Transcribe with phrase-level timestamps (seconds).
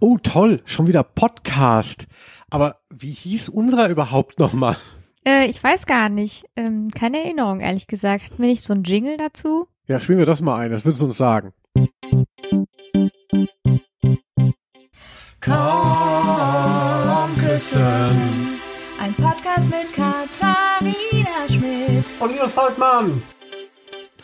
[0.00, 2.06] Oh, toll, schon wieder Podcast.
[2.50, 4.76] Aber wie hieß unserer überhaupt nochmal?
[5.26, 6.44] Äh, ich weiß gar nicht.
[6.54, 8.24] Ähm, keine Erinnerung, ehrlich gesagt.
[8.24, 9.66] Hatten wir nicht so einen Jingle dazu?
[9.86, 11.52] Ja, spielen wir das mal ein, das würdest du uns sagen.
[15.40, 18.60] Komm küssen.
[19.00, 22.04] Ein Podcast mit Katharina Schmidt.
[22.20, 23.22] Und Linus Volkmann.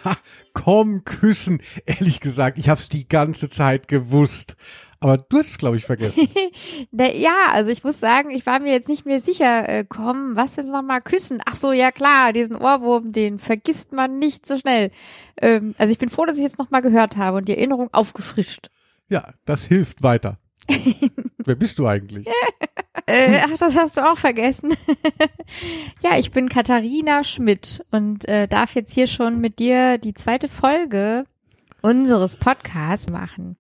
[0.04, 0.16] Ha,
[0.52, 1.60] komm küssen.
[1.86, 4.56] Ehrlich gesagt, ich hab's die ganze Zeit gewusst.
[5.04, 6.30] Aber du hast es, glaube ich, vergessen.
[6.90, 10.34] Der, ja, also ich muss sagen, ich war mir jetzt nicht mehr sicher, äh, komm,
[10.34, 11.42] was jetzt nochmal küssen?
[11.44, 14.90] Ach so, ja klar, diesen Ohrwurm, den vergisst man nicht so schnell.
[15.36, 18.70] Ähm, also ich bin froh, dass ich jetzt nochmal gehört habe und die Erinnerung aufgefrischt.
[19.10, 20.38] Ja, das hilft weiter.
[21.44, 22.26] Wer bist du eigentlich?
[23.06, 24.72] Äh, ach, das hast du auch vergessen.
[26.02, 30.48] ja, ich bin Katharina Schmidt und äh, darf jetzt hier schon mit dir die zweite
[30.48, 31.26] Folge
[31.82, 33.58] unseres Podcasts machen.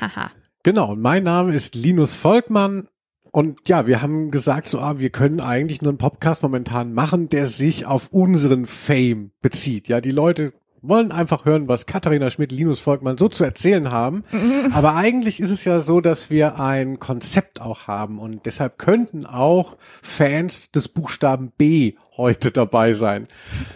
[0.00, 0.32] Haha.
[0.66, 2.88] Genau, und mein Name ist Linus Volkmann.
[3.30, 7.28] Und ja, wir haben gesagt, so, ah, wir können eigentlich nur einen Podcast momentan machen,
[7.28, 9.86] der sich auf unseren Fame bezieht.
[9.86, 14.24] Ja, die Leute wollen einfach hören, was Katharina Schmidt, Linus Volkmann so zu erzählen haben.
[14.72, 19.24] Aber eigentlich ist es ja so, dass wir ein Konzept auch haben und deshalb könnten
[19.24, 23.28] auch Fans des Buchstaben B heute dabei sein.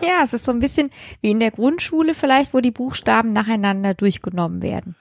[0.02, 3.94] Ja, es ist so ein bisschen wie in der Grundschule vielleicht, wo die Buchstaben nacheinander
[3.94, 4.96] durchgenommen werden.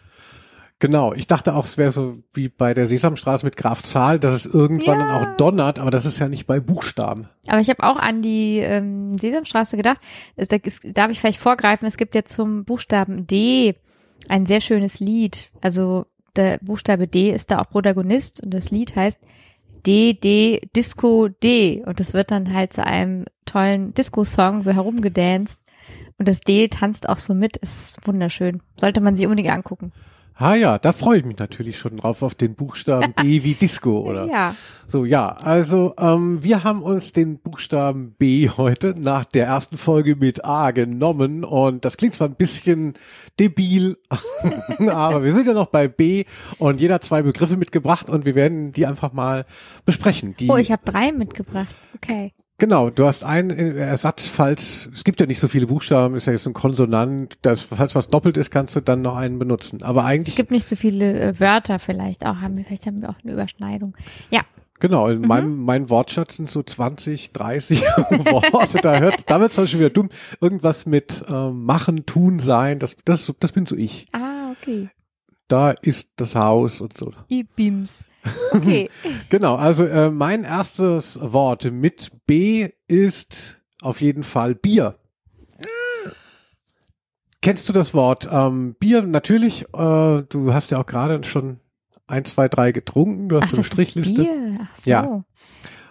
[0.81, 4.33] Genau, ich dachte auch, es wäre so wie bei der Sesamstraße mit Graf Zahl, dass
[4.33, 5.07] es irgendwann Ja.
[5.07, 7.27] dann auch donnert, aber das ist ja nicht bei Buchstaben.
[7.47, 9.99] Aber ich habe auch an die ähm, Sesamstraße gedacht.
[10.37, 11.85] Es, da ist- darf ich vielleicht vorgreifen?
[11.85, 13.75] Es gibt ja zum Buchstaben D
[14.29, 15.49] ein sehr schönes Lied.
[15.59, 16.05] Also
[16.37, 19.19] der Buchstabe D ist da auch Protagonist und das Lied heißt
[19.85, 21.83] D, D, Disco D.
[21.85, 25.59] Und das wird dann halt zu einem tollen Disco-Song so herumgedanced.
[26.17, 27.57] Und das D tanzt auch so mit.
[27.57, 28.61] Ist wunderschön.
[28.79, 29.91] Sollte man sich unbedingt angucken.
[30.41, 33.99] Ah ja, da freue ich mich natürlich schon drauf auf den Buchstaben B wie Disco,
[34.07, 34.25] oder?
[34.25, 34.55] Ja.
[34.87, 40.15] So, ja, also ähm, wir haben uns den Buchstaben B heute nach der ersten Folge
[40.15, 42.93] mit A genommen und das klingt zwar ein bisschen
[43.37, 43.97] debil,
[44.79, 46.23] aber wir sind ja noch bei B
[46.57, 49.45] und jeder hat zwei Begriffe mitgebracht und wir werden die einfach mal
[49.85, 50.35] besprechen.
[50.47, 51.75] Oh, ich habe drei mitgebracht.
[51.95, 52.31] Okay.
[52.59, 56.27] Genau, du hast einen äh, Ersatz, falls, es gibt ja nicht so viele Buchstaben, ist
[56.27, 59.81] ja jetzt ein Konsonant, das, falls was doppelt ist, kannst du dann noch einen benutzen.
[59.81, 62.35] Aber Es eigentlich, gibt nicht so viele äh, Wörter vielleicht auch.
[62.35, 63.95] Haben wir, vielleicht haben wir auch eine Überschneidung.
[64.29, 64.41] Ja.
[64.81, 69.71] genau, in meinem, mein Wortschatz sind so 20, 30 Worte, da hört, da wird es
[69.71, 70.09] schon wieder dumm.
[70.41, 74.07] Irgendwas mit ähm, machen, tun, sein, das, das, das bin so ich.
[74.11, 74.89] Ah, okay.
[75.49, 77.11] Da ist das Haus und so.
[77.29, 78.05] I-Beams.
[78.53, 78.89] Okay.
[79.29, 84.95] Genau, also äh, mein erstes Wort mit B ist auf jeden Fall Bier.
[87.41, 89.01] Kennst du das Wort ähm, Bier?
[89.01, 91.59] Natürlich, äh, du hast ja auch gerade schon
[92.05, 94.21] ein, zwei, drei getrunken, du hast Ach, so eine Strichliste.
[94.23, 94.59] ist Bier.
[94.61, 94.89] Ach so.
[94.89, 95.23] Ja.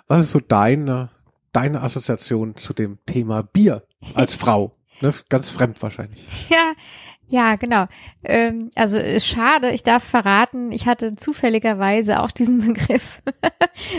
[0.06, 1.10] Was ist so deine,
[1.52, 3.82] deine Assoziation zu dem Thema Bier
[4.14, 4.74] als Frau?
[5.00, 5.14] Ne?
[5.28, 6.26] Ganz fremd wahrscheinlich.
[6.50, 6.72] Ja,
[7.28, 7.86] ja, genau.
[8.24, 13.22] Ähm, also schade, ich darf verraten, ich hatte zufälligerweise auch diesen Begriff,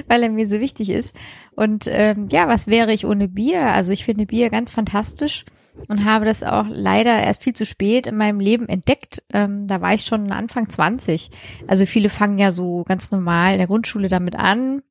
[0.08, 1.16] weil er mir so wichtig ist.
[1.56, 3.68] Und ähm, ja, was wäre ich ohne Bier?
[3.68, 5.46] Also ich finde Bier ganz fantastisch
[5.88, 9.24] und habe das auch leider erst viel zu spät in meinem Leben entdeckt.
[9.32, 11.30] Ähm, da war ich schon Anfang 20.
[11.68, 14.82] Also viele fangen ja so ganz normal in der Grundschule damit an.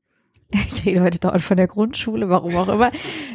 [0.73, 2.91] Ich rede heute dauernd von der Grundschule, warum auch immer.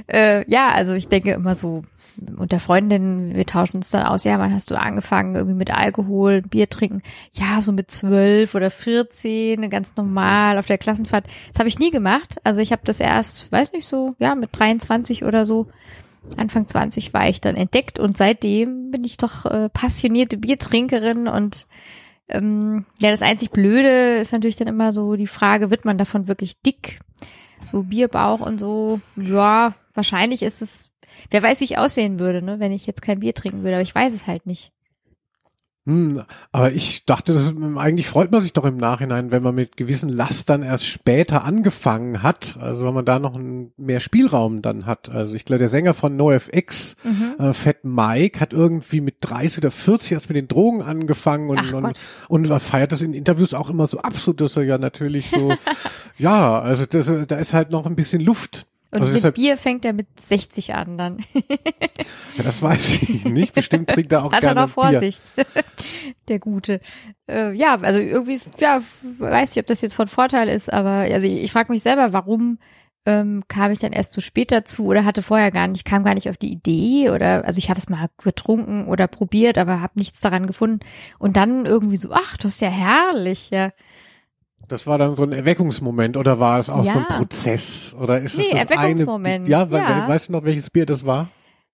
[0.07, 1.84] Äh, ja, also ich denke immer so
[2.38, 6.41] unter Freundinnen, wir tauschen uns dann aus, ja, wann hast du angefangen, irgendwie mit Alkohol,
[6.41, 7.01] Bier trinken?
[7.34, 11.25] Ja, so mit zwölf oder 14, ganz normal auf der Klassenfahrt.
[11.51, 12.40] Das habe ich nie gemacht.
[12.44, 15.68] Also ich habe das erst, weiß nicht so, ja, mit 23 oder so,
[16.38, 21.68] Anfang 20 war ich dann entdeckt und seitdem bin ich doch äh, passionierte Biertrinkerin und
[22.33, 26.27] ähm, ja, das einzig Blöde ist natürlich dann immer so die Frage, wird man davon
[26.27, 26.99] wirklich dick?
[27.66, 30.89] So Bierbauch und so, ja, wahrscheinlich ist es,
[31.31, 33.83] wer weiß, wie ich aussehen würde, ne, wenn ich jetzt kein Bier trinken würde, aber
[33.83, 34.73] ich weiß es halt nicht.
[35.85, 36.21] Hm,
[36.53, 40.07] aber ich dachte, das, eigentlich freut man sich doch im Nachhinein, wenn man mit gewissen
[40.07, 42.57] Lastern erst später angefangen hat.
[42.62, 45.09] Also wenn man da noch ein, mehr Spielraum dann hat.
[45.09, 47.35] Also ich glaube, der Sänger von NoFX, Mhm.
[47.45, 51.59] äh, Fat Mike, hat irgendwie mit 30 oder 40 erst mit den Drogen angefangen und,
[51.59, 54.63] Ach und, und er feiert das in Interviews auch immer so ab, so dass er
[54.63, 55.53] ja natürlich so,
[56.18, 58.68] ja, also das, da ist halt noch ein bisschen Luft.
[58.95, 61.25] Und also mit deshalb, Bier fängt er mit 60 an dann.
[61.34, 63.54] ja, das weiß ich nicht.
[63.54, 64.92] Bestimmt trinkt er auch Hat er gerne noch Bier.
[64.92, 65.22] Vorsicht.
[66.28, 66.80] Der Gute.
[67.28, 68.81] Äh, ja, also irgendwie, ja,
[69.19, 72.13] weiß nicht, ob das jetzt von Vorteil ist, aber also ich, ich frage mich selber,
[72.13, 72.60] warum
[73.06, 76.13] ähm, kam ich dann erst so spät dazu oder hatte vorher gar nicht, kam gar
[76.13, 80.00] nicht auf die Idee oder also ich habe es mal getrunken oder probiert, aber habe
[80.00, 80.80] nichts daran gefunden
[81.19, 83.72] und dann irgendwie so, ach, das ist ja herrlich, ja.
[84.73, 87.15] Das war dann so ein Erweckungsmoment oder war es auch so ein Ja.
[87.17, 87.95] Prozess?
[88.01, 89.47] Oder ist Nee, es das Erweckungsmoment, eine?
[89.47, 90.07] Ja, ja.
[90.07, 91.27] weißt du noch, welches Bier das war?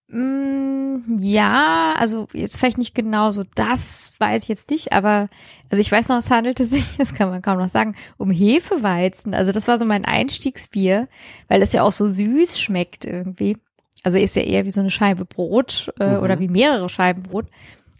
[0.09, 5.29] Mm, ja, also jetzt vielleicht nicht genau so, das weiß ich jetzt nicht, aber
[5.69, 9.33] also ich weiß noch, es handelte sich, das kann man kaum noch sagen, um Hefeweizen.
[9.33, 11.07] Also das war so mein Einstiegsbier,
[11.47, 13.57] weil es ja auch so süß schmeckt irgendwie.
[14.03, 16.23] Also ist ja eher wie so eine Scheibe Brot äh, Mhm.
[16.23, 17.45] oder wie mehrere Scheiben Brot.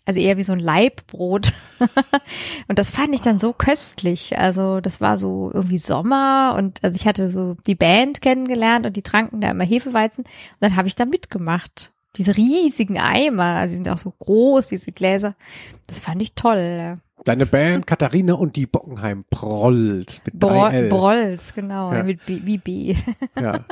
[0.10, 1.54] Also eher wie so ein Laibbrot.
[2.68, 4.40] und das fand ich dann so köstlich.
[4.40, 8.98] Also das war so irgendwie Sommer und also ich hatte so die Band kennengelernt und
[8.98, 11.92] die tranken da immer Hefeweizen und dann habe ich da mitgemacht.
[12.16, 15.36] Diese riesigen Eimer, also die sind auch so groß, diese Gläser.
[15.86, 16.98] Das fand ich toll.
[17.26, 20.90] Deine Band Katharina und die Bockenheim Prolls mit Bro 3L.
[20.90, 22.04] Brolls, genau, Ja.
[22.04, 22.96] mit B, B.
[23.40, 23.66] Ja.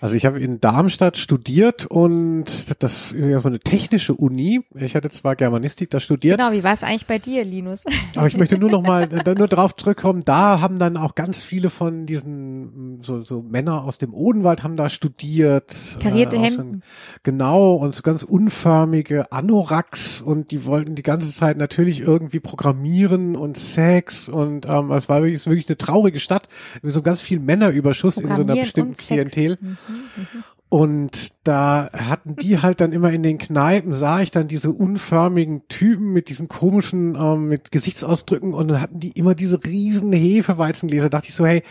[0.00, 2.44] Also ich habe in Darmstadt studiert und
[2.82, 4.62] das ist ja so eine technische Uni.
[4.74, 7.84] Ich hatte zwar Germanistik da studiert, Genau, wie war es eigentlich bei dir, Linus?
[8.16, 9.08] aber ich möchte nur noch mal
[9.38, 10.22] nur drauf zurückkommen.
[10.24, 14.76] Da haben dann auch ganz viele von diesen so, so Männer aus dem Odenwald haben
[14.76, 15.74] da studiert.
[16.00, 16.82] Karierte auch so- Hemden.
[17.22, 22.83] Genau und so ganz unförmige Anoraks und die wollten die ganze Zeit natürlich irgendwie programmieren
[23.36, 26.48] und Sex und ähm, es war wirklich, es wirklich eine traurige Stadt
[26.82, 28.94] mit so ganz viel Männerüberschuss in so einer bestimmten.
[28.94, 29.58] Klientel.
[29.60, 29.76] Mhm.
[30.68, 35.62] Und da hatten die halt dann immer in den Kneipen, sah ich dann diese unförmigen
[35.68, 41.10] Typen mit diesen komischen, ähm, mit Gesichtsausdrücken und dann hatten die immer diese riesen Hefeweizengläser.
[41.10, 41.62] Dachte ich so, hey,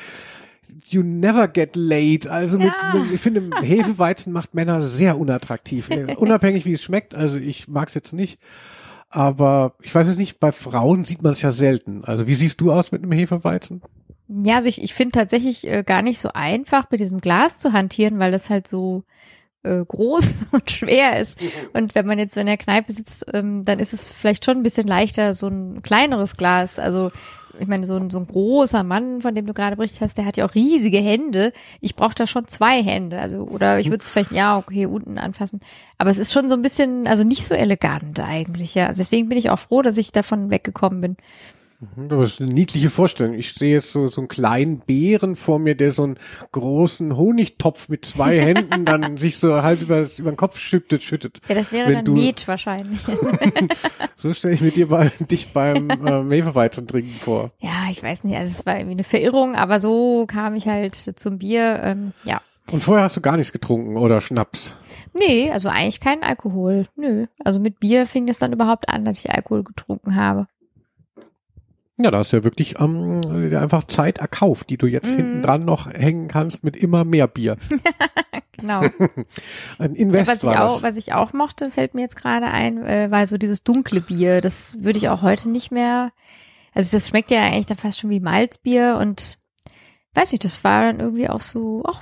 [0.88, 2.28] you never get laid.
[2.28, 3.06] Also mit, Ja.
[3.14, 5.90] ich finde, Hefeweizen macht Männer sehr unattraktiv.
[6.18, 7.14] Unabhängig wie es schmeckt.
[7.14, 8.40] Also ich mag es jetzt nicht.
[9.16, 12.04] Aber ich weiß es nicht, bei Frauen sieht man es ja selten.
[12.04, 13.84] Also wie siehst du aus mit einem Hefeweizen?
[14.28, 17.74] Ja, also ich, ich finde tatsächlich äh, gar nicht so einfach, mit diesem Glas zu
[17.74, 19.04] hantieren, weil das halt so
[19.62, 21.38] äh, groß und schwer ist.
[21.74, 24.58] Und wenn man jetzt so in der Kneipe sitzt, ähm, dann ist es vielleicht schon
[24.58, 26.80] ein bisschen leichter, so ein kleineres Glas.
[26.80, 27.12] Also
[27.60, 30.26] ich meine, so ein, so ein großer Mann, von dem du gerade berichtet hast, der
[30.26, 31.54] hat ja auch riesige Hände.
[31.82, 33.20] Ich brauche da schon zwei Hände.
[33.20, 35.60] Also, oder ich würde es vielleicht, ja, okay, unten anfassen.
[35.98, 38.88] Aber es ist schon so ein bisschen, also nicht so elegant eigentlich, ja.
[38.88, 41.18] Also deswegen bin ich auch froh, dass ich davon weggekommen bin.
[41.96, 43.34] Mhm, Das ist eine niedliche Vorstellung.
[43.34, 46.18] Ich sehe jetzt so, so einen kleinen Bären vor mir, der so einen
[46.52, 51.40] großen Honigtopf mit zwei Händen dann sich so halb über, über den Kopf schüttet, schüttet.
[51.48, 53.00] Ja, das wäre Wenn dann du- Met wahrscheinlich.
[54.16, 57.52] So stelle ich mir dir bei, dich beim äh, Hefeweizen trinken vor.
[57.60, 60.96] Ja, ich weiß nicht, also es war irgendwie eine Verirrung, aber so kam ich halt
[60.96, 61.82] zum Bier.
[61.84, 62.42] Ähm, ja.
[62.72, 64.72] Und vorher hast du gar nichts getrunken oder Schnaps.
[65.14, 66.88] Nee, also eigentlich kein Alkohol.
[66.96, 67.26] Nö.
[67.44, 70.48] Also mit Bier fing es dann überhaupt an, dass ich Alkohol getrunken habe.
[71.98, 75.18] Ja, da hast du ja wirklich ähm, dir einfach Zeit erkauft, die du jetzt Mhm.
[75.18, 77.58] hinten dran noch hängen kannst mit immer mehr Bier.
[78.56, 78.82] Genau.
[79.78, 80.84] Ein Ja, Invest was, ich war auch, das.
[80.84, 84.40] was ich auch mochte, fällt mir jetzt gerade ein, äh, war so dieses dunkle Bier.
[84.42, 86.12] Das würde ich auch heute nicht mehr.
[86.74, 89.38] Also das schmeckt ja eigentlich dann fast schon wie Malzbier und
[90.14, 92.02] weiß nicht, das war dann irgendwie auch so, ach,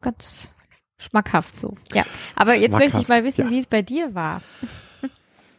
[0.00, 0.52] ganz
[0.98, 1.74] schmackhaft so.
[1.92, 2.04] Ja.
[2.34, 3.50] Aber jetzt möchte ich mal wissen, ja.
[3.50, 4.40] wie es bei dir war.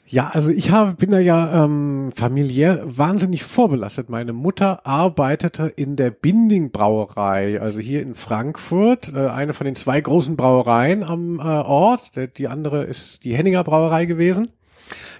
[0.06, 4.10] Ja, also ich habe, bin da ja ähm, familiär wahnsinnig vorbelastet.
[4.10, 9.76] Meine Mutter arbeitete in der Binding Brauerei, also hier in Frankfurt, äh, eine von den
[9.76, 12.16] zwei großen Brauereien am äh, Ort.
[12.16, 14.50] Der, die andere ist die Henninger Brauerei gewesen.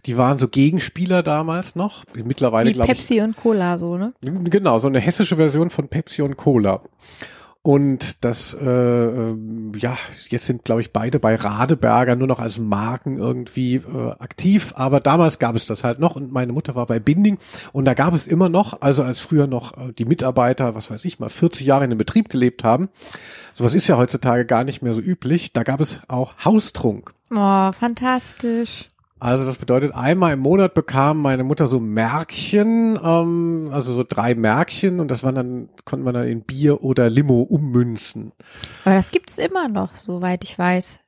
[0.06, 2.04] Die waren so Gegenspieler damals noch.
[2.14, 4.14] Mittlerweile glaube ich Pepsi und Cola so, ne?
[4.22, 6.82] Genau, so eine hessische Version von Pepsi und Cola.
[7.66, 12.60] Und das, äh, ähm, ja, jetzt sind, glaube ich, beide bei Radeberger nur noch als
[12.60, 14.74] Marken irgendwie äh, aktiv.
[14.76, 17.38] Aber damals gab es das halt noch und meine Mutter war bei Binding
[17.72, 21.06] und da gab es immer noch, also als früher noch äh, die Mitarbeiter, was weiß
[21.06, 22.90] ich mal, 40 Jahre in dem Betrieb gelebt haben.
[23.54, 25.54] Sowas ist ja heutzutage gar nicht mehr so üblich.
[25.54, 27.14] Da gab es auch Haustrunk.
[27.32, 28.90] Oh, fantastisch.
[29.24, 34.36] Also das bedeutet, einmal im Monat bekam meine Mutter so Märkchen, ähm, also so drei
[34.36, 38.34] Märkchen und das waren dann, konnte man dann in Bier oder Limo ummünzen.
[38.84, 41.00] Aber das gibt's immer noch, soweit ich weiß.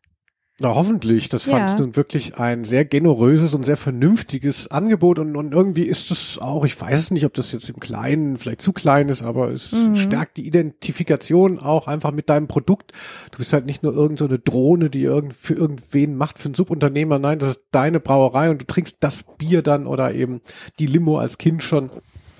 [0.57, 1.27] Na, hoffentlich.
[1.27, 1.73] Das fand Ja.
[1.73, 6.37] ich nun wirklich ein sehr generöses und sehr vernünftiges Angebot und, und irgendwie ist es
[6.39, 9.49] auch, ich weiß es nicht, ob das jetzt im Kleinen vielleicht zu klein ist, aber
[9.51, 9.97] es Mhm.
[9.97, 12.93] stärkt die Identifikation auch einfach mit deinem Produkt.
[13.31, 16.45] Du bist halt nicht nur irgend so eine Drohne, die irgend, für irgendwen macht, für
[16.45, 17.19] einen Subunternehmer.
[17.19, 20.39] Nein, das ist deine Brauerei und du trinkst das Bier dann oder eben
[20.79, 21.89] die Limo als Kind schon.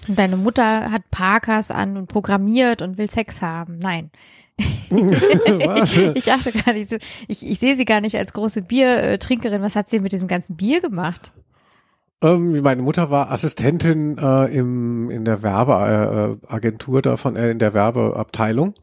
[0.07, 3.77] Und deine Mutter hat Parkers an und programmiert und will Sex haben.
[3.77, 4.09] Nein.
[4.89, 5.97] Was?
[5.97, 6.97] Ich dachte gar nicht so,
[7.27, 9.61] ich, ich sehe sie gar nicht als große Biertrinkerin.
[9.61, 11.33] Was hat sie mit diesem ganzen Bier gemacht?
[12.21, 18.73] Ähm, meine Mutter war Assistentin äh, im, in der Werbeagentur davon, äh, in der Werbeabteilung.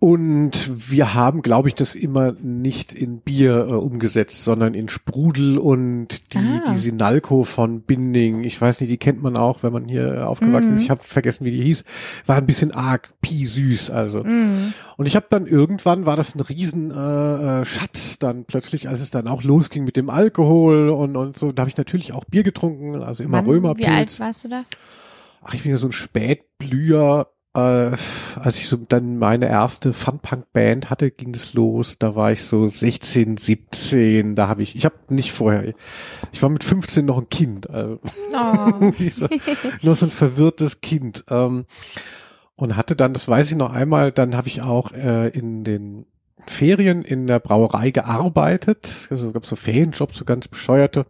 [0.00, 5.58] Und wir haben, glaube ich, das immer nicht in Bier äh, umgesetzt, sondern in Sprudel
[5.58, 6.70] und die, Ah.
[6.72, 8.44] die Sinalco von Binding.
[8.44, 10.76] Ich weiß nicht, die kennt man auch, wenn man hier aufgewachsen Mhm.
[10.76, 10.82] ist.
[10.82, 11.82] Ich habe vergessen, wie die hieß.
[12.26, 14.22] War ein bisschen arg pie süß, also.
[14.22, 14.72] Mm.
[14.98, 19.00] Und ich habe dann irgendwann war das ein riesen äh, äh, Schatz dann plötzlich, als
[19.00, 21.50] es dann auch losging mit dem Alkohol und und so.
[21.50, 24.20] Da habe ich natürlich auch Bier getrunken, also immer Wann, wie alt Römerpilz.
[24.20, 24.62] warst du da?
[25.42, 27.26] Ach, ich bin ja so ein Spätblüher.
[27.58, 27.96] Äh,
[28.36, 31.98] als ich so dann meine erste Funpunk-Band hatte, ging das los.
[31.98, 34.36] Da war ich so 16, 17.
[34.36, 35.74] Da habe ich, ich habe nicht vorher,
[36.32, 37.68] ich war mit 15 noch ein Kind.
[37.70, 37.98] Also,
[38.32, 38.92] Oh.
[39.14, 39.28] so,
[39.82, 41.24] nur so ein verwirrtes Kind.
[41.30, 41.64] Ähm,
[42.56, 46.06] und hatte dann, das weiß ich noch einmal, dann habe ich auch äh, in den
[46.46, 49.08] Ferien in der Brauerei gearbeitet.
[49.10, 51.06] Also gab so Ferienjobs, so ganz bescheuerte.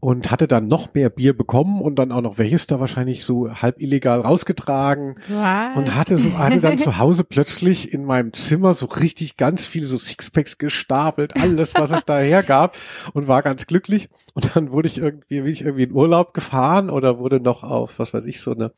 [0.00, 3.50] Und hatte dann noch mehr Bier bekommen und dann auch noch welches da wahrscheinlich so
[3.50, 5.16] halb illegal rausgetragen.
[5.28, 5.76] Was?
[5.76, 9.86] Und hatte so, hatte dann zu Hause plötzlich in meinem Zimmer so richtig ganz viele
[9.86, 12.76] so Sixpacks gestapelt, alles, was es daher gab
[13.12, 14.08] und war ganz glücklich.
[14.34, 17.98] Und dann wurde ich irgendwie, bin ich irgendwie in Urlaub gefahren oder wurde noch auf,
[17.98, 18.72] was weiß ich, so eine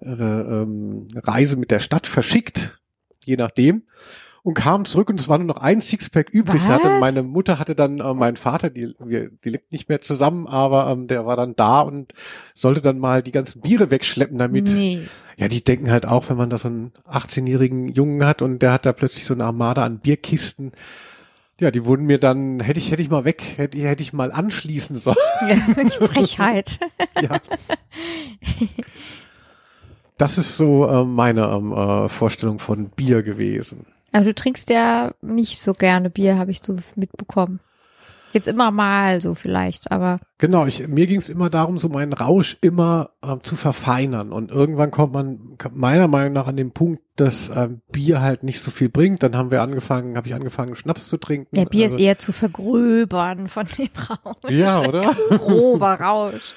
[0.00, 2.78] äh, ähm, Reise mit der Stadt verschickt,
[3.24, 3.82] je nachdem.
[4.42, 6.62] Und kam zurück und es war nur noch ein Sixpack übrig.
[6.62, 10.46] Hatte, meine Mutter hatte dann äh, meinen Vater, die, wir, die lebt nicht mehr zusammen,
[10.46, 12.14] aber ähm, der war dann da und
[12.54, 15.02] sollte dann mal die ganzen Biere wegschleppen, damit Nee.
[15.36, 18.72] ja, die denken halt auch, wenn man da so einen 18-jährigen Jungen hat und der
[18.72, 20.72] hat da plötzlich so eine Armada an Bierkisten.
[21.60, 24.32] Ja, die wurden mir dann, hätte ich, hätte ich mal weg, hätte, hätte ich mal
[24.32, 25.16] anschließen sollen.
[25.48, 25.56] Ja,
[26.06, 26.78] Frechheit.
[27.20, 27.38] ja.
[30.16, 33.86] Das ist so äh, meine ähm, äh, Vorstellung von Bier gewesen.
[34.12, 37.60] Aber du trinkst ja nicht so gerne Bier, habe ich so mitbekommen.
[38.32, 42.14] Jetzt immer mal so vielleicht, aber Genau, ich, mir ging es immer darum, so meinen
[42.14, 44.32] Rausch immer ähm, zu verfeinern.
[44.32, 45.38] Und irgendwann kommt man
[45.74, 49.22] meiner Meinung nach an den Punkt, dass ähm, Bier halt nicht so viel bringt.
[49.22, 51.54] Dann haben wir angefangen, habe ich angefangen, Schnaps zu trinken.
[51.54, 54.50] der Bier Also- ist eher zu vergröbern von dem Rausch.
[54.50, 55.14] Ja, oder?
[55.30, 56.54] Grober Rausch.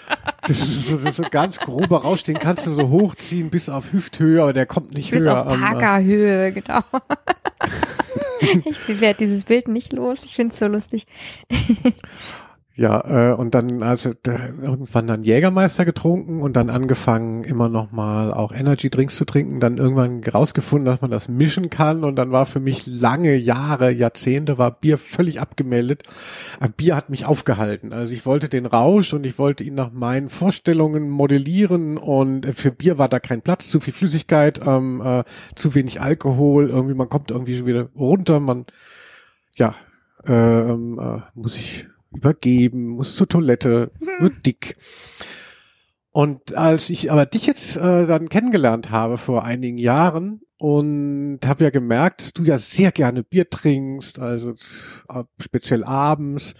[0.48, 3.68] Das ist, so, das ist so ganz grober Rausch, den kannst du so hochziehen bis
[3.70, 5.46] auf Hüfthöhe, aber der kommt nicht Bis höher.
[5.46, 6.82] auf Ähm, äh, Parkerhöhe, genau.
[8.66, 10.24] ich werde dieses Bild nicht los.
[10.24, 11.06] Ich finde es so lustig.
[12.76, 18.34] ja, äh, und dann also irgendwann dann Jägermeister getrunken und dann angefangen immer noch mal
[18.34, 22.04] auch Energy Drinks zu trinken, dann irgendwann rausgefunden, dass man das mischen kann.
[22.04, 26.02] Und dann war für mich lange Jahre, Jahrzehnte war Bier völlig abgemeldet.
[26.60, 27.94] Aber Bier hat mich aufgehalten.
[27.94, 32.00] Also ich wollte den Rausch und ich wollte ihn nach meinen Vorstellungen modellieren.
[32.00, 36.70] Und für Bier war da kein Platz, zu viel Flüssigkeit, ähm, äh, zu wenig Alkohol,
[36.70, 38.66] irgendwie man kommt irgendwie schon wieder runter, man
[39.56, 39.76] ja,
[40.26, 44.76] äh, ähm, äh, muss ich übergeben, muss zur Toilette, wird dick.
[46.12, 51.64] Und als ich aber dich jetzt äh, dann kennengelernt habe vor einigen Jahren und habe
[51.66, 54.54] ja gemerkt, dass du ja sehr gerne Bier trinkst, also
[55.10, 56.54] äh, speziell abends.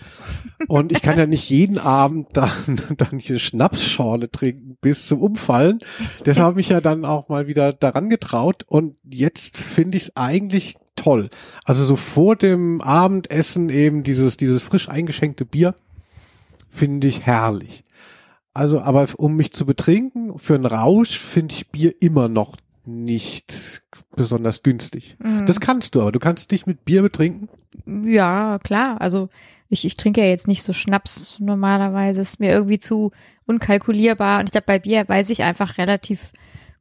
[0.68, 5.80] Und ich kann ja nicht jeden Abend dann, dann hier Schnapsschorle trinken bis zum Umfallen.
[6.26, 10.18] Deshalb habe ich ja dann auch mal wieder daran getraut und jetzt finde ich es
[10.18, 11.30] eigentlich toll.
[11.64, 15.76] Also so vor dem Abendessen eben dieses, dieses frisch eingeschenkte Bier
[16.70, 17.84] finde ich herrlich.
[18.54, 22.56] Also, aber um mich zu betrinken, für einen Rausch finde ich Bier immer noch
[22.86, 23.82] nicht
[24.16, 25.16] besonders günstig.
[25.20, 25.46] Mhm.
[25.46, 27.50] Das kannst du, aber du kannst dich mit Bier betrinken.
[27.86, 29.02] Ja, klar.
[29.02, 29.30] Also
[29.70, 32.22] ich, ich trinke ja jetzt nicht so Schnaps normalerweise.
[32.22, 33.12] Ist mir irgendwie zu
[33.46, 34.40] unkalkulierbar.
[34.40, 36.32] Und ich glaube, bei Bier weiß ich einfach relativ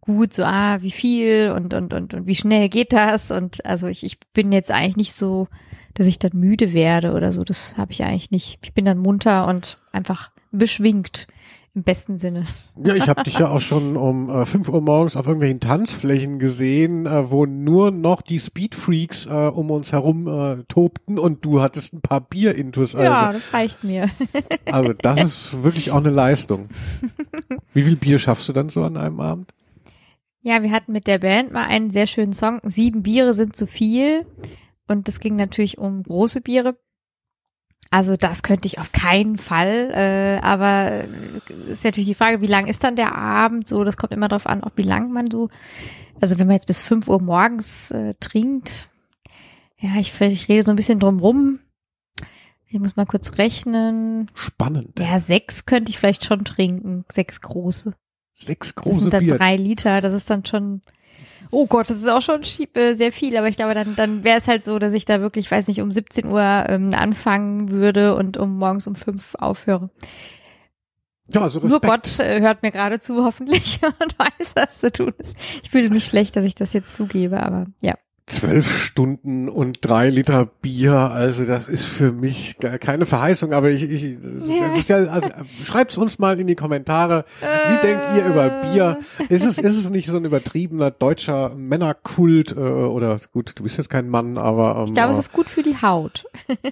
[0.03, 3.31] gut, so, ah, wie viel und, und, und, und wie schnell geht das?
[3.31, 5.49] Und also ich, ich bin jetzt eigentlich nicht so,
[5.95, 7.45] dass ich dann müde werde oder so.
[7.45, 8.59] Das habe ich eigentlich nicht.
[8.63, 11.29] Ich bin dann munter und einfach beschwingt
[11.75, 12.47] im besten Sinne.
[12.85, 16.39] Ja, ich habe dich ja auch schon um äh, 5 Uhr morgens auf irgendwelchen Tanzflächen
[16.39, 21.63] gesehen, äh, wo nur noch die Speedfreaks äh, um uns herum äh, tobten und du
[21.63, 22.95] hattest ein paar Bier-Intus.
[22.95, 24.11] Also, Ja, das reicht mir.
[24.67, 26.69] also das ist wirklich auch eine Leistung.
[27.73, 29.55] Wie viel Bier schaffst du dann so an einem Abend?
[30.43, 32.61] Ja, wir hatten mit der Band mal einen sehr schönen Song.
[32.65, 34.27] Sieben Biere sind zu viel.
[34.89, 36.77] Und das ging natürlich um große Biere.
[37.91, 39.91] Also das könnte ich auf keinen Fall.
[39.93, 43.69] Äh, aber äh, ist natürlich die Frage, wie lang ist dann der Abend?
[43.69, 45.49] So, das kommt immer darauf an, auch wie lang man so.
[46.21, 48.89] Also wenn man jetzt bis fünf Uhr morgens äh, trinkt,
[49.79, 51.61] ja, ich, ich rede so ein bisschen drum rum.
[52.67, 54.29] Ich muss mal kurz rechnen.
[54.35, 54.99] Spannend.
[54.99, 57.05] Ja, sechs könnte ich vielleicht schon trinken.
[57.13, 57.93] Sechs große.
[58.47, 59.37] Sechs Das große sind dann Bier.
[59.37, 60.83] drei Liter, das ist dann schon,
[61.51, 62.43] oh Gott, das ist auch schon
[62.75, 65.21] äh, sehr viel, aber ich glaube, dann, dann wäre es halt so, dass ich da
[65.21, 69.91] wirklich, weiß nicht, um 17 Uhr ähm, anfangen würde und um morgens um fünf aufhöre.
[71.29, 71.81] Ja, also Nur.
[71.81, 75.37] Gott äh, hört mir gerade zu, hoffentlich, und weiß, was zu tun ist.
[75.63, 77.95] Ich fühle mich schlecht, dass ich das jetzt zugebe, aber ja.
[78.33, 80.95] Zwölf Stunden und drei Liter Bier.
[80.95, 84.17] Also das ist für mich keine Verheißung, aber ich, ich
[84.89, 85.29] ja, also,
[85.62, 87.25] schreibt's uns mal in die Kommentare.
[87.41, 88.99] Wie denkt ihr über Bier?
[89.29, 93.79] Ist es, ist es nicht so ein übertriebener deutscher Männerkult äh, oder gut, du bist
[93.79, 96.25] jetzt kein Mann, aber ähm, Ich glaube, es ist gut für die Haut.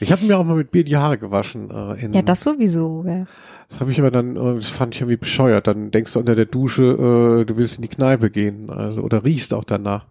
[0.00, 1.70] ich habe mir auch mal mit Bier die Haare gewaschen.
[1.70, 3.04] Äh, in, Ja, das sowieso.
[3.06, 3.26] Ja.
[3.68, 5.66] das habe ich aber dann, äh, das fand ich irgendwie bescheuert.
[5.66, 9.24] Dann denkst du unter der Dusche, äh, du willst in die Kneipe gehen, also oder
[9.24, 10.06] riechst auch danach.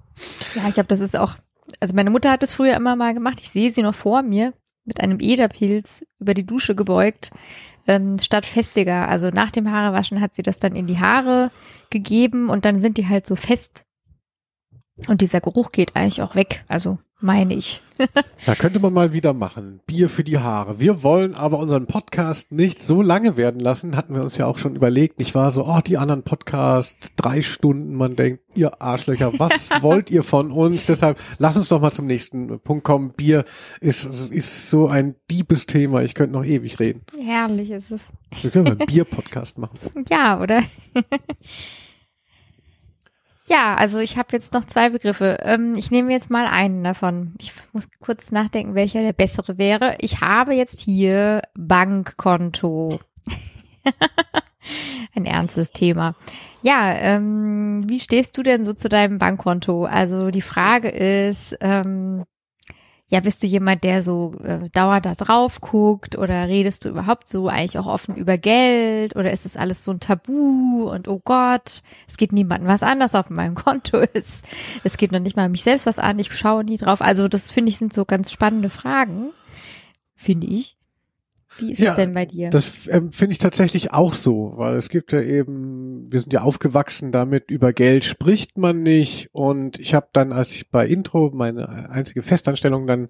[0.55, 1.35] Ja, ich glaube, das ist auch,
[1.79, 3.39] also meine Mutter hat das früher immer mal gemacht.
[3.41, 4.53] Ich sehe sie noch vor mir
[4.85, 7.31] mit einem Ederpilz über die Dusche gebeugt,
[7.87, 9.07] ähm, statt festiger.
[9.07, 11.51] Also nach dem Haarewaschen hat sie das dann in die Haare
[11.89, 13.85] gegeben und dann sind die halt so fest.
[15.07, 16.63] Und dieser Geruch geht eigentlich auch weg.
[16.67, 17.81] Also meine ich.
[18.45, 19.81] Da könnte man mal wieder machen.
[19.87, 20.79] Bier für die Haare.
[20.79, 23.97] Wir wollen aber unseren Podcast nicht so lange werden lassen.
[23.97, 25.19] Hatten wir uns ja auch schon überlegt.
[25.19, 27.95] Ich war so, oh, die anderen Podcasts, drei Stunden.
[27.95, 30.85] Man denkt, ihr Arschlöcher, was wollt ihr von uns?
[30.85, 33.11] Deshalb lass uns doch mal zum nächsten Punkt kommen.
[33.11, 33.43] Bier
[33.81, 36.03] ist, ist so ein Diebesthema.
[36.03, 37.01] Ich könnte noch ewig reden.
[37.19, 38.09] Herrlich ist es.
[38.41, 39.77] Wir können einen Bier-Podcast machen.
[40.09, 40.63] Ja, oder?
[43.47, 45.37] Ja, also ich habe jetzt noch zwei Begriffe.
[45.41, 47.33] Ähm, ich nehme jetzt mal einen davon.
[47.39, 49.95] Ich muss kurz nachdenken, welcher der bessere wäre.
[49.99, 52.99] Ich habe jetzt hier Bankkonto.
[55.15, 56.15] Ein ernstes Thema.
[56.61, 59.85] Ja, ähm, wie stehst du denn so zu deinem Bankkonto?
[59.85, 62.25] Also die Frage ist, ähm,
[63.09, 67.29] ja, bist du jemand, der so äh, dauernd da drauf guckt oder redest du überhaupt
[67.29, 71.21] so eigentlich auch offen über Geld oder ist es alles so ein Tabu und oh
[71.23, 74.43] Gott, es geht niemandem was an, das auf meinem Konto ist.
[74.83, 77.01] Es geht noch nicht mal mich selbst was an, ich schaue nie drauf.
[77.01, 79.29] Also das finde ich sind so ganz spannende Fragen,
[80.13, 80.76] finde ich.
[81.59, 82.49] Wie ist Ja, es denn bei dir?
[82.49, 86.41] Das ähm, finde ich tatsächlich auch so, weil es gibt ja eben, wir sind ja
[86.41, 89.29] aufgewachsen damit, über Geld spricht man nicht.
[89.31, 93.09] Und ich habe dann, als ich bei Intro meine einzige Festanstellung dann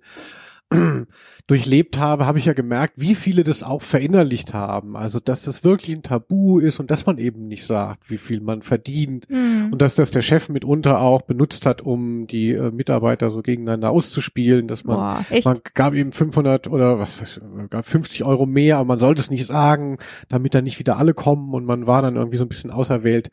[1.48, 4.98] durchlebt habe, habe ich ja gemerkt, wie viele das auch verinnerlicht haben.
[4.98, 8.42] Also, dass das wirklich ein Tabu ist und dass man eben nicht sagt, wie viel
[8.42, 9.28] man verdient.
[9.30, 9.70] Hm.
[9.72, 13.92] Und dass das der Chef mitunter auch benutzt hat, um die äh, Mitarbeiter so gegeneinander
[13.92, 18.77] auszuspielen, dass man Boah, man gab ihm 500 oder was, was gab 50 Euro mehr,
[18.77, 22.01] aber man sollte es nicht sagen, damit dann nicht wieder alle kommen und man war
[22.01, 23.32] dann irgendwie so ein bisschen auserwählt.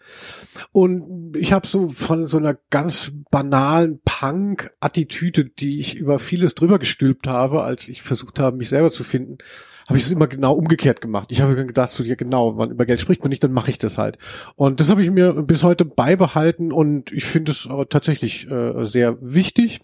[0.70, 6.78] Und ich habe so von so einer ganz banalen Punk-Attitüde, die ich über vieles drüber
[6.78, 9.38] gestülpt habe, als ich versucht habe, mich selber zu finden,
[9.86, 11.30] habe ich es immer genau umgekehrt gemacht.
[11.30, 13.70] Ich habe mir gedacht, so ja genau, man über Geld spricht man nicht, dann mache
[13.70, 14.18] ich das halt.
[14.56, 18.84] Und das habe ich mir bis heute beibehalten und ich finde es äh, tatsächlich äh,
[18.84, 19.82] sehr wichtig.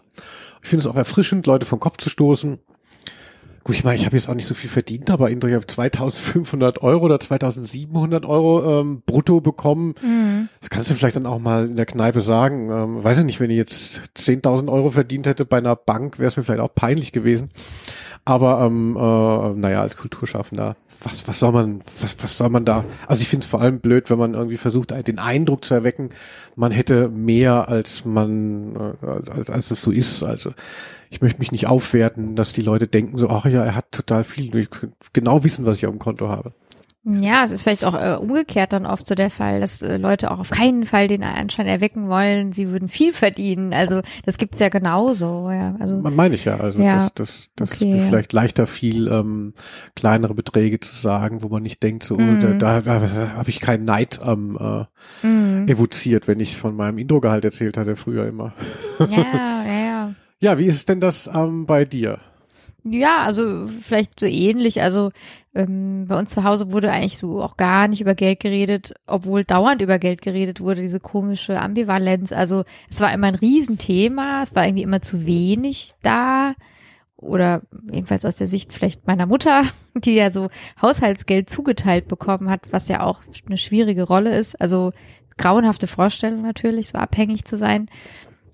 [0.63, 2.59] Ich finde es auch erfrischend, Leute vom Kopf zu stoßen.
[3.63, 6.81] Gut, ich meine, ich habe jetzt auch nicht so viel verdient, aber ich habe 2500
[6.81, 9.93] Euro oder 2700 Euro ähm, brutto bekommen.
[10.01, 10.49] Hm.
[10.59, 12.71] Das kannst du vielleicht dann auch mal in der Kneipe sagen.
[12.71, 16.27] Ähm, weiß ich nicht, wenn ich jetzt 10.000 Euro verdient hätte bei einer Bank, wäre
[16.27, 17.49] es mir vielleicht auch peinlich gewesen.
[18.25, 22.85] Aber ähm, äh, naja, als Kulturschaffender, was, was soll man, was, was soll man da?
[23.07, 26.09] Also ich finde es vor allem blöd, wenn man irgendwie versucht, den Eindruck zu erwecken,
[26.55, 30.23] man hätte mehr, als man, äh, als, als, als es so ist.
[30.23, 30.51] Also
[31.09, 34.23] ich möchte mich nicht aufwerten, dass die Leute denken so, ach ja, er hat total
[34.23, 34.55] viel.
[34.55, 34.69] Ich
[35.13, 36.53] genau wissen, was ich auf dem Konto habe.
[37.03, 40.29] Ja, es ist vielleicht auch äh, umgekehrt dann oft so der Fall, dass äh, Leute
[40.29, 43.73] auch auf keinen Fall den Anschein erwecken wollen, sie würden viel verdienen.
[43.73, 45.49] Also das gibt's ja genauso.
[45.49, 48.03] Ja, also Man meine ich ja, also Ja, dass, dass, dass okay, mir ja.
[48.07, 49.55] vielleicht leichter fiel, ähm,
[49.95, 52.39] kleinere Beträge zu sagen, wo man nicht denkt, so, oh, Mhm.
[52.59, 54.87] da, da, da habe ich keinen Neid am
[55.23, 58.53] äh, mm, evoziert, wenn ich von meinem Intro-Gehalt erzählt hatte, früher immer.
[58.99, 60.13] ja, ja, ja.
[60.39, 62.19] Ja, wie ist denn das ähm, bei dir?
[62.83, 64.81] Ja, also vielleicht so ähnlich.
[64.81, 65.11] Also
[65.53, 69.43] ähm, bei uns zu Hause wurde eigentlich so auch gar nicht über Geld geredet, obwohl
[69.43, 72.31] dauernd über Geld geredet wurde, diese komische Ambivalenz.
[72.31, 76.55] Also es war immer ein Riesenthema, es war irgendwie immer zu wenig da.
[77.17, 79.63] Oder jedenfalls aus der Sicht vielleicht meiner Mutter,
[79.95, 80.49] die ja so
[80.81, 84.59] Haushaltsgeld zugeteilt bekommen hat, was ja auch eine schwierige Rolle ist.
[84.59, 84.91] Also
[85.37, 87.89] grauenhafte Vorstellung natürlich, so abhängig zu sein.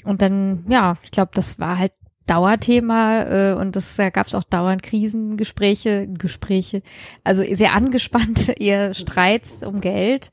[0.03, 1.93] Und dann, ja, ich glaube, das war halt
[2.27, 6.83] Dauerthema äh, und das da gab es auch dauernd Krisengespräche, Gespräche,
[7.23, 10.31] also sehr angespannte eher Streits um Geld.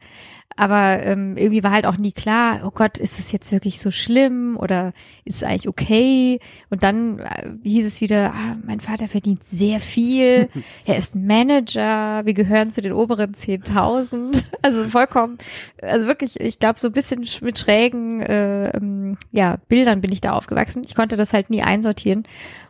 [0.57, 3.91] Aber ähm, irgendwie war halt auch nie klar, oh Gott, ist das jetzt wirklich so
[3.91, 4.93] schlimm oder
[5.25, 6.39] ist es eigentlich okay?
[6.71, 10.49] Und dann äh, hieß es wieder, ah, mein Vater verdient sehr viel,
[10.87, 14.45] er ist Manager, wir gehören zu den oberen 10.000.
[14.63, 15.37] Also vollkommen,
[15.83, 20.11] also wirklich, ich glaube, so ein bisschen sch- mit schrägen äh, ähm, ja, Bildern bin
[20.11, 20.83] ich da aufgewachsen.
[20.87, 22.23] Ich konnte das halt nie einsortieren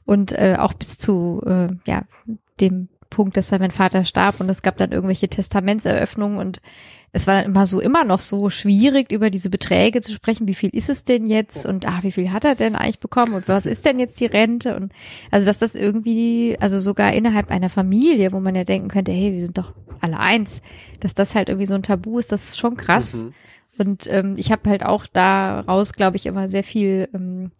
[0.04, 2.02] und äh, auch bis zu äh, ja
[2.60, 6.60] dem Punkt, dass dann mein Vater starb und es gab dann irgendwelche Testamentseröffnungen und
[7.14, 10.48] es war dann immer so, immer noch so schwierig, über diese Beträge zu sprechen.
[10.48, 11.64] Wie viel ist es denn jetzt?
[11.64, 13.34] Und ah, wie viel hat er denn eigentlich bekommen?
[13.34, 14.74] Und was ist denn jetzt die Rente?
[14.74, 14.92] Und
[15.30, 19.32] also, dass das irgendwie, also sogar innerhalb einer Familie, wo man ja denken könnte, hey,
[19.32, 20.60] wir sind doch alle eins,
[20.98, 23.22] dass das halt irgendwie so ein Tabu ist, das ist schon krass.
[23.22, 23.34] Mhm.
[23.78, 27.52] Und ähm, ich habe halt auch daraus, glaube ich, immer sehr viel ähm,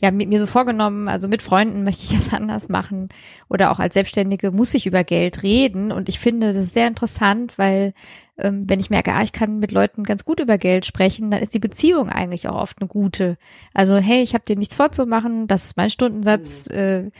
[0.00, 3.08] ja, mit mir so vorgenommen, also mit Freunden möchte ich das anders machen
[3.48, 6.86] oder auch als Selbstständige muss ich über Geld reden und ich finde das ist sehr
[6.86, 7.94] interessant, weil
[8.38, 11.42] ähm, wenn ich merke, ah, ich kann mit Leuten ganz gut über Geld sprechen, dann
[11.42, 13.36] ist die Beziehung eigentlich auch oft eine gute.
[13.74, 17.10] Also hey, ich habe dir nichts vorzumachen, das ist mein Stundensatz, äh,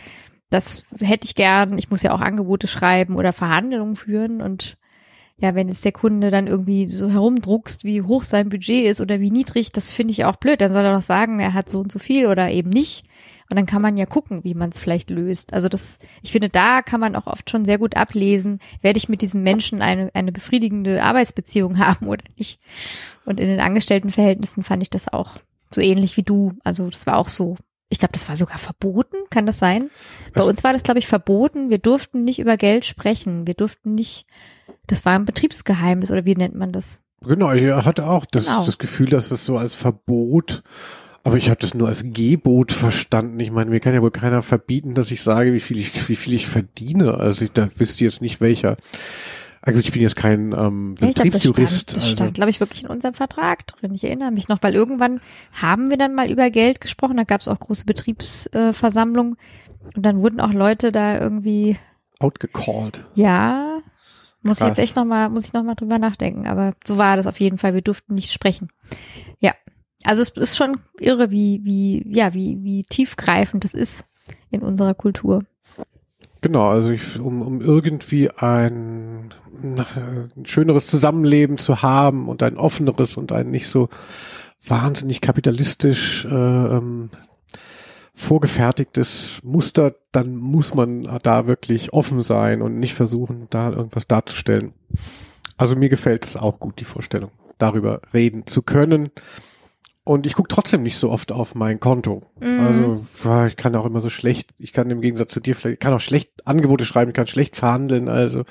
[0.50, 4.77] das hätte ich gern, ich muss ja auch Angebote schreiben oder Verhandlungen führen und
[5.40, 9.20] ja, wenn jetzt der Kunde dann irgendwie so herumdruckst, wie hoch sein Budget ist oder
[9.20, 10.60] wie niedrig, das finde ich auch blöd.
[10.60, 13.04] Dann soll er doch sagen, er hat so und so viel oder eben nicht.
[13.50, 15.54] Und dann kann man ja gucken, wie man es vielleicht löst.
[15.54, 19.08] Also das, ich finde, da kann man auch oft schon sehr gut ablesen, werde ich
[19.08, 22.58] mit diesem Menschen eine, eine befriedigende Arbeitsbeziehung haben oder nicht.
[23.24, 25.36] Und in den Angestelltenverhältnissen fand ich das auch
[25.72, 26.52] so ähnlich wie du.
[26.64, 27.56] Also das war auch so.
[27.90, 29.90] Ich glaube, das war sogar verboten, kann das sein?
[30.34, 31.70] Bei uns war das, glaube ich, verboten.
[31.70, 33.46] Wir durften nicht über Geld sprechen.
[33.46, 34.26] Wir durften nicht,
[34.86, 37.00] das war ein Betriebsgeheimnis oder wie nennt man das?
[37.22, 38.64] Genau, ich hatte auch das, Genau.
[38.66, 40.62] das Gefühl, dass es so als Verbot,
[41.24, 43.40] aber ich habe das nur als Gebot verstanden.
[43.40, 46.16] Ich meine, mir kann ja wohl keiner verbieten, dass ich sage, wie viel ich, wie
[46.16, 47.14] viel ich verdiene.
[47.14, 48.76] Also ich, da wüsste jetzt nicht welcher.
[49.68, 51.90] Also ich bin jetzt kein ähm, Ja, ich glaub, das Betriebsjurist.
[51.90, 52.16] stand, das also.
[52.16, 53.92] stand, glaube ich, wirklich in unserem Vertrag drin.
[53.92, 55.20] Ich erinnere mich noch, weil irgendwann
[55.52, 57.18] haben wir dann mal über Geld gesprochen.
[57.18, 59.36] Da gab es auch große Betriebsversammlungen.
[59.94, 61.76] Und dann wurden auch Leute da irgendwie,
[62.18, 63.06] outgecalled.
[63.14, 63.78] ja,
[64.40, 64.68] muss ich Krass.
[64.68, 66.46] jetzt echt noch mal, muss ich noch mal drüber nachdenken.
[66.46, 67.74] Aber so war das auf jeden Fall.
[67.74, 68.70] Wir durften nicht sprechen.
[69.38, 69.52] Ja.
[70.04, 74.06] Also es ist schon irre, wie, wie, ja, wie, wie tiefgreifend das ist
[74.50, 75.44] in unserer Kultur.
[76.40, 79.30] Genau, also ich, um, um irgendwie ein,
[79.62, 83.88] ein schöneres Zusammenleben zu haben und ein offeneres und ein nicht so
[84.66, 87.10] wahnsinnig kapitalistisch äh, ähm,
[88.14, 94.74] vorgefertigtes Muster, dann muss man da wirklich offen sein und nicht versuchen, da irgendwas darzustellen.
[95.56, 99.10] Also mir gefällt es auch gut, die Vorstellung, darüber reden zu können.
[100.08, 102.22] Und ich gucke trotzdem nicht so oft auf mein Konto.
[102.40, 102.60] Mhm.
[102.60, 105.80] Also ich kann auch immer so schlecht, ich kann im Gegensatz zu dir vielleicht, ich
[105.80, 108.08] kann auch schlecht Angebote schreiben, ich kann schlecht verhandeln.
[108.08, 108.44] Also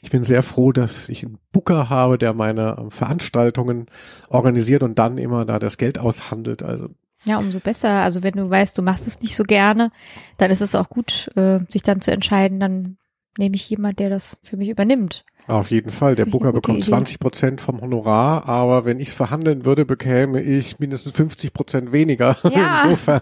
[0.00, 3.86] ich bin sehr froh, dass ich einen Booker habe, der meine ähm, Veranstaltungen
[4.28, 6.62] organisiert und dann immer da das Geld aushandelt.
[6.62, 6.90] Also
[7.24, 7.90] Ja, umso besser.
[7.90, 9.90] Also wenn du weißt, du machst es nicht so gerne,
[10.38, 12.96] dann ist es auch gut, äh, sich dann zu entscheiden, dann
[13.38, 15.24] nehme ich jemand, der das für mich übernimmt.
[15.48, 16.88] Auf jeden Fall, der Booker bekommt Idee.
[16.88, 21.92] 20 Prozent vom Honorar, aber wenn ich es verhandeln würde, bekäme ich mindestens 50 Prozent
[21.92, 22.36] weniger.
[22.50, 22.82] Ja.
[22.84, 23.20] Insofern,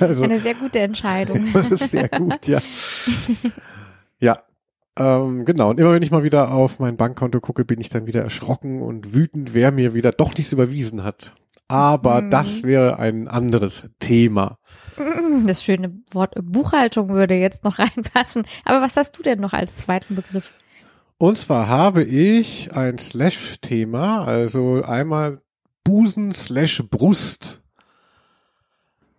[0.00, 1.48] also Eine sehr gute Entscheidung.
[1.52, 2.60] Das ist sehr gut, ja.
[4.20, 4.38] Ja,
[4.98, 5.70] ähm, genau.
[5.70, 8.82] Und immer wenn ich mal wieder auf mein Bankkonto gucke, bin ich dann wieder erschrocken
[8.82, 11.32] und wütend, wer mir wieder doch nichts überwiesen hat.
[11.68, 12.30] Aber Mhm.
[12.30, 14.58] das wäre ein anderes Thema.
[15.44, 18.46] Das schöne Wort Buchhaltung würde jetzt noch reinpassen.
[18.64, 20.50] Aber was hast du denn noch als zweiten Begriff?
[21.18, 25.40] Und zwar habe ich ein Slash-Thema, also einmal
[25.82, 27.62] Busen slash Brust.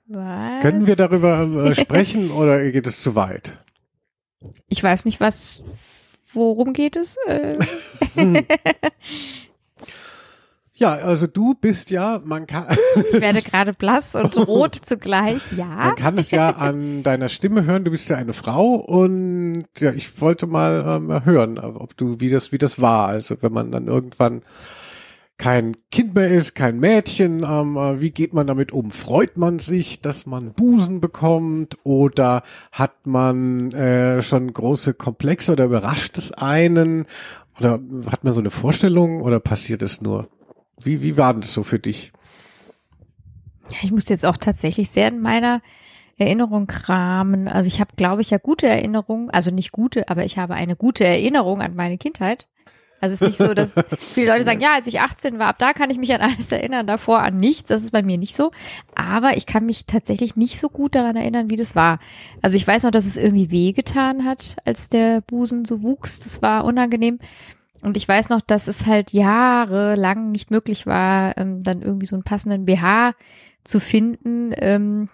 [0.06, 0.62] Was?
[0.62, 3.58] Können wir darüber äh, sprechen oder geht es zu weit?
[4.68, 5.64] Ich weiß nicht, was,
[6.34, 7.18] worum geht es?
[10.80, 12.68] Ja, also du bist ja, man kann,
[13.12, 15.42] ich werde gerade blass und rot zugleich.
[15.58, 15.66] Ja.
[15.66, 17.84] Man kann es ja an deiner Stimme hören.
[17.84, 22.30] Du bist ja eine Frau und ja, ich wollte mal ähm, hören, ob du wie
[22.30, 23.08] das wie das war.
[23.08, 24.44] Also wenn man dann irgendwann
[25.38, 28.92] kein Kind mehr ist, kein Mädchen, ähm, äh, wie geht man damit um?
[28.92, 35.66] Freut man sich, dass man Busen bekommt oder hat man äh, schon große Komplexe oder
[35.66, 37.06] überrascht es einen
[37.60, 37.80] oder
[38.12, 40.28] hat man so eine Vorstellung oder passiert es nur?
[40.84, 42.12] Wie wie war denn das so für dich?
[43.70, 45.62] Ja, ich muss jetzt auch tatsächlich sehr in meiner
[46.18, 47.48] Erinnerung kramen.
[47.48, 50.76] Also ich habe, glaube ich, ja gute Erinnerungen, also nicht gute, aber ich habe eine
[50.76, 52.48] gute Erinnerung an meine Kindheit.
[53.00, 55.60] Also es ist nicht so, dass viele Leute sagen, ja, als ich 18 war, ab
[55.60, 57.68] da kann ich mich an alles erinnern, davor an nichts.
[57.68, 58.52] Das ist bei mir nicht so.
[58.96, 62.00] Aber ich kann mich tatsächlich nicht so gut daran erinnern, wie das war.
[62.42, 66.20] Also ich weiß noch, dass es irgendwie wehgetan hat, als der Busen so wuchs.
[66.20, 67.20] Das war unangenehm.
[67.82, 72.16] Und ich weiß noch, dass es halt jahrelang nicht möglich war, ähm, dann irgendwie so
[72.16, 73.14] einen passenden BH
[73.64, 74.52] zu finden.
[74.56, 75.10] Ähm,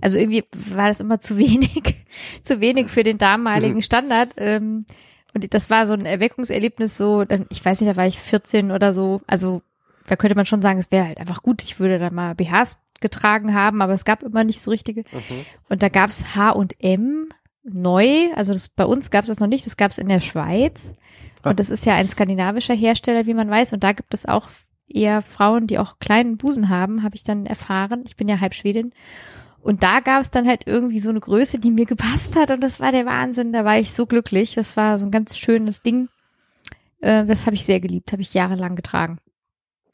[0.00, 2.04] also irgendwie war das immer zu wenig,
[2.42, 4.34] zu wenig für den damaligen Standard.
[4.36, 4.86] Ähm,
[5.34, 8.70] und das war so ein Erweckungserlebnis, so, dann, ich weiß nicht, da war ich 14
[8.70, 9.22] oder so.
[9.26, 9.62] Also
[10.06, 12.78] da könnte man schon sagen, es wäre halt einfach gut, ich würde dann mal BHs
[13.00, 15.04] getragen haben, aber es gab immer nicht so richtige.
[15.68, 17.28] Und da gab's H und M
[17.64, 18.32] neu.
[18.34, 20.94] Also das, bei uns gab es das noch nicht, das gab es in der Schweiz.
[21.42, 23.72] Und das ist ja ein skandinavischer Hersteller, wie man weiß.
[23.72, 24.48] Und da gibt es auch
[24.88, 28.04] eher Frauen, die auch kleinen Busen haben, habe ich dann erfahren.
[28.06, 28.92] Ich bin ja halb Schwedin.
[29.60, 32.50] Und da gab es dann halt irgendwie so eine Größe, die mir gepasst hat.
[32.50, 33.52] Und das war der Wahnsinn.
[33.52, 34.54] Da war ich so glücklich.
[34.54, 36.08] Das war so ein ganz schönes Ding.
[37.00, 39.18] Äh, das habe ich sehr geliebt, habe ich jahrelang getragen.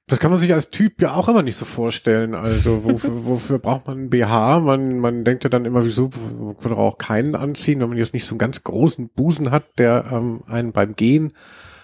[0.08, 2.34] Das kann man sich als Typ ja auch immer nicht so vorstellen.
[2.34, 4.60] Also wofür, wofür braucht man einen BH?
[4.60, 8.14] Man, man denkt ja dann immer, wieso man kann auch keinen anziehen, wenn man jetzt
[8.14, 11.34] nicht so einen ganz großen Busen hat, der ähm, einen beim Gehen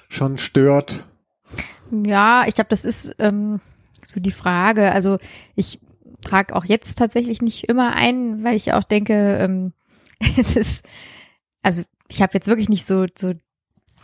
[0.09, 1.07] schon stört.
[1.91, 3.61] Ja, ich glaube, das ist ähm,
[4.07, 4.91] so die Frage.
[4.91, 5.19] Also
[5.55, 5.81] ich
[6.23, 9.75] trage auch jetzt tatsächlich nicht immer ein, weil ich auch denke, ähm,
[10.39, 10.85] es ist,
[11.63, 13.35] also ich habe jetzt wirklich nicht so, so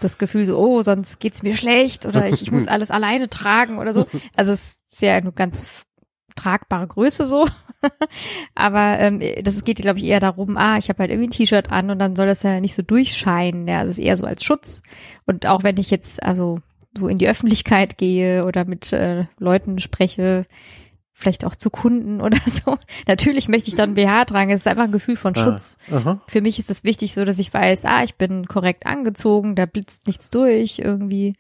[0.01, 3.79] das Gefühl so, oh, sonst geht's mir schlecht oder ich, ich muss alles alleine tragen
[3.79, 4.07] oder so.
[4.37, 5.85] Also es ist ja eine ganz
[6.37, 7.47] tragbare Größe so.
[8.55, 11.71] Aber ähm, das geht, glaube ich, eher darum, ah, ich habe halt irgendwie ein T-Shirt
[11.71, 13.67] an und dann soll das ja nicht so durchscheinen.
[13.67, 14.83] Ja, es ist eher so als Schutz.
[15.27, 16.61] Und auch wenn ich jetzt also
[16.97, 20.47] so in die Öffentlichkeit gehe oder mit äh, Leuten spreche,
[21.21, 22.79] vielleicht auch zu Kunden oder so.
[23.07, 24.51] Natürlich möchte ich dann BH tragen.
[24.51, 25.79] Es ist einfach ein Gefühl von Schutz.
[25.91, 26.19] Ah.
[26.27, 29.67] Für mich ist es wichtig, so dass ich weiß, ah, ich bin korrekt angezogen, da
[29.67, 31.35] blitzt nichts durch, irgendwie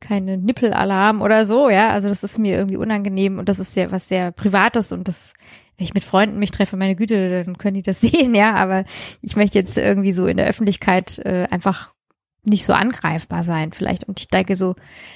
[0.00, 1.90] keine Nippelalarm oder so, ja.
[1.90, 5.34] Also das ist mir irgendwie unangenehm und das ist ja was sehr Privates und das,
[5.76, 8.54] wenn ich mit Freunden mich treffe, meine Güte, dann können die das sehen, ja.
[8.54, 8.84] Aber
[9.22, 11.94] ich möchte jetzt irgendwie so in der Öffentlichkeit äh, einfach
[12.44, 14.04] nicht so angreifbar sein vielleicht.
[14.04, 14.74] Und ich denke so,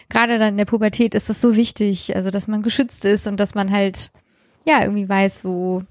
[0.08, 3.38] gerade dann in der Pubertät ist das so wichtig, also dass man geschützt ist und
[3.38, 4.10] dass man halt,
[4.66, 5.82] ja, irgendwie weiß, so,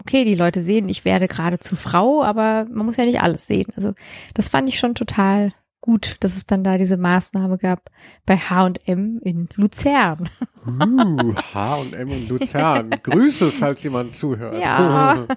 [0.00, 3.46] okay, die Leute sehen, ich werde gerade zu Frau, aber man muss ja nicht alles
[3.46, 3.72] sehen.
[3.76, 3.92] Also
[4.34, 7.90] das fand ich schon total gut, dass es dann da diese Maßnahme gab
[8.24, 10.30] bei H&M in Luzern.
[10.66, 12.90] Uh, H&M und Luzern.
[13.02, 14.62] Grüße, falls jemand zuhört.
[14.62, 15.26] Ja.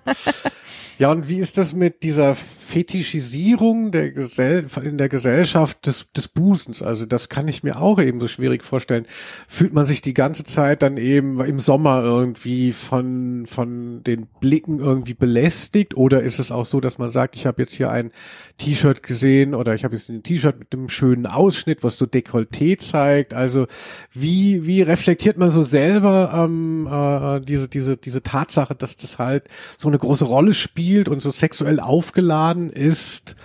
[0.98, 6.30] Ja, und wie ist das mit dieser Fetischisierung der Gesell in der Gesellschaft des, des
[6.30, 6.82] Busens?
[6.82, 9.06] Also das kann ich mir auch eben so schwierig vorstellen.
[9.50, 14.80] Fühlt man sich die ganze Zeit dann eben im Sommer irgendwie von, von den Blicken
[14.80, 15.98] irgendwie belästigt?
[15.98, 18.12] Oder ist es auch so, dass man sagt, ich habe jetzt hier ein
[18.58, 22.78] T-Shirt gesehen oder ich habe jetzt ein T-Shirt mit einem schönen Ausschnitt, was so Dekolleté
[22.78, 23.34] zeigt?
[23.34, 23.68] Also
[24.14, 29.48] wie, wie reflektiert man so selber ähm, äh, diese, diese, diese Tatsache, dass das halt
[29.78, 33.36] so eine große Rolle spielt und so sexuell aufgeladen ist?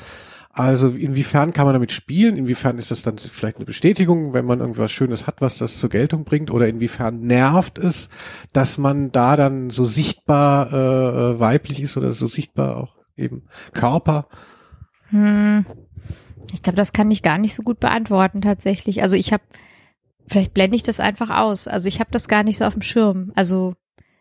[0.52, 2.36] Also inwiefern kann man damit spielen?
[2.36, 5.90] Inwiefern ist das dann vielleicht eine Bestätigung, wenn man irgendwas Schönes hat, was das zur
[5.90, 6.50] Geltung bringt?
[6.50, 8.08] Oder inwiefern nervt es,
[8.52, 13.44] dass man da dann so sichtbar äh, äh, weiblich ist oder so sichtbar auch eben
[13.74, 14.26] Körper?
[15.10, 15.64] Hm.
[16.52, 19.02] Ich glaube, das kann ich gar nicht so gut beantworten tatsächlich.
[19.02, 19.42] Also ich habe,
[20.26, 21.68] vielleicht blende ich das einfach aus.
[21.68, 23.32] Also ich habe das gar nicht so auf dem Schirm.
[23.34, 23.74] Also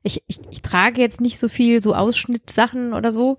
[0.04, 3.38] ich, ich, ich trage jetzt nicht so viel so Ausschnittsachen oder so.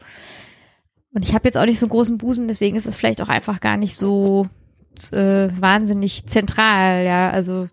[1.12, 3.28] Und ich habe jetzt auch nicht so einen großen Busen, deswegen ist es vielleicht auch
[3.28, 4.48] einfach gar nicht so
[5.10, 7.30] äh, wahnsinnig zentral, ja.
[7.30, 7.68] Also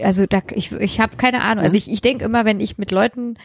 [0.00, 1.64] also da, ich, ich habe keine Ahnung.
[1.64, 3.36] Also ich, ich denke immer, wenn ich mit Leuten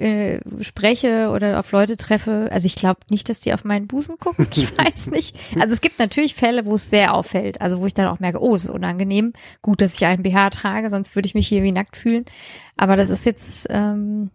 [0.00, 4.16] äh, spreche oder auf Leute treffe, also ich glaube nicht, dass die auf meinen Busen
[4.18, 4.46] gucken.
[4.54, 5.36] Ich weiß nicht.
[5.60, 7.60] Also es gibt natürlich Fälle, wo es sehr auffällt.
[7.60, 9.32] Also wo ich dann auch merke, oh, es ist unangenehm.
[9.62, 12.24] Gut, dass ich einen BH trage, sonst würde ich mich hier wie nackt fühlen.
[12.76, 14.30] Aber das ist jetzt, ähm,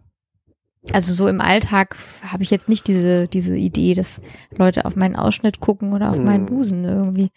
[0.92, 4.22] also so im Alltag habe ich jetzt nicht diese, diese Idee, dass
[4.56, 6.56] Leute auf meinen Ausschnitt gucken oder auf meinen Hm.
[6.56, 7.30] Busen irgendwie.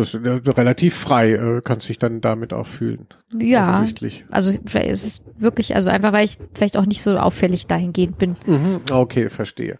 [0.00, 3.06] Das ist ja relativ frei, äh, kannst dich dann damit auch fühlen.
[3.38, 3.86] Ja.
[4.30, 8.18] Also vielleicht ist es wirklich, also einfach, weil ich vielleicht auch nicht so auffällig dahingehend
[8.18, 8.36] bin.
[8.46, 9.78] Mhm, okay, verstehe.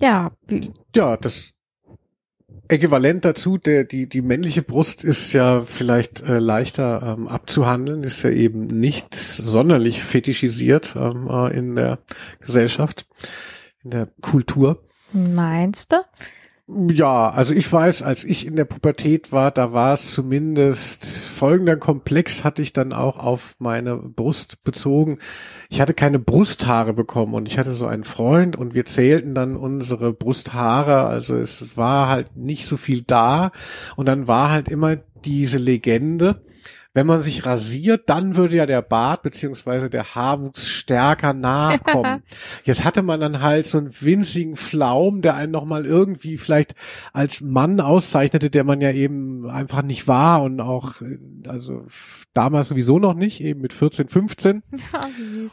[0.00, 0.32] Ja,
[0.94, 1.52] Ja, das
[2.70, 8.22] Äquivalent dazu, der, die, die männliche Brust ist ja vielleicht äh, leichter ähm, abzuhandeln, ist
[8.22, 11.98] ja eben nicht sonderlich fetischisiert ähm, äh, in der
[12.40, 13.06] Gesellschaft,
[13.82, 14.84] in der Kultur.
[15.12, 15.96] meinst du?
[16.92, 21.76] Ja, also ich weiß, als ich in der Pubertät war, da war es zumindest folgender
[21.76, 25.18] Komplex hatte ich dann auch auf meine Brust bezogen.
[25.68, 29.56] Ich hatte keine Brusthaare bekommen und ich hatte so einen Freund und wir zählten dann
[29.56, 33.50] unsere Brusthaare, also es war halt nicht so viel da
[33.96, 36.44] und dann war halt immer diese Legende,
[36.92, 42.24] wenn man sich rasiert, dann würde ja der Bart beziehungsweise der Haarwuchs stärker nachkommen.
[42.64, 46.74] Jetzt hatte man dann halt so einen winzigen Flaum, der einen nochmal irgendwie vielleicht
[47.12, 50.94] als Mann auszeichnete, der man ja eben einfach nicht war und auch,
[51.46, 51.86] also
[52.34, 54.62] damals sowieso noch nicht, eben mit 14, 15.
[54.92, 55.08] Ja.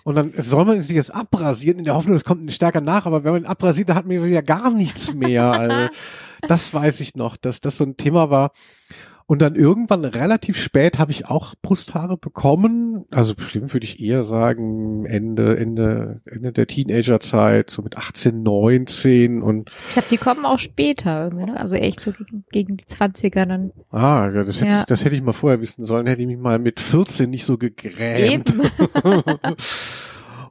[0.05, 3.05] Und dann soll man sich jetzt abrasieren, in der Hoffnung, es kommt ein stärker nach,
[3.05, 5.51] aber wenn man ihn abrasiert, dann hat man ja gar nichts mehr.
[5.51, 5.95] Also,
[6.47, 8.51] das weiß ich noch, dass das so ein Thema war.
[9.29, 13.03] Und dann irgendwann relativ spät habe ich auch Brusthaare bekommen.
[13.11, 19.41] Also bestimmt würde ich eher sagen Ende, Ende, Ende der Teenagerzeit, so mit 18, 19
[19.41, 19.69] und.
[19.89, 21.59] Ich glaube, die kommen auch später irgendwie, ne?
[21.59, 23.71] Also echt so gegen, gegen die 20er dann.
[23.91, 24.79] Ah, ja, das hätte, Ja.
[24.79, 26.07] Ich, das hätte ich mal vorher wissen sollen.
[26.07, 28.55] Hätte ich mich mal mit 14 nicht so gegrämt.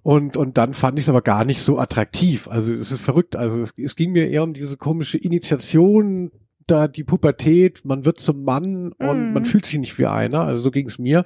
[0.03, 2.47] Und, und dann fand ich es aber gar nicht so attraktiv.
[2.47, 3.35] Also es ist verrückt.
[3.35, 6.31] Also es, es ging mir eher um diese komische Initiation,
[6.67, 9.33] da die Pubertät, man wird zum Mann und Mhm.
[9.33, 10.41] man fühlt sich nicht wie einer.
[10.41, 11.25] Also so ging es mir.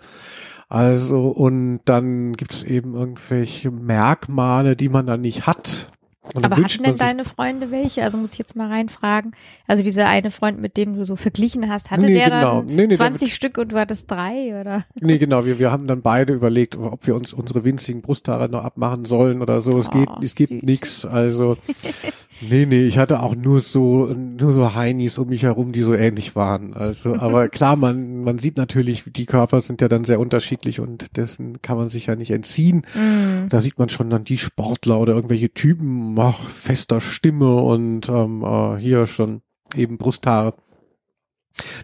[0.69, 5.91] Also und dann gibt es eben irgendwelche Merkmale, die man dann nicht hat.
[6.23, 8.03] Und Aber hatten denn deine Freunde welche?
[8.05, 9.33] Also muss ich jetzt mal reinfragen.
[9.67, 12.57] Also dieser eine Freund, mit dem du so verglichen hast, hatte Nee, der genau.
[12.61, 14.85] dann Nee, nee, 20 Stück und du hattest drei oder?
[15.01, 15.47] Nee, genau.
[15.47, 19.41] Wir, wir haben dann beide überlegt, ob wir uns unsere winzigen Brusthaare noch abmachen sollen
[19.41, 19.79] oder so.
[19.79, 21.07] Es Oh, geht, es gibt nix.
[21.07, 21.57] Also,
[22.43, 25.95] nee, nee, ich hatte auch nur so, nur so Heinis um mich herum, die so
[25.95, 26.75] ähnlich waren.
[26.75, 31.17] Also, aber klar, man, man sieht natürlich, die Körper sind ja dann sehr unterschiedlich und
[31.17, 32.83] dessen kann man sich ja nicht entziehen.
[32.95, 33.49] Mhm.
[33.49, 38.43] Da sieht man schon dann die Sportler oder irgendwelche Typen, ach, fester Stimme und ähm,
[38.43, 39.43] äh, hier schon
[39.75, 40.55] eben Brusthaare.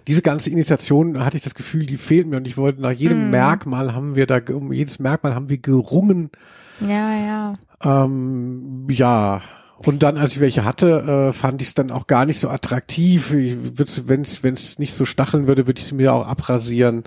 [0.07, 3.25] Diese ganze Initiation hatte ich das Gefühl, die fehlt mir und ich wollte nach jedem
[3.25, 3.31] Mhm.
[3.31, 6.31] Merkmal haben wir da, um jedes Merkmal haben wir gerungen.
[6.81, 7.55] Ja, ja.
[7.83, 9.43] Ähm, ja.
[9.79, 12.49] Und dann, als ich welche hatte, äh, fand ich es dann auch gar nicht so
[12.49, 13.33] attraktiv.
[13.33, 17.05] Wenn es nicht so stacheln würde, würde ich es mir auch abrasieren.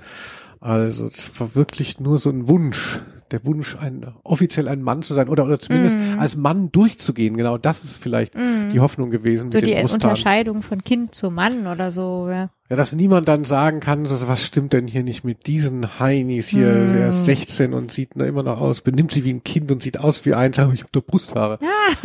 [0.60, 3.00] Also es war wirklich nur so ein Wunsch.
[3.30, 6.18] Der Wunsch, ein, offiziell ein Mann zu sein oder, oder zumindest Mhm.
[6.18, 7.36] als Mann durchzugehen.
[7.36, 8.70] Genau das ist vielleicht Mhm.
[8.72, 9.92] die Hoffnung gewesen So mit die Brusthaaren.
[10.10, 12.50] Unterscheidung von Kind zu Mann oder so, ja.
[12.70, 16.46] Ja, dass niemand dann sagen kann, so, was stimmt denn hier nicht mit diesen Heinis
[16.46, 16.72] hier?
[16.72, 16.96] Hm.
[16.98, 19.82] Er ist 16 und sieht na, immer noch aus, benimmt sie wie ein Kind und
[19.82, 21.58] sieht aus wie eins, aber ich habe doch Brusthaare.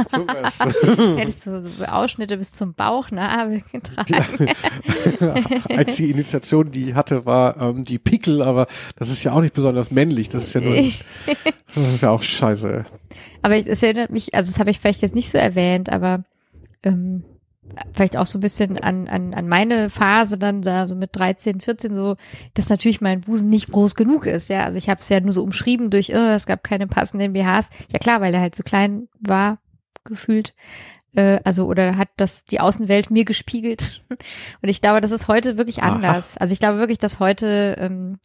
[0.09, 0.57] So was.
[1.19, 4.47] Hättest du so Ausschnitte bis zum Bauchnabel getragen.
[5.19, 5.35] Ja.
[5.69, 9.53] Einzige Initiation, die ich hatte, war ähm, die Pickel, aber das ist ja auch nicht
[9.53, 10.29] besonders männlich.
[10.29, 10.73] Das ist ja nur,
[11.75, 12.85] das ist ja auch scheiße.
[13.43, 16.23] Aber es erinnert mich, also das habe ich vielleicht jetzt nicht so erwähnt, aber
[16.81, 17.23] ähm,
[17.93, 21.61] vielleicht auch so ein bisschen an, an, an meine Phase dann da so mit 13,
[21.61, 22.15] 14 so,
[22.53, 24.63] dass natürlich mein Busen nicht groß genug ist, ja.
[24.63, 27.69] Also ich habe es ja nur so umschrieben durch, oh, es gab keine passenden BHs.
[27.91, 29.59] Ja klar, weil er halt so klein war,
[30.03, 30.53] gefühlt.
[31.15, 34.03] Äh, also oder hat das die Außenwelt mir gespiegelt.
[34.61, 35.95] Und ich glaube, das ist heute wirklich Aha.
[35.95, 36.37] anders.
[36.37, 38.19] Also ich glaube wirklich, dass heute ähm,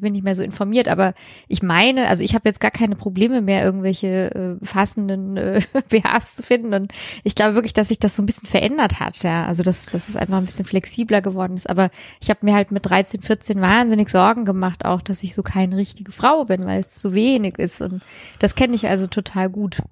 [0.00, 1.14] bin nicht mehr so informiert, aber
[1.48, 6.34] ich meine, also ich habe jetzt gar keine Probleme mehr, irgendwelche äh, fassenden äh, BHs
[6.36, 6.74] zu finden.
[6.74, 6.92] Und
[7.24, 9.44] ich glaube wirklich, dass sich das so ein bisschen verändert hat, ja.
[9.44, 11.68] Also dass, dass es einfach ein bisschen flexibler geworden ist.
[11.68, 15.42] Aber ich habe mir halt mit 13, 14 wahnsinnig Sorgen gemacht, auch, dass ich so
[15.42, 17.82] keine richtige Frau bin, weil es zu wenig ist.
[17.82, 18.02] Und
[18.38, 19.82] das kenne ich also total gut.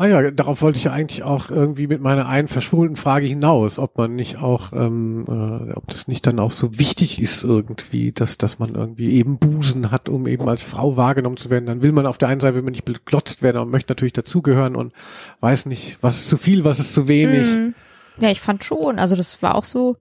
[0.00, 3.80] Ah ja, darauf wollte ich ja eigentlich auch irgendwie mit meiner einen verschwulten Frage hinaus,
[3.80, 8.12] ob man nicht auch, ähm, äh, ob das nicht dann auch so wichtig ist irgendwie,
[8.12, 11.66] dass, dass man irgendwie eben Busen hat, um eben als Frau wahrgenommen zu werden.
[11.66, 14.12] Dann will man auf der einen Seite, will man nicht beglotzt werden, aber möchte natürlich
[14.12, 14.92] dazugehören und
[15.40, 17.48] weiß nicht, was ist zu viel, was ist zu wenig.
[17.48, 17.74] Mhm.
[18.20, 19.00] Ja, ich fand schon.
[19.00, 19.96] Also das war auch so,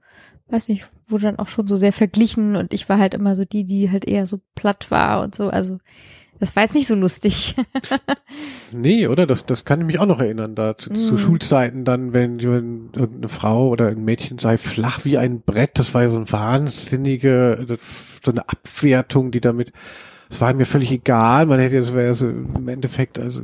[0.49, 3.45] weiß nicht, wurde dann auch schon so sehr verglichen und ich war halt immer so
[3.45, 5.49] die, die halt eher so platt war und so.
[5.49, 5.79] Also
[6.39, 7.56] das war jetzt nicht so lustig.
[8.73, 9.26] Nee, oder?
[9.26, 11.17] Das, das kann ich mich auch noch erinnern, da zu, zu Mhm.
[11.17, 15.93] Schulzeiten dann, wenn, wenn irgendeine Frau oder ein Mädchen sei flach wie ein Brett, das
[15.93, 17.65] war ja so ein wahnsinnige,
[18.21, 19.71] so eine Abwertung, die damit,
[20.30, 23.42] es war mir völlig egal, man hätte jetzt, wäre so im Endeffekt, also,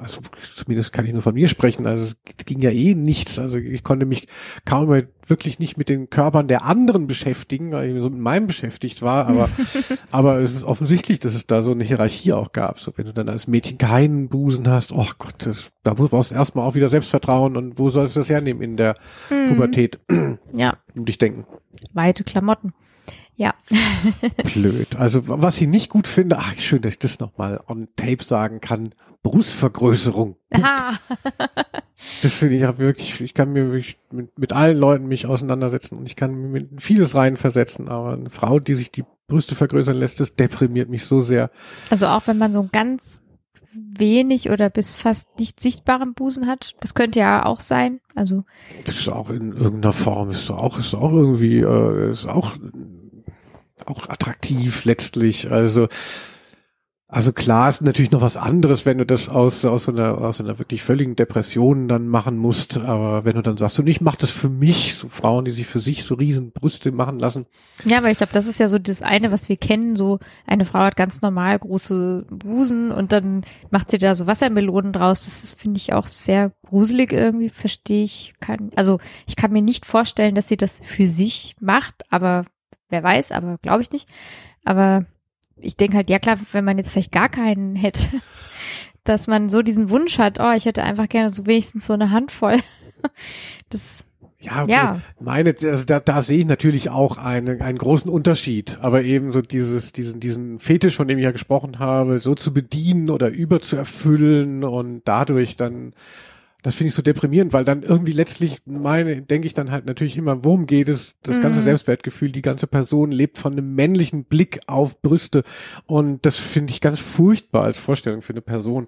[0.00, 0.20] also
[0.56, 3.82] zumindest kann ich nur von mir sprechen, also es ging ja eh nichts, also ich
[3.82, 4.26] konnte mich
[4.64, 8.46] kaum mehr wirklich nicht mit den Körpern der anderen beschäftigen, weil ich so mit meinem
[8.46, 9.48] beschäftigt war, aber,
[10.10, 13.12] aber es ist offensichtlich, dass es da so eine Hierarchie auch gab, so wenn du
[13.12, 16.88] dann als Mädchen keinen Busen hast, oh Gott, das, da brauchst du erstmal auch wieder
[16.88, 17.56] Selbstvertrauen.
[17.56, 18.96] Und wo sollst du das hernehmen in der
[19.28, 19.98] Pubertät,
[20.52, 21.46] ja, um dich denken.
[21.92, 22.72] weite Klamotten.
[23.36, 23.54] Ja.
[24.54, 24.96] Blöd.
[24.96, 28.60] Also was ich nicht gut finde, ach schön, dass ich das nochmal on tape sagen
[28.60, 30.36] kann, Brustvergrößerung.
[30.50, 30.98] Aha.
[32.20, 35.96] Das finde ich auch wirklich, ich kann mir wirklich mit, mit allen Leuten mich auseinandersetzen
[35.96, 39.96] und ich kann mir mit vieles reinversetzen, aber eine Frau, die sich die Brüste vergrößern
[39.96, 41.50] lässt, das deprimiert mich so sehr.
[41.88, 43.22] Also auch wenn man so ganz
[43.72, 48.00] wenig oder bis fast nicht sichtbaren Busen hat, das könnte ja auch sein.
[48.14, 48.44] Also
[48.84, 52.54] Das ist auch in irgendeiner Form, ist auch, ist auch irgendwie, äh, ist auch,
[53.86, 55.50] auch attraktiv letztlich.
[55.50, 55.86] Also,
[57.14, 60.40] also klar ist natürlich noch was anderes, wenn du das aus, aus so einer, aus
[60.40, 62.78] einer wirklich völligen Depression dann machen musst.
[62.78, 65.68] Aber wenn du dann sagst, und ich mache das für mich, so Frauen, die sich
[65.68, 67.46] für sich so riesen Brüste machen lassen.
[67.84, 69.94] Ja, aber ich glaube, das ist ja so das eine, was wir kennen.
[69.94, 74.92] So eine Frau hat ganz normal große Busen und dann macht sie da so Wassermelonen
[74.92, 75.24] draus.
[75.24, 77.50] Das finde ich, auch sehr gruselig irgendwie.
[77.50, 78.34] Verstehe ich.
[78.40, 82.44] Kann, also ich kann mir nicht vorstellen, dass sie das für sich macht, aber
[82.88, 84.08] wer weiß, aber glaube ich nicht.
[84.64, 85.04] Aber
[85.56, 88.04] ich denke halt, ja klar, wenn man jetzt vielleicht gar keinen hätte,
[89.04, 92.10] dass man so diesen Wunsch hat, oh, ich hätte einfach gerne so wenigstens so eine
[92.10, 92.58] Handvoll.
[93.68, 93.82] Das,
[94.40, 94.72] Ja, okay.
[94.72, 95.00] Ja.
[95.20, 98.78] meine, also da, da sehe ich natürlich auch einen, einen großen Unterschied.
[98.80, 102.54] Aber eben so dieses, diesen, diesen Fetisch, von dem ich ja gesprochen habe, so zu
[102.54, 105.92] bedienen oder über zu erfüllen und dadurch dann,
[106.64, 110.16] das finde ich so deprimierend, weil dann irgendwie letztlich meine, denke ich dann halt natürlich
[110.16, 111.14] immer, worum geht es?
[111.22, 111.64] Das ganze Mhm.
[111.64, 115.44] Selbstwertgefühl, die ganze Person lebt von einem männlichen Blick auf Brüste
[115.86, 118.86] und das finde ich ganz furchtbar als Vorstellung für eine Person.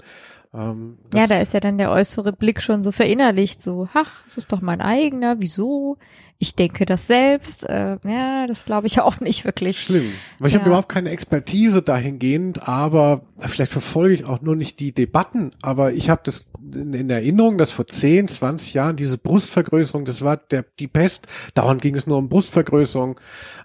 [0.55, 4.39] Ähm, ja, da ist ja dann der äußere Blick schon so verinnerlicht, so, ach, es
[4.39, 5.99] ist doch mein eigener, wieso?
[6.39, 7.66] Ich denke das selbst.
[7.68, 9.80] Äh, ja, das glaube ich auch nicht wirklich.
[9.80, 10.12] Schlimm.
[10.39, 10.61] Weil ich Ja.
[10.61, 15.93] habe überhaupt keine Expertise dahingehend, aber vielleicht verfolge ich auch nur nicht die Debatten, aber
[15.93, 20.37] ich habe das in, in Erinnerung, dass vor 10, 20 Jahren diese Brustvergrößerung, das war
[20.37, 23.18] der, die Pest, dauernd ging es nur um Brustvergrößerung.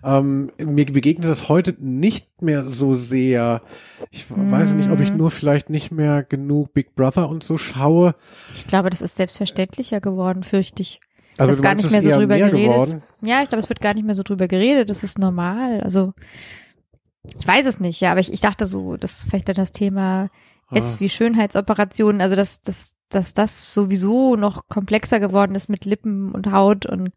[0.04, 3.62] Ähm, mir begegnet das heute nicht mehr so sehr.
[4.12, 5.18] Ich weiß nicht, ob ich Mhm.
[5.18, 8.16] nur vielleicht nicht mehr genug Big Brother und so schaue.
[8.54, 11.02] Ich glaube, das ist selbstverständlicher geworden, fürchte ich.
[11.42, 12.72] Also ist gar meinst, nicht mehr so drüber mehr geredet.
[12.72, 13.04] geworden?
[13.22, 14.90] Ja, ich glaube, es wird gar nicht mehr so drüber geredet.
[14.90, 15.82] Das ist normal.
[15.82, 16.14] Also,
[17.38, 20.30] ich weiß es nicht, ja, aber ich, ich dachte so, das vielleicht dann das Thema
[20.72, 21.00] S Ah.
[21.02, 26.52] wie Schönheitsoperationen, also dass, dass, dass das sowieso noch komplexer geworden ist mit Lippen und
[26.52, 27.12] Haut und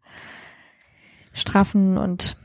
[1.33, 2.37] Straffen und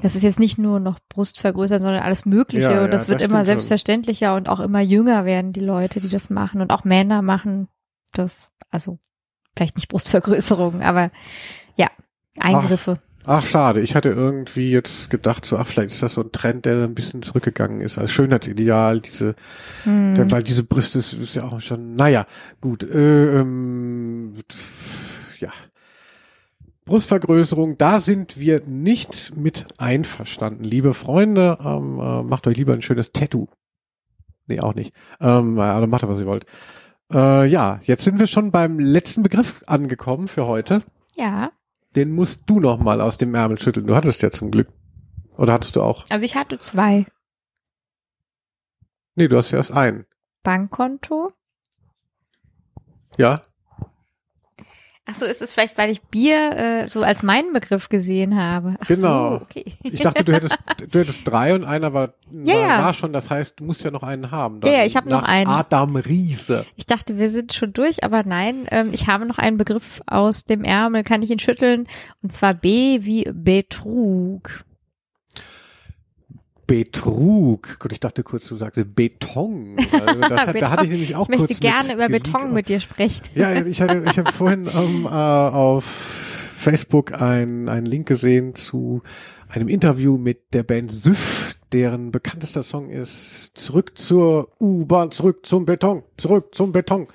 [0.00, 3.08] das ist jetzt nicht nur noch Brust vergrößern, sondern alles Mögliche Ja, und das ja,
[3.08, 3.44] wird das immer stimmt schon.
[3.46, 7.68] selbstverständlicher und auch immer jünger werden die Leute, die das machen und auch Männer machen
[8.12, 8.98] das, also
[9.58, 11.10] vielleicht nicht Brustvergrößerung, aber
[11.76, 11.88] ja,
[12.38, 13.00] Eingriffe.
[13.26, 13.80] Ach, schade.
[13.82, 16.94] Ich hatte irgendwie jetzt gedacht, so, ach, vielleicht ist das so ein Trend, der ein
[16.94, 19.34] bisschen zurückgegangen ist als Schönheitsideal, diese,
[19.82, 20.14] Hm.
[20.14, 22.24] denn, weil diese Brüste ist, ist ja auch schon, naja,
[22.62, 24.32] gut, äh, ähm,
[25.40, 25.50] ja.
[26.86, 30.64] Brustvergrößerung, da sind wir nicht mit einverstanden.
[30.64, 33.48] Liebe Freunde, ähm, äh, macht euch lieber ein schönes Tattoo.
[34.46, 34.94] Nee, auch nicht.
[35.20, 36.46] Ähm, also macht was ihr wollt.
[37.12, 40.82] Äh, ja, jetzt sind wir schon beim letzten Begriff angekommen für heute.
[41.14, 41.52] Ja,
[41.96, 43.86] Den musst du noch mal aus dem Ärmel schütteln.
[43.86, 44.68] Du hattest ja zum Glück.
[45.36, 46.04] Oder hattest du auch?
[46.10, 47.06] also ich hatte zwei.
[49.14, 50.04] Nee, du hast ja erst einen.
[50.42, 51.32] Bankkonto.
[53.16, 53.42] Ja?
[55.10, 58.74] Ach so, ist es vielleicht, weil ich Bier äh, so als meinen Begriff gesehen habe.
[58.78, 59.38] Ach Genau.
[59.38, 59.64] so, okay.
[59.82, 60.58] Ich dachte, du hättest,
[60.90, 62.12] du hättest drei und einer war,
[62.44, 62.78] Ja, war, ja.
[62.84, 63.14] war schon.
[63.14, 64.60] Das heißt, du musst ja noch einen haben.
[64.64, 65.48] Ja, ja, ich hab noch einen.
[65.48, 66.66] Adam Riese.
[66.76, 70.44] Ich dachte, wir sind schon durch, aber nein, ähm, ich habe noch einen Begriff aus
[70.44, 71.86] dem Ärmel, kann ich ihn schütteln?
[72.22, 74.64] Und zwar B wie Betrug.
[76.68, 77.78] Betrug.
[77.80, 79.74] Gut, ich dachte kurz, du sagst Beton.
[79.90, 82.30] Also das, hat- Da hatte ich nämlich auch Ich möchte gerne über geliegt.
[82.32, 83.22] Beton mit dir sprechen.
[83.34, 89.02] Ja, ich hatte, ich habe vorhin ähm, äh, auf Facebook ein- einen Link gesehen zu
[89.48, 95.64] einem Interview mit der Band Süff, deren bekanntester Song ist Zurück zur U-Bahn, zurück zum
[95.64, 97.08] Beton, zurück zum Beton.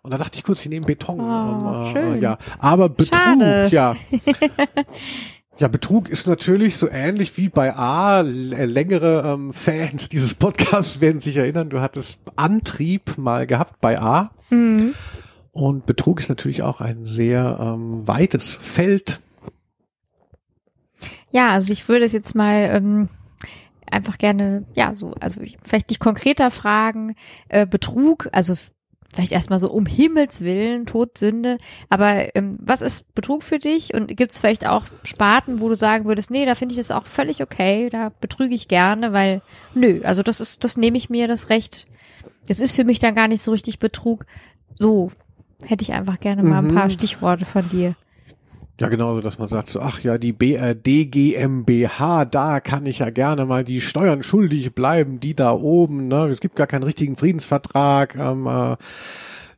[0.00, 1.20] Und da dachte ich kurz, sie nehmen Beton.
[1.20, 2.22] Oh, ähm, schön.
[2.22, 3.68] ja, aber Betrug, Schade.
[3.72, 3.94] ja.
[5.58, 8.20] Ja, Betrug ist natürlich so ähnlich wie bei A.
[8.20, 13.98] Äh, Längere ähm, Fans dieses Podcasts werden sich erinnern, du hattest Antrieb mal gehabt bei
[13.98, 14.32] A.
[14.50, 14.94] Mhm.
[15.52, 19.20] Und Betrug ist natürlich auch ein sehr ähm, weites Feld.
[21.30, 23.08] Ja, also ich würde es jetzt mal ähm,
[23.90, 27.14] einfach gerne, ja, so, also ich, vielleicht dich konkreter fragen,
[27.48, 28.54] äh, Betrug, also
[29.16, 31.58] vielleicht erstmal so um Himmels Willen, Todsünde,
[31.88, 35.74] aber ähm, was ist Betrug für dich und gibt es vielleicht auch Sparten, wo du
[35.74, 39.42] sagen würdest, nee, da finde ich das auch völlig okay, da betrüge ich gerne, weil,
[39.74, 41.86] nö, also das ist, das nehme ich mir das Recht,
[42.46, 44.26] das ist für mich dann gar nicht so richtig Betrug,
[44.78, 45.10] so
[45.64, 46.74] hätte ich einfach gerne mal ein Mhm.
[46.74, 47.94] paar Stichworte von dir.
[48.78, 53.08] Ja, genauso, dass man sagt so, ach ja, die BRD GmbH, da kann ich ja
[53.08, 56.26] gerne mal die Steuern schuldig bleiben, die da oben, ne?
[56.26, 58.16] Es gibt gar keinen richtigen Friedensvertrag.
[58.16, 58.76] Ähm, äh,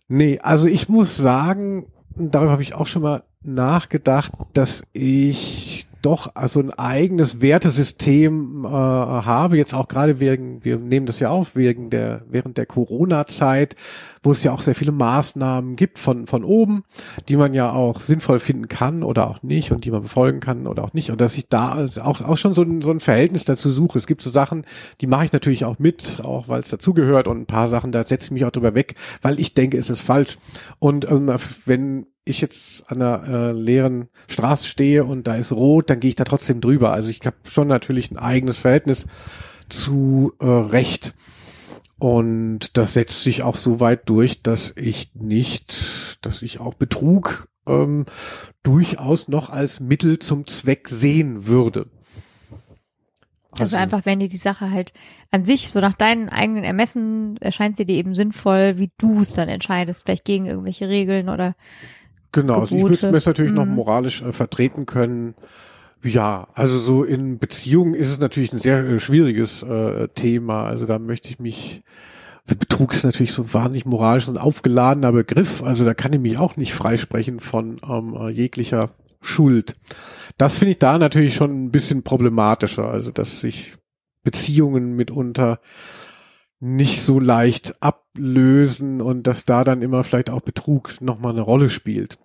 [0.07, 6.35] nee, also ich muss sagen, darüber habe ich auch schon mal nachgedacht, dass ich doch
[6.35, 11.57] also ein eigenes Wertesystem äh, habe, jetzt auch gerade wegen, wir nehmen das ja auf,
[11.57, 13.75] wegen der, während der Corona-Zeit,
[14.23, 16.85] wo es ja auch sehr viele Maßnahmen gibt von, von oben,
[17.29, 20.67] die man ja auch sinnvoll finden kann oder auch nicht und die man befolgen kann
[20.67, 21.11] oder auch nicht.
[21.11, 23.99] Und dass ich da also auch, auch schon so ein, so ein Verhältnis dazu suche.
[23.99, 24.65] Es gibt so Sachen,
[25.01, 28.05] die mache ich natürlich auch mit, auch weil es dazugehört und ein paar Sachen, da
[28.05, 30.39] setze ich mich auch drüber weg, weil ich denke, es ist falsch.
[30.79, 31.33] Und ähm,
[31.67, 36.11] wenn ich jetzt an einer äh, leeren Straße stehe und da ist rot, dann gehe
[36.11, 36.93] ich da trotzdem drüber.
[36.93, 39.07] Also ich habe schon natürlich ein eigenes Verhältnis
[39.69, 41.15] zu äh, Recht.
[41.99, 47.49] Und das setzt sich auch so weit durch, dass ich nicht, dass ich auch Betrug
[47.67, 48.07] ähm,
[48.63, 51.87] durchaus noch als Mittel zum Zweck sehen würde.
[53.59, 54.93] Also, einfach, wenn dir die Sache halt
[55.31, 59.33] an sich, so nach deinen eigenen Ermessen, erscheint sie dir eben sinnvoll, wie du es
[59.33, 61.57] dann entscheidest, vielleicht gegen irgendwelche Regeln oder
[62.41, 63.75] Genau, also ich müsste es natürlich noch Mhm.
[63.75, 65.35] moralisch äh, vertreten können.
[66.03, 70.65] Ja, also so in Beziehungen ist es natürlich ein sehr äh, schwieriges äh, Thema.
[70.65, 71.83] Also da möchte ich mich,
[72.47, 75.63] Betrug ist natürlich so ein wahnsinnig moralisch und aufgeladener Begriff.
[75.63, 79.75] Also da kann ich mich auch nicht freisprechen von ähm, äh, jeglicher Schuld.
[80.37, 82.89] Das finde ich da natürlich schon ein bisschen problematischer.
[82.89, 83.75] Also dass sich
[84.23, 85.59] Beziehungen mitunter
[86.61, 91.69] nicht so leicht ablösen und dass da dann immer vielleicht auch Betrug nochmal eine Rolle
[91.71, 92.19] spielt.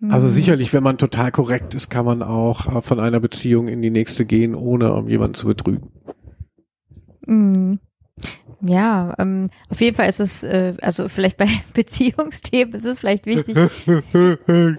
[0.00, 0.32] Also Mhm.
[0.32, 3.90] sicherlich, wenn man total korrekt ist, kann man auch äh, von einer Beziehung in die
[3.90, 5.90] nächste gehen, ohne um jemanden zu betrügen.
[7.26, 7.80] Mhm.
[8.60, 13.24] Ja, ähm, auf jeden Fall ist es, äh, also vielleicht bei Beziehungsthemen ist es vielleicht
[13.26, 13.54] wichtig,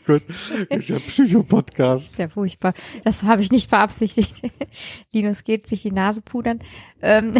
[0.05, 0.23] Gott,
[0.69, 2.11] das ist ja Psycho-Podcast.
[2.11, 2.73] ist ja furchtbar.
[3.05, 4.41] Das habe ich nicht beabsichtigt.
[5.13, 6.59] Linus geht sich die Nase pudern.
[7.01, 7.35] Ähm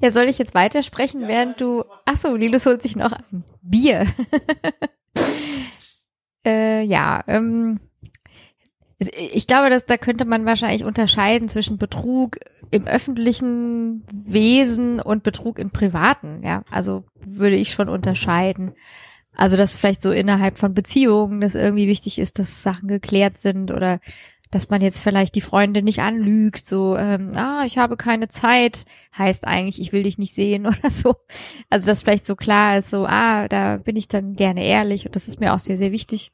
[0.00, 1.84] ja, soll ich jetzt weitersprechen, während du.
[2.04, 4.06] Ach so, Linus holt sich noch ein Bier.
[6.46, 7.80] äh, ja, ähm,
[8.98, 12.36] ich glaube, dass da könnte man wahrscheinlich unterscheiden zwischen Betrug
[12.70, 16.42] im öffentlichen Wesen und Betrug im privaten.
[16.44, 18.72] Ja, also würde ich schon unterscheiden.
[19.34, 23.70] Also, dass vielleicht so innerhalb von Beziehungen das irgendwie wichtig ist, dass Sachen geklärt sind
[23.70, 24.00] oder
[24.52, 28.84] dass man jetzt vielleicht die Freunde nicht anlügt, so, ähm, ah, ich habe keine Zeit,
[29.16, 31.16] heißt eigentlich, ich will dich nicht sehen oder so.
[31.70, 35.16] Also, dass vielleicht so klar ist, so, ah, da bin ich dann gerne ehrlich und
[35.16, 36.30] das ist mir auch sehr, sehr wichtig.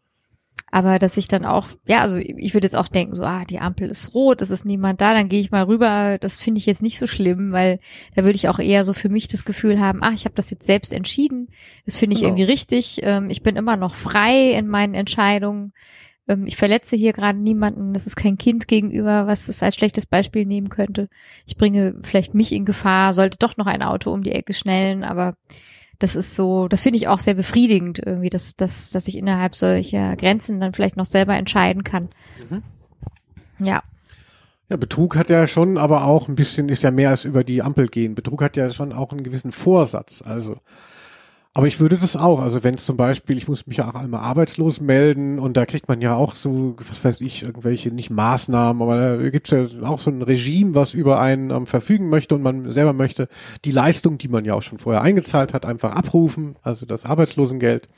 [0.70, 3.58] Aber dass ich dann auch, ja, also ich würde jetzt auch denken, so, ah, die
[3.60, 6.18] Ampel ist rot, es ist niemand da, dann gehe ich mal rüber.
[6.20, 7.78] Das finde ich jetzt nicht so schlimm, weil
[8.14, 10.50] da würde ich auch eher so für mich das Gefühl haben, ach, ich habe das
[10.50, 11.48] jetzt selbst entschieden.
[11.86, 12.34] Das finde ich Genau.
[12.34, 13.00] irgendwie richtig.
[13.02, 15.72] Ähm, ich bin immer noch frei in meinen Entscheidungen.
[16.28, 17.94] Ähm, ich verletze hier gerade niemanden.
[17.94, 21.08] Das ist kein Kind gegenüber, was es als schlechtes Beispiel nehmen könnte.
[21.46, 25.04] Ich bringe vielleicht mich in Gefahr, sollte doch noch ein Auto um die Ecke schnellen,
[25.04, 25.34] aber
[25.98, 29.56] das ist so, das finde ich auch sehr befriedigend irgendwie, dass, dass, dass ich innerhalb
[29.56, 32.10] solcher Grenzen dann vielleicht noch selber entscheiden kann.
[32.48, 32.62] Mhm.
[33.66, 33.82] Ja.
[34.68, 37.62] Ja, Betrug hat ja schon, aber auch ein bisschen, ist ja mehr als über die
[37.62, 38.14] Ampel gehen.
[38.14, 40.22] Betrug hat ja schon auch einen gewissen Vorsatz.
[40.22, 40.56] Also,
[41.58, 43.96] aber ich würde das auch, also wenn es zum Beispiel, ich muss mich ja auch
[43.96, 48.10] einmal arbeitslos melden und da kriegt man ja auch so, was weiß ich, irgendwelche, nicht
[48.10, 52.36] Maßnahmen, aber da gibt's ja auch so ein Regime, was über einen ähm, verfügen möchte
[52.36, 53.26] und man selber möchte
[53.64, 57.88] die Leistung, die man ja auch schon vorher eingezahlt hat, einfach abrufen, also das Arbeitslosengeld.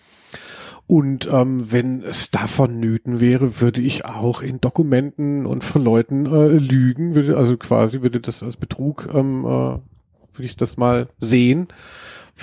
[0.86, 6.24] Und ähm, wenn es davon nöten wäre, würde ich auch in Dokumenten und von Leuten
[6.24, 11.08] äh, lügen, würde also quasi würde das als Betrug, ähm, äh, würde ich das mal
[11.20, 11.68] sehen,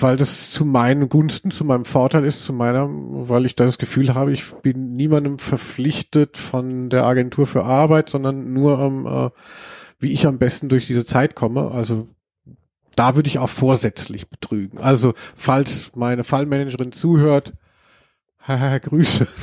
[0.00, 3.78] weil das zu meinen Gunsten, zu meinem Vorteil ist, zu meiner, weil ich da das
[3.78, 9.30] Gefühl habe, ich bin niemandem verpflichtet von der Agentur für Arbeit, sondern nur ähm, äh,
[9.98, 11.70] wie ich am besten durch diese Zeit komme.
[11.70, 12.08] Also
[12.94, 14.78] da würde ich auch vorsätzlich betrügen.
[14.78, 17.52] Also falls meine Fallmanagerin zuhört,
[18.48, 19.26] haha, Grüße.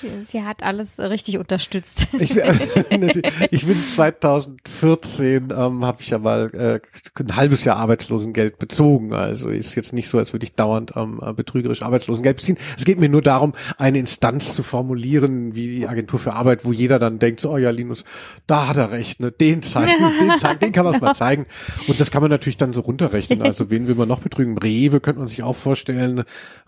[0.00, 2.08] Sie, sie hat alles richtig unterstützt.
[2.18, 2.36] Ich,
[3.50, 6.80] ich bin 2014, ähm, habe ich ja mal äh,
[7.20, 9.14] ein halbes Jahr Arbeitslosengeld bezogen.
[9.14, 12.58] Also ist jetzt nicht so, als würde ich dauernd ähm, betrügerisch Arbeitslosengeld beziehen.
[12.76, 16.72] Es geht mir nur darum, eine Instanz zu formulieren, wie die Agentur für Arbeit, wo
[16.72, 18.04] jeder dann denkt, so, oh ja, Linus,
[18.46, 19.32] da hat er recht, ne?
[19.32, 21.46] den zeigen, den, zeigen, den kann man mal zeigen.
[21.88, 23.42] Und das kann man natürlich dann so runterrechnen.
[23.42, 24.58] Also wen will man noch betrügen?
[24.58, 26.24] Rewe könnte man sich auch vorstellen,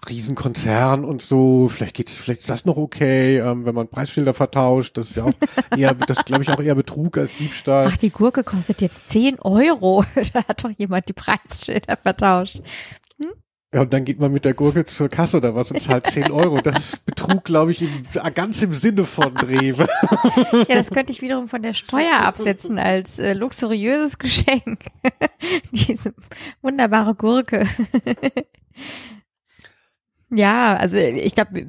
[0.08, 1.68] Riesenkonzern und so.
[1.68, 4.96] Vielleicht geht's, vielleicht ist das noch okay, ähm, wenn man Preisschilder vertauscht.
[4.96, 5.34] Das ist ja auch
[5.76, 7.88] eher, das glaube ich auch eher Betrug als Diebstahl.
[7.90, 10.04] Ach, die Gurke kostet jetzt 10 Euro.
[10.32, 12.60] Da hat doch jemand die Preisschilder vertauscht.
[13.74, 16.30] Ja, und dann geht man mit der Gurke zur Kasse oder was und zahlt 10
[16.30, 16.60] Euro.
[16.60, 17.90] Das ist Betrug, glaube ich, im,
[18.34, 19.86] ganz im Sinne von Rewe.
[20.68, 24.80] Ja, das könnte ich wiederum von der Steuer absetzen als äh, luxuriöses Geschenk.
[25.72, 26.14] Diese
[26.62, 27.66] wunderbare Gurke.
[30.30, 31.66] Ja, also ich glaube,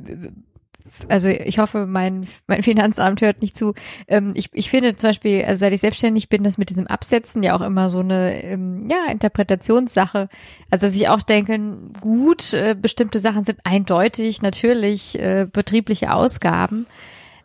[1.10, 3.74] also ich hoffe, mein, mein Finanzamt hört nicht zu.
[4.08, 7.44] Ähm, ich, ich finde zum Beispiel, also seit ich selbstständig bin, das mit diesem Absetzen
[7.44, 10.30] ja auch immer so eine ähm, ja, Interpretationssache.
[10.72, 11.60] Also dass ich auch denke,
[12.02, 16.86] gut, äh, bestimmte Sachen sind eindeutig, natürlich äh, betriebliche Ausgaben.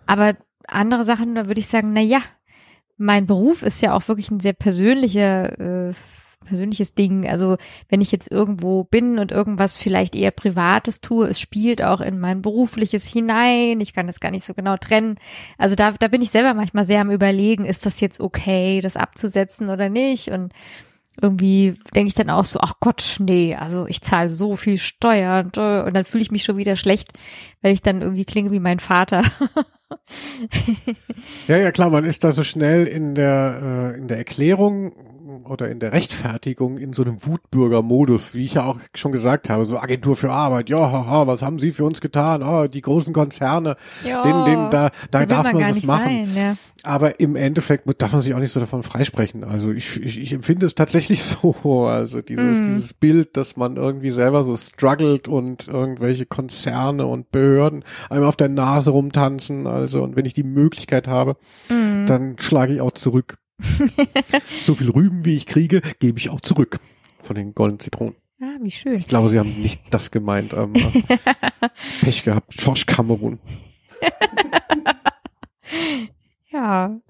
[0.07, 0.35] Aber
[0.67, 2.21] andere Sachen, da würde ich sagen, na ja,
[2.97, 5.93] mein Beruf ist ja auch wirklich ein sehr persönlicher äh,
[6.43, 7.27] persönliches Ding.
[7.29, 7.57] Also
[7.89, 12.19] wenn ich jetzt irgendwo bin und irgendwas vielleicht eher Privates tue, es spielt auch in
[12.19, 13.81] mein berufliches hinein.
[13.81, 15.17] Ich kann das gar nicht so genau trennen.
[15.59, 18.97] Also da, da bin ich selber manchmal sehr am überlegen, ist das jetzt okay, das
[18.97, 20.29] abzusetzen oder nicht?
[20.29, 20.53] Und
[21.21, 25.47] irgendwie denke ich dann auch so, ach Gott, nee, also ich zahle so viel Steuern
[25.47, 27.13] und, und dann fühle ich mich schon wieder schlecht,
[27.61, 29.23] weil ich dann irgendwie klinge wie mein Vater.
[31.49, 34.93] Ja, ja, klar, man ist da so schnell in der, äh, in der Erklärung
[35.45, 39.65] oder in der Rechtfertigung in so einem Wutbürger-Modus, wie ich ja auch schon gesagt habe,
[39.65, 42.43] so Agentur für Arbeit, ja, haha, was haben sie für uns getan?
[42.43, 46.27] Ah, die großen Konzerne, Ja, denen, denen, da, da so darf man, gar das machen.
[46.27, 46.57] Sein, ja.
[46.85, 49.45] Aber im Endeffekt darf man sich auch nicht so davon freisprechen.
[49.45, 51.55] Also ich, ich, ich empfinde es tatsächlich so.
[51.87, 52.65] Also dieses, Mhm.
[52.65, 58.37] dieses Bild, dass man irgendwie selber so struggelt und irgendwelche Konzerne und Behörden einem auf
[58.37, 59.67] der Nase rumtanzen.
[59.69, 61.37] Also und wenn ich die Möglichkeit habe,
[61.71, 62.07] Mhm.
[62.07, 63.37] dann schlage ich auch zurück.
[64.63, 66.81] so viel Rüben, wie ich kriege, gebe ich auch zurück
[67.23, 68.15] von den goldenen Zitronen.
[68.41, 68.95] Ah, wie schön.
[68.99, 70.53] Ich glaube, sie haben nicht das gemeint.
[70.53, 71.19] Ähm, äh,
[72.03, 72.55] Pech gehabt.
[72.57, 73.39] George Cameron.
[76.53, 77.01] Ja.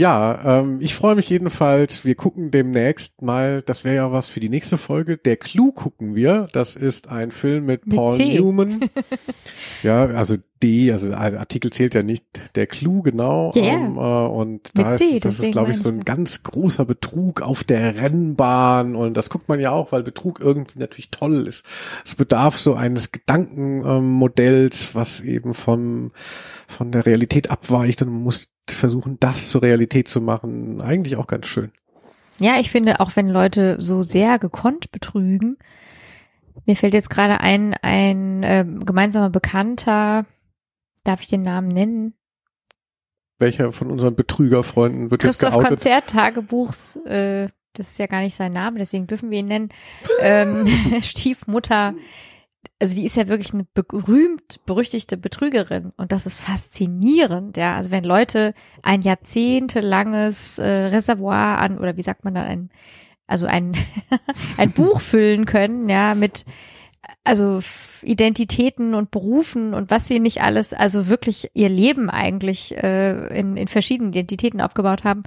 [0.00, 2.06] Ja, ähm, ich freue mich jedenfalls.
[2.06, 5.18] Wir gucken demnächst mal, das wäre ja was für die nächste Folge.
[5.18, 6.48] Der Clue gucken wir.
[6.54, 8.38] Das ist ein Film mit, Mit Paul C.
[8.38, 8.88] Newman.
[9.82, 12.24] ja, also D, also der Artikel zählt ja nicht.
[12.54, 13.52] Der Clue, genau.
[13.54, 13.62] Ja.
[13.62, 17.42] Ähm, äh, und da C, ist, das ist, glaube ich, so ein ganz großer Betrug
[17.42, 18.96] auf der Rennbahn.
[18.96, 21.62] Und das guckt man ja auch, weil Betrug irgendwie natürlich toll ist.
[22.06, 26.12] Es bedarf so eines Gedankenmodells, was eben vom,
[26.66, 30.80] von der Realität abweicht und man muss versuchen, das zur Realität zu machen.
[30.80, 31.72] Eigentlich auch ganz schön.
[32.38, 35.58] Ja, ich finde, auch wenn Leute so sehr gekonnt betrügen,
[36.66, 40.24] mir fällt jetzt gerade ein, ein ähm, gemeinsamer Bekannter,
[41.04, 42.14] darf ich den Namen nennen?
[43.38, 45.68] Welcher von unseren Betrügerfreunden wird jetzt Christoph geoutet?
[45.68, 49.68] Konzerttagebuchs, äh, das ist ja gar nicht sein Name, deswegen dürfen wir ihn nennen,
[50.22, 50.66] ähm,
[51.02, 51.94] Stiefmutter.
[52.80, 57.76] Also die ist ja wirklich eine berühmt, berüchtigte Betrügerin und das ist faszinierend, ja.
[57.76, 62.70] Also wenn Leute ein jahrzehntelanges äh, Reservoir an, oder wie sagt man dann, ein,
[63.26, 63.76] also ein,
[64.56, 66.46] ein Buch füllen können, ja, mit
[67.24, 67.60] also
[68.02, 73.56] Identitäten und Berufen und was sie nicht alles, also wirklich ihr Leben eigentlich äh, in,
[73.56, 75.24] in verschiedenen Identitäten aufgebaut haben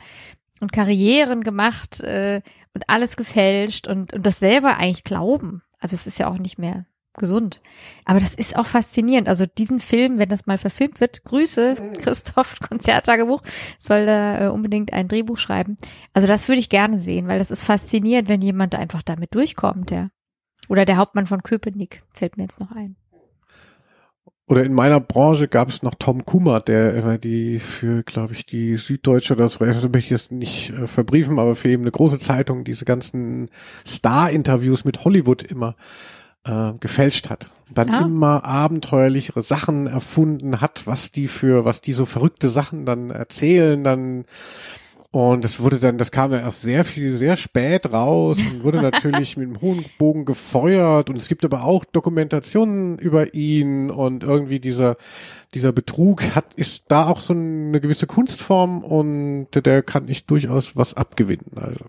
[0.60, 2.42] und Karrieren gemacht äh,
[2.74, 5.62] und alles gefälscht und, und das selber eigentlich glauben.
[5.80, 7.62] Also es ist ja auch nicht mehr gesund.
[8.06, 9.28] Aber das ist auch faszinierend.
[9.28, 13.42] Also diesen Film, wenn das mal verfilmt wird, Grüße, Christoph, Konzerttagebuch,
[13.80, 15.78] soll da äh, unbedingt ein Drehbuch schreiben.
[16.14, 19.92] Also das würde ich gerne sehen, weil das ist faszinierend, wenn jemand einfach damit durchkommt,
[19.92, 20.10] ja.
[20.70, 22.96] Oder der Hauptmann von Köpenick fällt mir jetzt noch ein.
[24.46, 28.46] Oder in meiner Branche gab es noch Tom Kummer, der immer die für, glaube ich,
[28.46, 32.66] die Süddeutsche, das möchte ich jetzt nicht äh, verbriefen, aber für eben eine große Zeitung
[32.66, 33.50] diese ganzen
[33.86, 35.76] Star-Interviews mit Hollywood immer
[36.46, 37.50] äh, gefälscht hat.
[37.74, 38.02] Dann Ah.
[38.02, 43.84] immer abenteuerlichere Sachen erfunden hat, was die für, was die so verrückte Sachen dann erzählen,
[43.84, 44.26] dann
[45.16, 48.82] und das wurde dann, das kam dann erst sehr viel, sehr spät raus und wurde
[48.82, 51.12] natürlich mit einem hohen Bogen gefeuert.
[51.12, 54.98] Und es gibt aber auch Dokumentationen über ihn und irgendwie dieser,
[55.54, 60.76] dieser Betrug hat, ist da auch so eine gewisse Kunstform und der kann ich durchaus
[60.76, 61.52] was abgewinnen.
[61.58, 61.86] Also,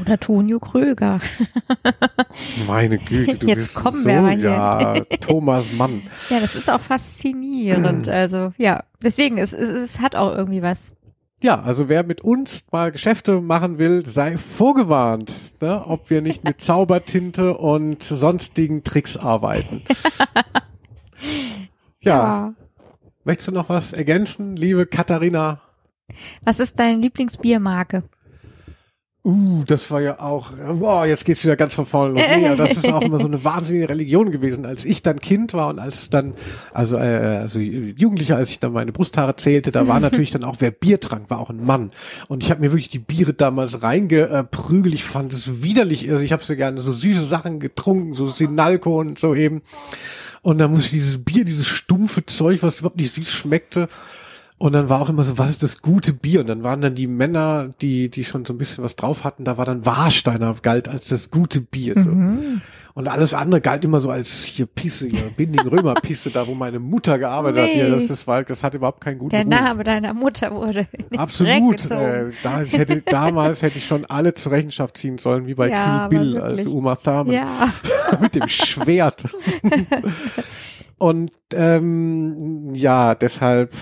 [0.00, 1.20] Oder Tonio Kröger.
[2.66, 4.50] meine Güte, du Jetzt bist kommen so, wir aber hier.
[4.50, 6.02] ja, Thomas Mann.
[6.30, 8.08] Ja, das ist auch faszinierend.
[8.18, 10.94] Also ja, deswegen, es, es, es hat auch irgendwie was.
[11.40, 16.42] Ja, also wer mit uns mal Geschäfte machen will, sei vorgewarnt, ne, ob wir nicht
[16.42, 19.82] mit Zaubertinte und sonstigen Tricks arbeiten.
[22.00, 22.54] ja,
[23.24, 25.60] möchtest du noch was ergänzen, liebe Katharina?
[26.44, 28.02] Was ist deine Lieblingsbiermarke?
[29.28, 32.22] Uh, das war ja auch, boah, jetzt geht's wieder ganz von vorne los.
[32.34, 34.64] Nee, das ist auch immer so eine wahnsinnige Religion gewesen.
[34.64, 36.32] Als ich dann Kind war und als dann,
[36.72, 40.56] also, äh, also Jugendlicher, als ich dann meine Brusthaare zählte, da war natürlich dann auch,
[40.60, 41.90] wer Bier trank, war auch ein Mann.
[42.28, 44.94] Und ich habe mir wirklich die Biere damals reingeprügelt.
[44.94, 46.10] Ich fand es widerlich.
[46.10, 49.60] Also ich habe so gerne so süße Sachen getrunken, so Sinalco und so eben.
[50.40, 53.88] Und dann muss ich dieses Bier, dieses stumpfe Zeug, was überhaupt nicht süß schmeckte,
[54.58, 56.40] und dann war auch immer so, was ist das gute Bier?
[56.40, 59.44] Und dann waren dann die Männer, die, die schon so ein bisschen was drauf hatten,
[59.44, 61.94] da war dann Warsteiner galt als das gute Bier.
[61.96, 62.10] So.
[62.10, 62.60] Mhm.
[62.94, 66.54] Und alles andere galt immer so als hier Pisse, hier Binding Römer Pisse, da wo
[66.54, 67.68] meine Mutter gearbeitet hat.
[67.70, 67.90] Hier, Nee.
[67.92, 69.48] das, das war, das hat überhaupt keinen guten Der Ruf.
[69.48, 71.88] Name deiner Mutter wurde Absolut.
[71.92, 75.68] Äh, da, ich hätte, damals hätte ich schon alle zur Rechenschaft ziehen sollen, wie bei
[75.70, 77.48] Ja, Kill Bill, als Uma Thurman Ja,
[78.20, 79.22] mit dem Schwert.
[80.98, 83.72] Und ähm, ja, deshalb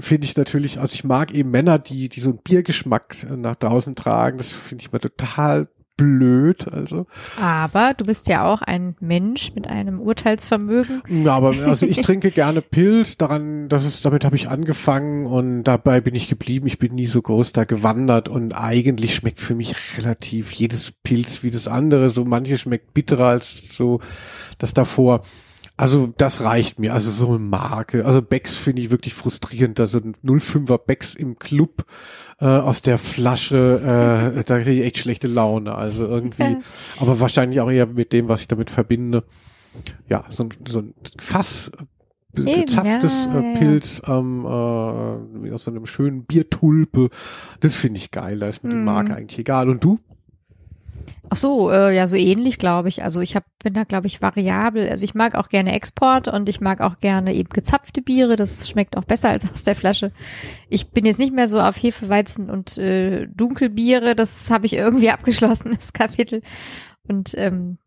[0.00, 3.56] finde ich natürlich, also ich mag eben Männer, die, die so einen Biergeschmack äh, nach
[3.56, 4.38] draußen tragen.
[4.38, 6.72] Das finde ich mal total blöd.
[6.72, 7.06] Also,
[7.40, 11.02] aber du bist ja auch ein Mensch mit einem Urteilsvermögen.
[11.08, 13.16] ja, aber also ich trinke gerne Pilz.
[13.16, 16.66] Daran, das ist, damit habe ich angefangen und dabei bin ich geblieben.
[16.66, 21.42] Ich bin nie so groß da gewandert und eigentlich schmeckt für mich relativ jedes Pilz
[21.42, 22.08] wie das andere.
[22.08, 24.00] So manche schmeckt bitterer als so
[24.58, 25.22] das davor.
[25.76, 26.94] Also das reicht mir.
[26.94, 28.04] Also so eine Marke.
[28.04, 29.80] Also Becks finde ich wirklich frustrierend.
[29.80, 31.84] Also 05er Becks im Club
[32.40, 35.74] äh, aus der Flasche, äh, da kriege ich echt schlechte Laune.
[35.74, 36.58] Also irgendwie,
[36.98, 39.24] aber wahrscheinlich auch eher mit dem, was ich damit verbinde.
[40.08, 41.72] Ja, so ein, so ein Fass
[42.36, 43.54] Eben, gezapftes ja, äh.
[43.54, 47.10] Pilz ähm, äh, aus so einem schönen Biertulpe.
[47.60, 48.38] Das finde ich geil.
[48.38, 48.84] Da ist mir die Mm.
[48.84, 49.68] Marke eigentlich egal.
[49.68, 49.98] Und du?
[51.30, 53.02] Ach so, äh, ja, so ähnlich, glaube ich.
[53.02, 54.88] Also ich hab, bin da, glaube ich, variabel.
[54.88, 58.36] Also ich mag auch gerne Export und ich mag auch gerne eben gezapfte Biere.
[58.36, 60.12] Das schmeckt auch besser als aus der Flasche.
[60.68, 64.14] Ich bin jetzt nicht mehr so auf Hefeweizen und äh, Dunkelbiere.
[64.14, 66.42] Das habe ich irgendwie abgeschlossen, das Kapitel.
[67.08, 67.78] Und ähm,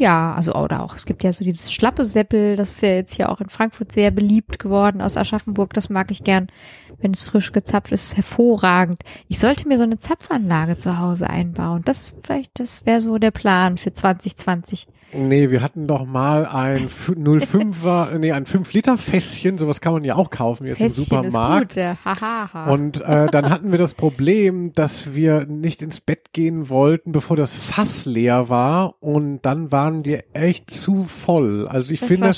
[0.00, 3.14] ja, also oder auch, es gibt ja so dieses schlappe Seppel, das ist ja jetzt
[3.14, 5.74] hier auch in Frankfurt sehr beliebt geworden aus Aschaffenburg.
[5.74, 6.46] Das mag ich gern,
[7.00, 9.02] wenn es frisch gezapft ist, hervorragend.
[9.28, 11.82] Ich sollte mir so eine Zapfanlage zu Hause einbauen.
[11.84, 14.88] Das ist vielleicht, das wäre so der Plan für 2020.
[15.12, 20.14] Nee, wir hatten doch mal ein F- 05er, nee, ein 5-Liter-Fässchen, sowas kann man ja
[20.14, 21.76] auch kaufen jetzt Fässchen im Supermarkt.
[21.76, 21.96] ist gut, ja.
[22.04, 22.70] Hahaha.
[22.72, 27.36] Und äh, dann hatten wir das Problem, dass wir nicht ins Bett gehen wollten, bevor
[27.36, 28.94] das Fass leer war.
[29.00, 31.66] Und dann waren wir echt zu voll.
[31.68, 32.32] Also ich das finde,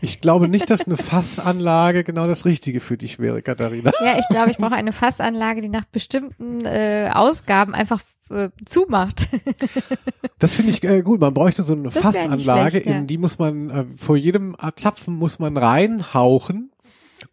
[0.00, 0.96] ich glaube nicht, dass eine
[1.36, 3.92] Fassanlage genau das Richtige für dich wäre, Katharina.
[4.04, 8.00] Ja, ich glaube, ich brauche eine Fassanlage, die nach bestimmten äh, Ausgaben einfach
[8.30, 9.28] äh, zumacht.
[10.38, 11.18] Das finde ich äh, gut.
[11.20, 12.98] Man bräuchte so eine Das Fassanlage, schlecht, ja.
[12.98, 16.70] in die muss man äh, vor jedem Zapfen muss man reinhauchen.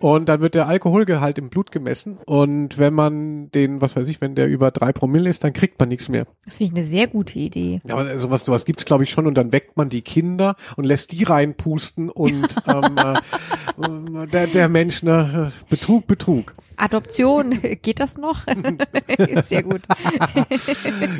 [0.04, 2.18] Und dann wird der Alkoholgehalt im Blut gemessen.
[2.26, 5.80] Und wenn man den, was weiß ich, wenn der über drei Promille ist, dann kriegt
[5.80, 6.28] man nichts mehr.
[6.43, 7.80] Das finde ich eine sehr gute Idee.
[7.88, 9.28] Ja, aber sowas, sowas gibt's glaube ich schon.
[9.28, 12.10] Und dann weckt man die Kinder und lässt die reinpusten.
[12.10, 16.54] Und ähm, äh, der, der Mensch, ne, Betrug, Betrug.
[16.76, 17.51] Adoption,
[17.82, 18.41] geht das noch?
[19.43, 19.84] sehr gut.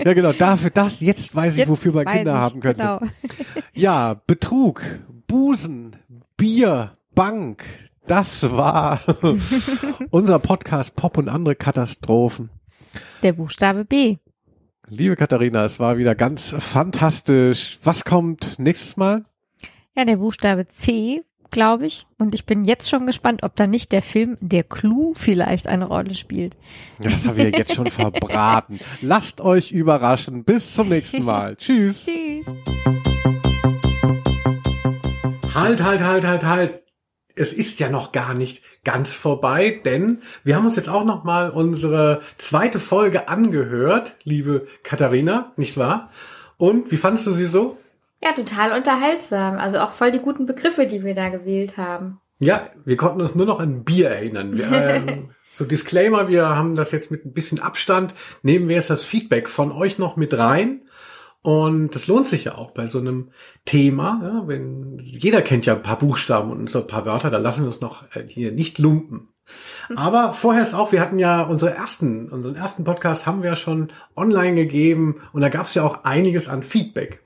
[0.04, 0.34] Ja, genau.
[0.34, 1.00] Dafür das.
[1.00, 2.82] Jetzt weiß ich, Jetzt wofür man Kinder ich, haben könnte.
[2.82, 3.00] Genau.
[3.72, 4.82] Ja, Betrug,
[5.26, 5.96] Busen,
[6.36, 7.64] Bier, Bank.
[8.08, 9.00] Das war
[10.12, 12.50] unser Podcast Pop und andere Katastrophen.
[13.22, 14.18] Der Buchstabe B.
[14.90, 17.80] Liebe Katharina, es war wieder ganz fantastisch.
[17.84, 19.24] Was kommt nächstes Mal?
[19.96, 22.06] Ja, der Buchstabe C, glaube ich.
[22.18, 25.86] Und ich bin jetzt schon gespannt, ob da nicht der Film Der Clou vielleicht eine
[25.86, 26.58] Rolle spielt.
[27.00, 28.80] Das haben wir jetzt schon verbraten.
[29.02, 30.44] Lasst euch überraschen.
[30.44, 31.56] Bis zum nächsten Mal.
[31.56, 32.06] Tschüss.
[32.06, 32.48] Tschüss.
[35.54, 36.83] Halt, halt, halt, halt, halt.
[37.36, 41.24] Es ist ja noch gar nicht ganz vorbei, denn wir haben uns jetzt auch noch
[41.24, 46.10] mal unsere zweite Folge angehört, liebe Katharina, nicht wahr?
[46.58, 47.78] Und wie fandest du sie so?
[48.22, 49.58] Ja, total unterhaltsam.
[49.58, 52.22] Also auch voll die guten Begriffe, die wir da gewählt haben.
[52.40, 54.58] Ja, wir konnten uns nur noch an Bier erinnern.
[54.58, 58.90] Wir, ähm, so Disclaimer, wir haben das jetzt mit ein bisschen Abstand, nehmen wir jetzt
[58.90, 60.82] das Feedback von euch noch mit rein.
[61.44, 63.32] Und das lohnt sich ja auch bei so einem
[63.66, 64.22] Thema.
[64.24, 67.62] Ja, wenn, jeder kennt ja ein paar Buchstaben und so ein paar Wörter, da lassen
[67.62, 69.28] wir uns noch äh, hier nicht lumpen.
[69.96, 73.56] Aber vorher ist auch, wir hatten ja unsere ersten, unseren ersten Podcast haben wir ja
[73.58, 77.22] schon online gegeben und da gab es ja auch einiges an Feedback.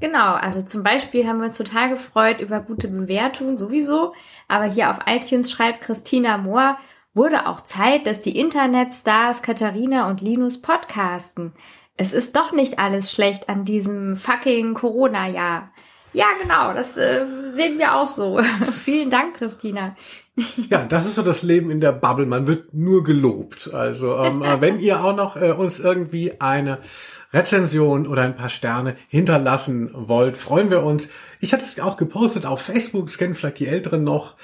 [0.00, 4.12] Genau, also zum Beispiel haben wir uns total gefreut über gute Bewertungen sowieso.
[4.48, 6.76] Aber hier auf iTunes schreibt Christina Mohr,
[7.14, 11.52] wurde auch Zeit, dass die Internetstars Katharina und Linus podcasten.
[11.96, 15.70] Es ist doch nicht alles schlecht an diesem fucking Corona-Jahr.
[16.12, 18.40] Ja, genau, das äh, sehen wir auch so.
[18.84, 19.96] Vielen Dank, Christina.
[20.68, 22.26] Ja, das ist so das Leben in der Bubble.
[22.26, 23.72] Man wird nur gelobt.
[23.72, 26.78] Also ähm, äh, wenn ihr auch noch äh, uns irgendwie eine
[27.32, 31.08] Rezension oder ein paar Sterne hinterlassen wollt, freuen wir uns.
[31.38, 34.34] Ich hatte es auch gepostet auf Facebook, das kennen vielleicht die Älteren noch.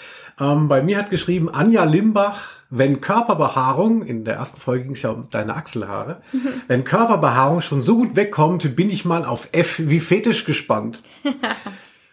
[0.41, 5.03] Ähm, bei mir hat geschrieben Anja Limbach, wenn Körperbehaarung, in der ersten Folge ging es
[5.03, 6.23] ja um deine Achselhaare,
[6.67, 11.03] wenn Körperbehaarung schon so gut wegkommt, bin ich mal auf F wie Fetisch gespannt.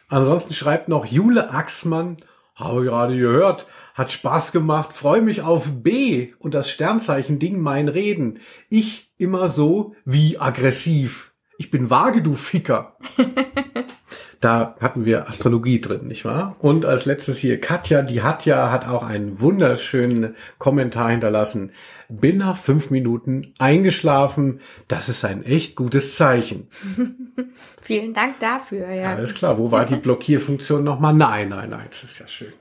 [0.10, 2.18] Ansonsten schreibt noch Jule Axmann,
[2.56, 7.88] habe gerade gehört, hat Spaß gemacht, freue mich auf B und das Sternzeichen Ding mein
[7.88, 8.40] Reden.
[8.70, 11.34] Ich immer so wie aggressiv.
[11.58, 12.98] Ich bin vage, du Ficker.
[14.40, 16.56] Da hatten wir Astrologie drin, nicht wahr?
[16.60, 21.72] Und als letztes hier Katja, die hat ja, hat auch einen wunderschönen Kommentar hinterlassen.
[22.10, 24.62] Bin nach fünf Minuten eingeschlafen.
[24.88, 26.68] Das ist ein echt gutes Zeichen.
[27.82, 29.14] Vielen Dank dafür, ja.
[29.14, 31.14] Alles klar, wo war die Blockierfunktion nochmal?
[31.14, 32.54] Nein, nein, nein, das ist ja schön.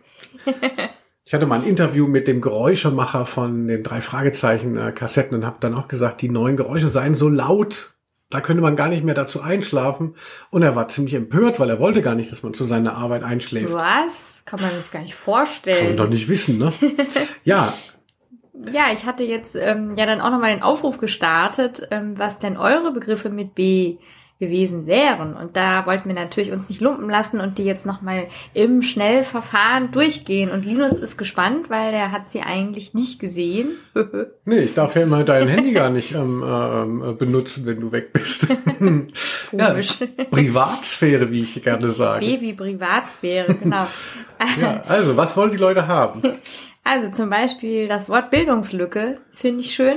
[1.28, 5.44] Ich hatte mal ein Interview mit dem Geräuschemacher von den drei Fragezeichen äh, Kassetten und
[5.44, 7.95] habe dann auch gesagt, die neuen Geräusche seien so laut,
[8.30, 10.16] da könnte man gar nicht mehr dazu einschlafen.
[10.50, 13.22] Und er war ziemlich empört, weil er wollte gar nicht, dass man zu seiner Arbeit
[13.22, 13.72] einschläft.
[13.72, 14.44] Was?
[14.44, 15.96] Kann man sich gar nicht Kann man vorstellen.
[15.96, 16.72] doch nicht wissen, ne?
[17.44, 17.74] Ja,
[18.72, 22.56] Ja, ich hatte jetzt ähm, ja dann auch nochmal den Aufruf gestartet, ähm, was denn
[22.56, 23.98] eure Begriffe mit B
[24.38, 25.34] gewesen wären.
[25.34, 29.92] Und da wollten wir natürlich uns nicht lumpen lassen und die jetzt nochmal im Schnellverfahren
[29.92, 30.50] durchgehen.
[30.50, 33.68] Und Linus ist gespannt, weil der hat sie eigentlich nicht gesehen.
[34.48, 38.12] Nee, ich darf ja immer dein Handy gar nicht ähm, ähm, benutzen, wenn du weg
[38.12, 38.46] bist.
[39.52, 39.74] ja.
[40.30, 42.24] Privatsphäre, wie ich gerne sage.
[42.24, 43.86] Baby Privatsphäre, genau.
[44.60, 46.22] Ja, also, was wollen die Leute haben?
[46.84, 49.96] Also zum Beispiel das Wort Bildungslücke finde ich schön.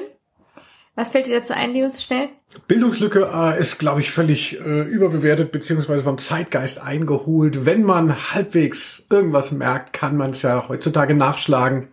[1.00, 2.28] Was fällt dir dazu ein, Linus, schnell?
[2.68, 7.66] Bildungslücke äh, ist, glaube ich, völlig äh, überbewertet beziehungsweise vom Zeitgeist eingeholt.
[7.66, 11.88] Wenn man halbwegs irgendwas merkt, kann man es ja heutzutage nachschlagen.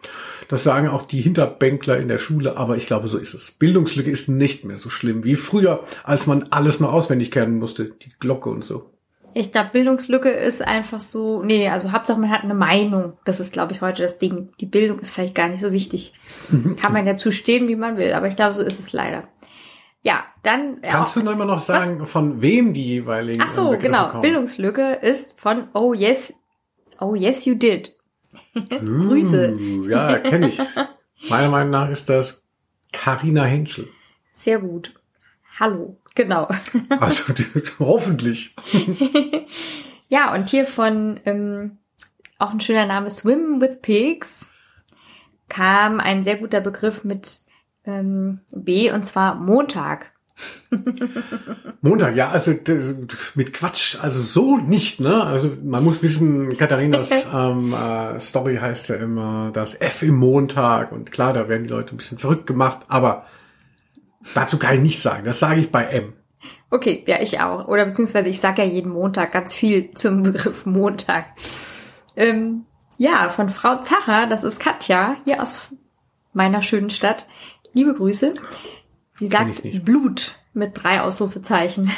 [0.48, 3.52] Das sagen auch die Hinterbänkler in der Schule, aber ich glaube, so ist es.
[3.52, 7.84] Bildungslücke ist nicht mehr so schlimm wie früher, als man alles noch auswendig kennen musste,
[7.84, 8.90] die Glocke und so.
[9.38, 13.18] Ich glaube, Bildungslücke ist einfach so, nee, also Hauptsache man hat eine Meinung.
[13.26, 14.48] Das ist, glaube ich, heute das Ding.
[14.60, 16.14] Die Bildung ist vielleicht gar nicht so wichtig.
[16.80, 19.24] Kann man ja zustehen, wie man will, aber ich glaube, so ist es leider.
[20.00, 20.80] Ja, dann.
[20.80, 24.08] Kannst auch- du noch immer noch sagen, von wem die jeweiligen Ach so, Begriffe genau.
[24.08, 24.22] kommen?
[24.22, 26.32] Bildungslücke ist von Oh yes,
[26.98, 27.94] Oh yes you did.
[28.54, 29.58] Grüße.
[29.86, 30.58] Ja, kenne ich.
[31.28, 32.42] Meiner Meinung nach ist das
[32.90, 33.88] Karina Henschel.
[34.32, 34.94] Sehr gut.
[35.58, 35.98] Hallo.
[36.14, 36.48] Genau.
[37.00, 37.32] Also
[37.78, 38.54] hoffentlich.
[40.08, 41.78] Ja, und hier von ähm,
[42.38, 44.52] auch ein schöner Name Swim with Pigs
[45.48, 47.40] kam ein sehr guter Begriff mit
[47.84, 50.12] ähm, B und zwar Montag.
[51.80, 52.52] Montag, ja, also
[53.34, 55.24] mit Quatsch, also so nicht, ne?
[55.24, 60.92] Also man muss wissen, Katharinas ähm, äh, Story heißt ja immer das F im Montag
[60.92, 63.26] und klar, da werden die Leute ein bisschen verrückt gemacht, aber
[64.34, 65.24] dazu kann ich nichts sagen.
[65.24, 66.12] Das sage ich bei M.
[66.70, 67.68] Okay, ja, ich auch.
[67.68, 71.26] Oder beziehungsweise ich sage ja jeden Montag ganz viel zum Begriff Montag.
[72.16, 72.66] Ähm,
[72.98, 75.72] ja, von Frau Zacher, das ist Katja, hier aus
[76.32, 77.26] meiner schönen Stadt.
[77.72, 78.34] Liebe Grüße.
[79.16, 79.62] Sie sagt.
[79.84, 81.90] Blut mit drei Ausrufezeichen.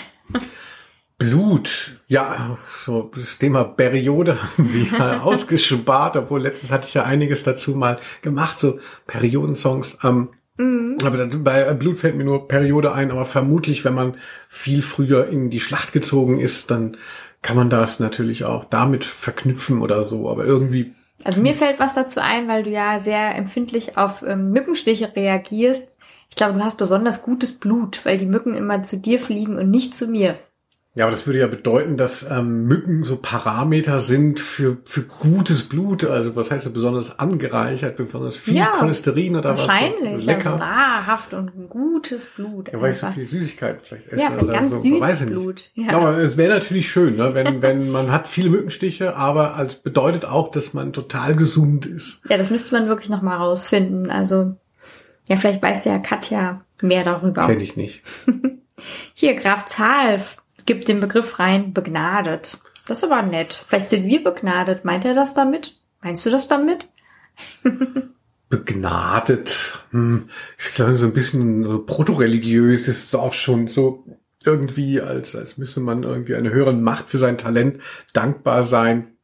[1.19, 7.43] Blut, ja, so das Thema Periode haben wir ausgespart, obwohl letztens hatte ich ja einiges
[7.43, 9.99] dazu mal gemacht, so Periodensongs.
[10.05, 10.31] Ähm,
[11.05, 14.15] Aber dann, bei Blut fällt mir nur Periode ein, aber vermutlich, wenn man
[14.49, 16.97] viel früher in die Schlacht gezogen ist, dann
[17.43, 20.29] kann man das natürlich auch damit verknüpfen oder so.
[20.29, 20.95] Aber irgendwie,
[21.25, 25.97] Also mir fällt was dazu ein, weil du ja sehr empfindlich auf ähm, Mückenstiche reagierst.
[26.31, 29.71] Ich glaube, du hast besonders gutes Blut, weil die Mücken immer zu dir fliegen und
[29.71, 30.39] nicht zu mir.
[30.99, 35.63] Ja, aber das würde ja bedeuten, dass ähm, Mücken so Parameter sind für, für gutes
[35.69, 36.05] Blut.
[36.05, 39.69] Also was heißt das besonders angereichert, besonders viel Ja, Cholesterin oder was?
[39.69, 40.57] Wahrscheinlich, So also lecker.
[40.57, 42.73] nahrhaft und ein gutes Blut.
[42.73, 44.77] Ja, weil ich so viel Süßigkeiten vielleicht esse Ja, oder ganz so.
[44.89, 45.39] süßes Weiß ich nicht.
[45.39, 45.71] Blut.
[45.75, 45.85] Ja.
[45.93, 45.97] Ja.
[45.99, 47.33] aber es wäre natürlich schön, ne?
[47.33, 52.23] wenn, wenn man hat viele Mückenstiche, aber als bedeutet auch, dass man total gesund ist.
[52.29, 54.11] ja, das müsste man wirklich noch mal rausfinden.
[54.11, 54.57] Also,
[55.29, 57.47] ja, vielleicht weiß ja Katja mehr darüber.
[57.47, 58.03] Kenne ich nicht.
[59.15, 60.21] Hier, Graf Zahl
[60.69, 62.59] gibt den Begriff rein, begnadet.
[62.87, 63.65] Das ist aber nett.
[63.67, 64.85] Vielleicht sind wir begnadet.
[64.85, 65.81] Meint er das damit?
[66.03, 66.89] Meinst du das damit?
[68.51, 69.83] Begnadet.
[69.93, 74.05] Hm, ich glaube, so ein bisschen so protoreligiös ist es auch schon so
[74.45, 77.81] irgendwie, als, als müsse man irgendwie einer höheren Macht für sein Talent
[78.13, 79.18] dankbar sein.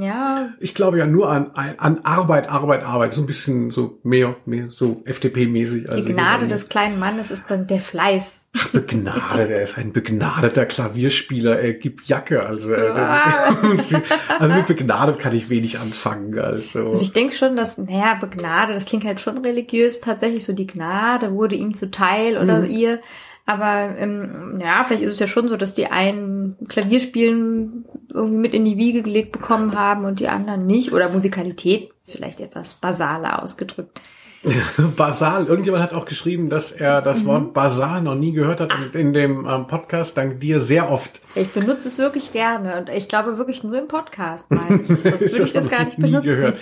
[0.00, 3.14] Ja, Ich glaube ja nur an, an Arbeit, Arbeit, Arbeit.
[3.14, 5.88] So ein bisschen so mehr, mehr so FDP-mäßig.
[5.88, 8.48] Also die Gnade des kleinen Mannes ist dann der Fleiß.
[8.72, 13.56] Begnadet, er ist ein begnadeter Klavierspieler, er gibt Jacke, also, äh, Ah.
[14.38, 16.88] also mit begnadet kann ich wenig anfangen, also.
[16.88, 20.66] Also ich denke schon, dass, naja, Begnade, das klingt halt schon religiös, tatsächlich so die
[20.66, 22.70] Gnade wurde ihm zuteil oder Mhm.
[22.70, 23.00] ihr.
[23.48, 28.52] Aber ähm, ja, vielleicht ist es ja schon so, dass die einen Klavierspielen irgendwie mit
[28.52, 30.92] in die Wiege gelegt bekommen haben und die anderen nicht.
[30.92, 34.02] Oder Musikalität, vielleicht etwas basaler ausgedrückt.
[34.96, 37.26] Basal, irgendjemand hat auch geschrieben, dass er das Mhm.
[37.26, 41.20] Wort Basal noch nie gehört hat und in dem ähm, Podcast dank dir sehr oft.
[41.34, 44.86] Ich benutze es wirklich gerne und ich glaube wirklich nur im Podcast, meine ich.
[45.02, 46.22] Sonst würde ich das gar nicht benutzen.
[46.26, 46.58] gehört.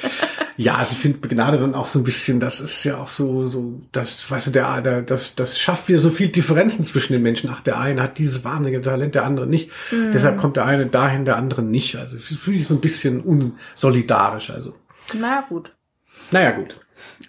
[0.56, 3.46] Ja, also ich finde begnadet dann auch so ein bisschen, das ist ja auch so,
[3.46, 7.22] so, das, weißt du, der, der, das, das schafft wieder so viel Differenzen zwischen den
[7.22, 7.50] Menschen.
[7.52, 9.70] Ach, der eine hat dieses wahnsinnige Talent, der andere nicht.
[9.92, 10.12] Mhm.
[10.12, 11.96] Deshalb kommt der eine dahin, der andere nicht.
[11.96, 14.48] Also das finde ich so ein bisschen unsolidarisch.
[14.50, 14.72] Also,
[15.12, 15.72] Na gut.
[16.30, 16.78] naja, gut.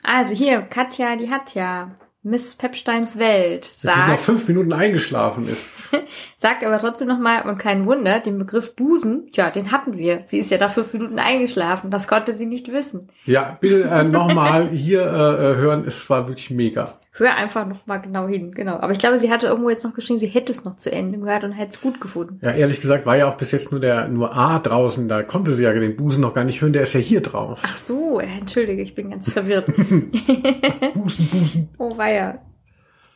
[0.04, 1.92] Also hier, Katja, die hat ja
[2.28, 5.64] Miss Pepsteins Welt, sie nach sagt, fünf Minuten eingeschlafen ist.
[6.38, 10.24] sagt aber trotzdem nochmal, und kein Wunder, den Begriff Busen, ja, den hatten wir.
[10.26, 13.10] Sie ist ja nach fünf Minuten eingeschlafen, das konnte sie nicht wissen.
[13.26, 17.00] Ja, bitte äh, nochmal hier äh, äh, hören, es war wirklich mega.
[17.14, 18.76] Hör einfach nochmal genau hin, genau.
[18.78, 21.18] Aber ich glaube, sie hatte irgendwo jetzt noch geschrieben, sie hätte es noch zu Ende
[21.18, 22.40] gehört und hätte es gut gefunden.
[22.44, 25.56] Ja, ehrlich gesagt war ja auch bis jetzt nur der nur A draußen, da konnte
[25.56, 27.64] sie ja den Busen noch gar nicht hören, der ist ja hier drauf.
[27.66, 29.66] Ach so, äh, entschuldige, ich bin ganz verwirrt.
[30.94, 31.70] Busen, Busen.
[31.80, 32.17] oh weia.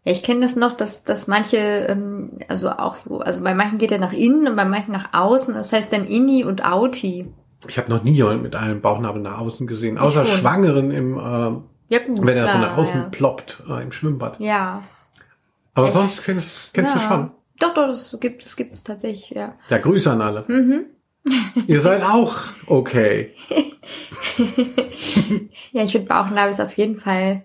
[0.03, 3.77] Ja, ich kenne das noch, dass, dass manche, ähm, also auch so, also bei manchen
[3.77, 5.53] geht er nach innen und bei manchen nach außen.
[5.53, 7.27] Das heißt dann Inni und Auti.
[7.67, 10.23] Ich habe noch nie jemanden mit einem Bauchnabel nach außen gesehen, außer.
[10.25, 12.25] Schwangeren im äh, Ja, gut.
[12.25, 13.07] wenn er so klar, nach außen ja.
[13.09, 14.39] ploppt äh, im Schwimmbad.
[14.39, 14.83] Ja.
[15.73, 15.93] Aber Echt?
[15.93, 17.01] sonst kennst, kennst ja.
[17.01, 17.31] du schon.
[17.59, 19.55] Doch, doch, das gibt es gibt es tatsächlich, ja.
[19.69, 20.45] Ja, Grüße an alle.
[20.47, 20.85] Mhm.
[21.67, 22.37] Ihr seid auch
[22.67, 23.33] okay.
[25.71, 27.43] Ja, ich finde Bauchnabel ist auf jeden Fall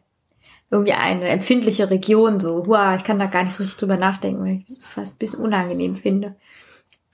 [0.74, 2.66] irgendwie eine empfindliche Region, so.
[2.66, 5.18] Hua, ich kann da gar nicht so richtig drüber nachdenken, weil ich es fast ein
[5.18, 6.34] bisschen unangenehm finde.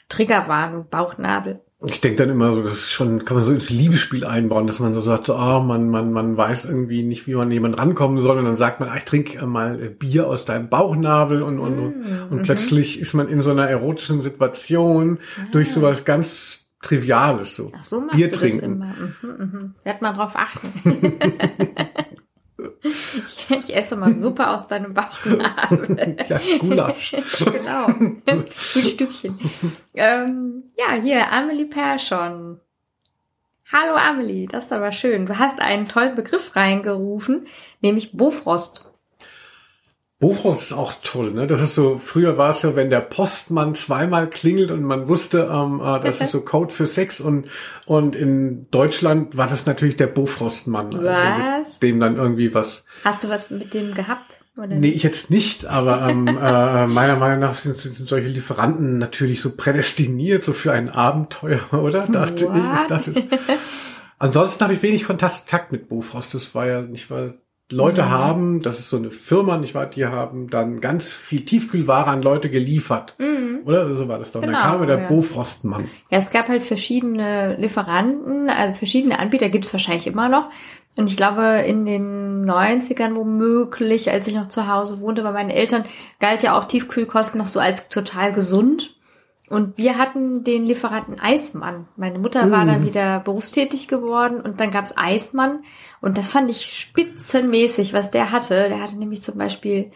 [0.08, 1.60] Triggerwarnung, Bauchnabel.
[1.84, 4.80] Ich denke dann immer so, das ist schon, kann man so ins Liebesspiel einbauen, dass
[4.80, 7.78] man so sagt, so, ah, man, man, man weiß irgendwie nicht, wie man an jemand
[7.78, 11.58] rankommen soll und dann sagt man, ah, ich trinke mal Bier aus deinem Bauchnabel und,
[11.58, 12.42] und, und, Mm, und mhm.
[12.42, 15.18] plötzlich ist man in so einer erotischen Situation
[15.52, 17.72] durch sowas ganz Triviales so.
[17.74, 18.64] Ach so machst Bier du das trinken.
[18.64, 18.94] immer.
[19.22, 19.74] Mhm, mhm.
[19.84, 20.72] Werd mal drauf achten.
[23.68, 26.16] ich esse mal Suppe aus deinem Bauchnabel.
[26.28, 27.12] Ja, Gulasch.
[27.38, 27.86] genau.
[27.86, 29.38] Ein Stückchen.
[29.94, 32.60] ähm, ja, hier, Amelie Persson.
[33.72, 35.26] Hallo Amelie, das ist aber schön.
[35.26, 37.46] Du hast einen tollen Begriff reingerufen,
[37.80, 38.89] nämlich Bofrost.
[40.20, 41.46] Bofrost ist auch toll, ne?
[41.46, 45.48] Das ist so, früher war es so, wenn der Postmann zweimal klingelt und man wusste,
[45.50, 47.46] ähm, äh, das ist so Code für Sex und,
[47.86, 50.94] und in Deutschland war das natürlich der Bofrostmann.
[50.94, 51.72] Also Was?
[51.72, 52.84] mit dem dann irgendwie was.
[53.02, 54.40] Hast du was mit dem gehabt?
[54.58, 54.66] Oder?
[54.76, 59.40] Nee, ich jetzt nicht, aber ähm, äh, meiner Meinung nach sind, sind solche Lieferanten natürlich
[59.40, 62.06] so prädestiniert, so für ein Abenteuer, oder?
[62.06, 62.42] Dachte ich.
[62.42, 62.90] ich What?
[62.90, 63.24] dachte, es-
[64.18, 66.34] Ansonsten habe ich wenig Kontakt mit Bofrost.
[66.34, 67.40] Das war ja nicht, weil
[67.70, 68.10] Leute Mhm.
[68.10, 72.22] haben, das ist so eine Firma, nicht wahr, die haben dann ganz viel Tiefkühlware an
[72.22, 73.14] Leute geliefert.
[73.18, 73.60] Mhm.
[73.64, 73.94] Oder?
[73.94, 74.40] So war das doch.
[74.42, 75.08] Und Genau, dann kam der ja.
[75.08, 75.84] Bofrostmann.
[76.10, 80.48] Ja, es gab halt verschiedene Lieferanten, also verschiedene Anbieter gibt es wahrscheinlich immer noch.
[80.96, 85.50] Und ich glaube, in den 90ern womöglich, als ich noch zu Hause wohnte bei meinen
[85.50, 85.84] Eltern,
[86.18, 88.96] galt ja auch Tiefkühlkosten noch so als total gesund.
[89.48, 91.86] Und wir hatten den Lieferanten Eismann.
[91.96, 92.68] Meine Mutter war Mm.
[92.68, 95.60] dann wieder berufstätig geworden und dann gab's Eismann.
[96.00, 98.68] Und das fand ich spitzenmäßig, was der hatte.
[98.68, 99.92] Der hatte nämlich zum Beispiel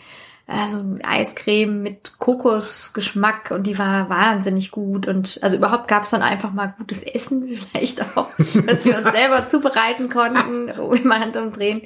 [0.46, 5.07] äh, so ein Eiscreme mit Kokosgeschmack und die war wahnsinnig gut.
[5.07, 8.28] Und also überhaupt gab's dann einfach mal gutes Essen, vielleicht auch,
[8.66, 11.82] dass wir uns selber zubereiten konnten, im Handumdrehen.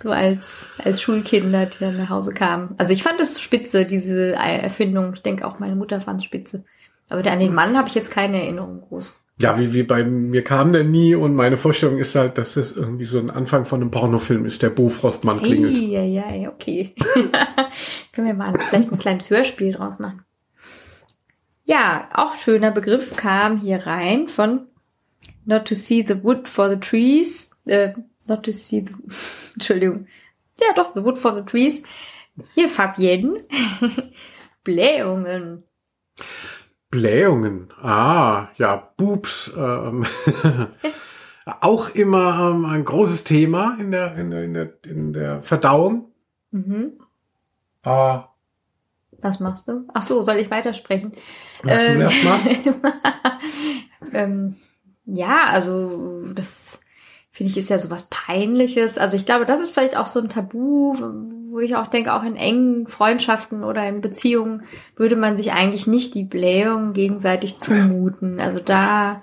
[0.00, 2.76] So als, als Schulkinder, die dann nach Hause kamen.
[2.78, 5.12] Also ich fand es spitze, diese Erfindung.
[5.14, 6.64] Ich denke auch meine Mutter fand es spitze.
[7.08, 9.18] Aber an den Mann habe ich jetzt keine Erinnerung groß.
[9.40, 12.72] Ja, wie, wie bei mir kam der nie und meine Vorstellung ist halt, dass das
[12.72, 15.76] irgendwie so ein Anfang von einem Pornofilm ist, der Bofrostmann klingelt.
[15.76, 16.92] Ja, ja, ja, okay.
[18.12, 20.24] Können wir mal vielleicht ein kleines Hörspiel draus machen.
[21.64, 24.66] Ja, auch schöner Begriff kam hier rein von
[25.44, 27.50] Not to see the wood for the trees.
[27.66, 27.94] Äh,
[28.26, 28.94] not to see the...
[29.54, 30.06] Entschuldigung.
[30.60, 31.82] Ja, doch, the wood for the trees.
[32.54, 33.36] Hier, Fabienne.
[34.64, 35.64] Blähungen.
[36.90, 37.72] Blähungen.
[37.82, 39.52] Ah, ja, Boobs.
[39.56, 40.06] Ähm,
[41.60, 46.12] auch immer ähm, ein großes Thema in der, in der, in der, in der Verdauung.
[46.50, 46.92] Mhm.
[47.82, 48.28] Ah,
[49.20, 49.86] Was machst du?
[49.94, 51.12] Ach so, soll ich weitersprechen?
[51.66, 52.40] Ähm, erst mal.
[54.12, 54.56] ähm,
[55.04, 56.82] ja, also das
[57.30, 58.98] finde ich ist ja sowas Peinliches.
[58.98, 60.94] Also ich glaube, das ist vielleicht auch so ein Tabu,
[61.58, 64.62] wo ich auch denke, auch in engen Freundschaften oder in Beziehungen
[64.94, 68.38] würde man sich eigentlich nicht die Blähung gegenseitig zumuten.
[68.38, 69.22] Also da,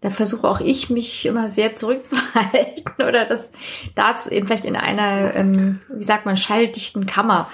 [0.00, 3.50] da versuche auch ich mich immer sehr zurückzuhalten oder das
[3.96, 7.48] da vielleicht in einer, ähm, wie sagt man, schalldichten Kammer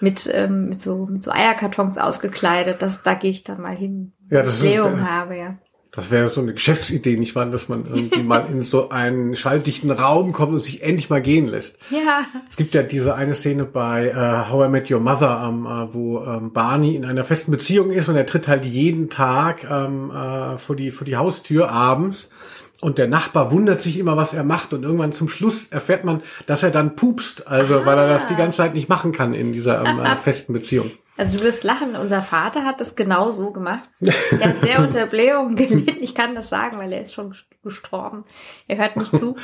[0.00, 2.82] mit, ähm, mit so mit so Eierkartons ausgekleidet.
[2.82, 5.58] Das, da gehe ich dann mal hin, Ja, das ich ist- Blähung habe, ja.
[5.94, 9.90] Das wäre so eine Geschäftsidee, nicht wahr, dass man irgendwie mal in so einen schalldichten
[9.90, 11.78] Raum kommt und sich endlich mal gehen lässt.
[11.90, 12.24] Ja.
[12.50, 15.94] Es gibt ja diese eine Szene bei äh, How I Met Your Mother, ähm, äh,
[15.94, 20.10] wo ähm, Barney in einer festen Beziehung ist und er tritt halt jeden Tag ähm,
[20.10, 22.30] äh, vor, die, vor die Haustür abends
[22.80, 26.22] und der Nachbar wundert sich immer, was er macht und irgendwann zum Schluss erfährt man,
[26.46, 29.52] dass er dann pupst, also weil er das die ganze Zeit nicht machen kann in
[29.52, 30.90] dieser ähm, äh, festen Beziehung.
[31.16, 33.88] Also du wirst lachen, unser Vater hat das genau so gemacht.
[34.00, 36.02] Er hat sehr unter Blähungen gelitten.
[36.02, 38.24] Ich kann das sagen, weil er ist schon gestorben.
[38.66, 39.36] Er hört nicht zu.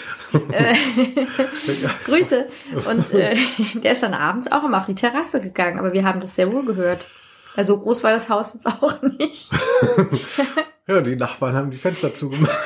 [0.51, 0.75] Äh,
[2.07, 2.49] Grüße.
[2.89, 3.37] Und äh,
[3.75, 6.51] der ist dann abends auch immer auf die Terrasse gegangen, aber wir haben das sehr
[6.53, 7.07] wohl gehört.
[7.55, 9.51] Also groß war das Haus jetzt auch nicht.
[10.87, 12.57] ja, die Nachbarn haben die Fenster zugemacht.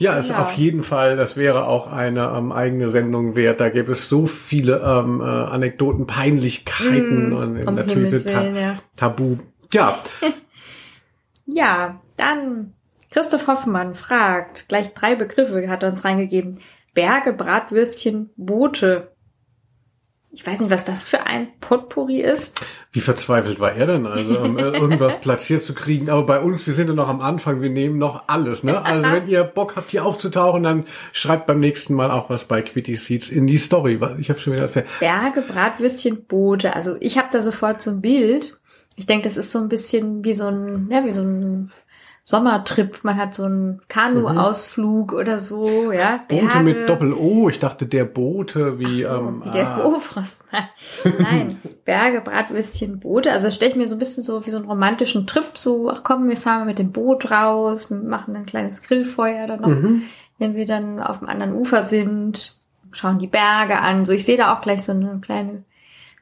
[0.00, 0.40] Ja, ist Genau.
[0.40, 3.60] auf jeden Fall, das wäre auch eine ähm, eigene Sendung wert.
[3.60, 8.74] Da gäbe es so viele ähm, äh, Anekdoten, Peinlichkeiten Mm, und um natürlich Ta ja.
[8.96, 9.36] Tabu.
[9.72, 9.98] Ja,
[11.46, 12.72] Ja, dann
[13.10, 16.60] Christoph Hoffmann fragt, gleich drei Begriffe hat er uns reingegeben.
[16.94, 19.12] Berge, Bratwürstchen, Boote.
[20.32, 22.60] Ich weiß nicht, was das für ein Potpourri ist.
[22.92, 24.06] wie verzweifelt war er denn?
[24.06, 26.08] Also ähm, äh, irgendwas platziert zu kriegen.
[26.08, 28.62] Aber bei uns, wir sind ja noch am Anfang, wir nehmen noch alles.
[28.62, 28.80] Ne?
[28.84, 32.62] Also wenn ihr Bock habt, hier aufzutauchen, dann schreibt beim nächsten Mal auch was bei
[32.62, 33.98] Quitty Seeds in die Story.
[34.18, 34.68] Ich habe schon wieder
[35.00, 36.76] Berge, Bratwürstchen, Boote.
[36.76, 38.60] Also ich habe da sofort so ein Bild.
[38.96, 41.72] Ich denke, das ist so ein bisschen wie so ein, ja, wie so ein
[42.30, 43.00] Sommertrip.
[43.02, 46.20] Man hat so einen Kanu-Ausflug oder so, ja.
[46.28, 46.62] Boote Berge.
[46.62, 47.48] mit Doppel-O.
[47.48, 50.44] Ich dachte, der Bote, wie, so, ähm, wie der ah, Bofrost.
[51.18, 53.32] Nein, Berge, Bratwürstchen, Boote.
[53.32, 56.02] Also stelle ich mir so ein bisschen so wie so einen romantischen Trip, so, ach
[56.04, 59.68] komm, wir fahren mal mit dem Boot raus und machen ein kleines Grillfeuer dann noch,
[59.68, 60.02] Mhm.
[60.38, 62.60] wenn wir dann auf dem anderen Ufer sind,
[62.92, 64.04] schauen die Berge an.
[64.04, 65.64] So, ich sehe da auch gleich so eine kleine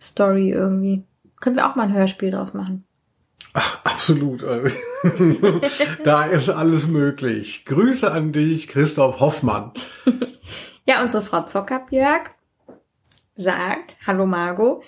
[0.01, 1.05] Story irgendwie.
[1.41, 2.85] Können wir auch mal ein Hörspiel draus machen.
[3.55, 4.45] Ach, absolut.
[6.05, 7.65] Da ist alles möglich.
[7.65, 9.73] Grüße an dich, Christoph Hoffmann.
[10.85, 12.31] Ja, unsere Frau Zockerbjörg
[13.37, 14.83] sagt, hallo Margot,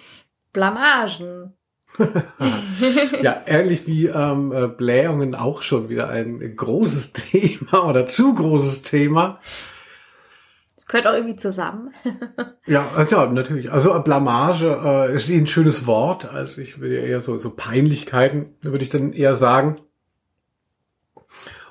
[0.53, 1.55] Blamagen.
[3.23, 8.83] Ja, ähnlich wie ähm, äh, Blähungen auch schon wieder ein großes Thema oder zu großes
[8.83, 9.41] Thema.
[10.91, 11.93] Gehört auch irgendwie zusammen.
[12.67, 13.73] Ja, äh, ja, natürlich.
[13.73, 16.33] Also äh, Blamage äh, ist ein schönes Wort.
[16.33, 19.81] Also ich würde eher so, so Peinlichkeiten, würde ich dann eher sagen.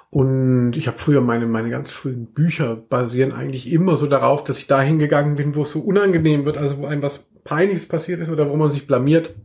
[0.10, 4.58] Und ich habe früher meine, meine ganz frühen Bücher basieren eigentlich immer so darauf, dass
[4.58, 8.20] ich da hingegangen bin, wo es so unangenehm wird, also wo einem was Peinliches passiert
[8.20, 9.36] ist oder wo man sich blamiert.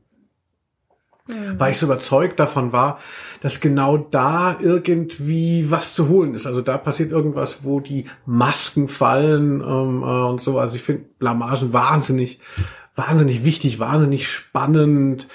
[1.27, 2.99] Weil ich so überzeugt davon war,
[3.41, 6.47] dass genau da irgendwie was zu holen ist.
[6.47, 10.59] Also da passiert irgendwas, wo die Masken fallen ähm, äh, und so.
[10.59, 12.41] Also ich finde Blamagen wahnsinnig,
[12.95, 15.29] wahnsinnig wichtig, wahnsinnig spannend.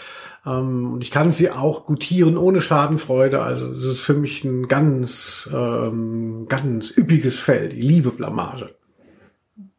[0.45, 3.41] Ähm, und ich kann sie auch gutieren ohne Schadenfreude.
[3.41, 7.73] Also es ist für mich ein ganz, ähm, ganz üppiges Feld.
[7.73, 8.75] Ich liebe Blamage.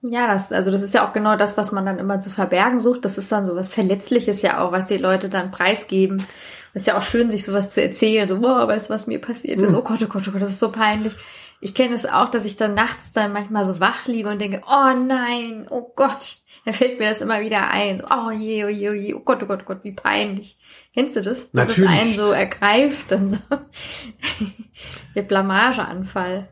[0.03, 2.81] Ja, das, also das ist ja auch genau das, was man dann immer zu verbergen
[2.81, 3.05] sucht.
[3.05, 6.27] Das ist dann so was Verletzliches ja auch, was die Leute dann preisgeben.
[6.73, 8.27] Das ist ja auch schön, sich sowas zu erzählen.
[8.27, 9.75] So, wow, weißt du, was mir passiert ist?
[9.75, 11.15] Oh Gott, oh Gott, oh Gott, das ist so peinlich.
[11.61, 14.63] Ich kenne es auch, dass ich dann nachts dann manchmal so wach liege und denke,
[14.67, 16.39] oh nein, oh Gott.
[16.65, 17.99] Dann fällt mir das immer wieder ein.
[17.99, 20.59] So, oh je, oh je, oh je, oh Gott, oh Gott, oh Gott, wie peinlich.
[20.95, 21.51] Kennst du das?
[21.51, 21.91] Dass Natürlich.
[21.91, 23.39] es einen so ergreift und so.
[25.15, 26.49] Der Blamageanfall.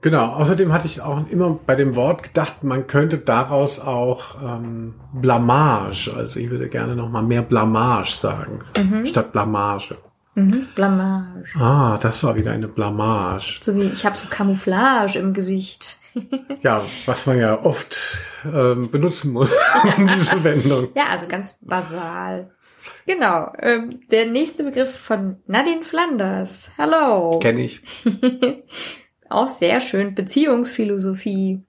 [0.00, 4.94] Genau, außerdem hatte ich auch immer bei dem Wort gedacht, man könnte daraus auch ähm,
[5.12, 8.62] Blamage, also ich würde gerne noch mal mehr Blamage sagen,
[9.04, 9.96] statt Blamage.
[10.34, 10.66] Mhm.
[10.74, 11.44] Blamage.
[11.56, 13.58] Ah, das war wieder eine Blamage.
[13.60, 15.98] So wie, ich habe so Camouflage im Gesicht.
[16.62, 17.96] Ja, was man ja oft
[18.44, 19.50] ähm, benutzen muss,
[19.98, 20.88] diese Wendung.
[20.94, 22.50] Ja, also ganz basal.
[23.06, 23.50] Genau.
[23.58, 26.70] Ähm, der nächste Begriff von Nadine Flanders.
[26.76, 27.38] Hallo.
[27.40, 27.80] Kenne ich.
[29.32, 30.14] Auch sehr schön.
[30.14, 31.62] Beziehungsphilosophie.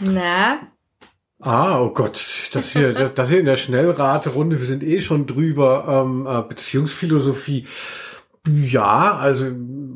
[0.00, 0.60] Na,
[1.40, 5.26] Ah, oh Gott, das hier, das, das hier in der Schnellraterunde, wir sind eh schon
[5.26, 7.66] drüber, ähm, äh, Beziehungsphilosophie.
[8.46, 9.46] Ja, also,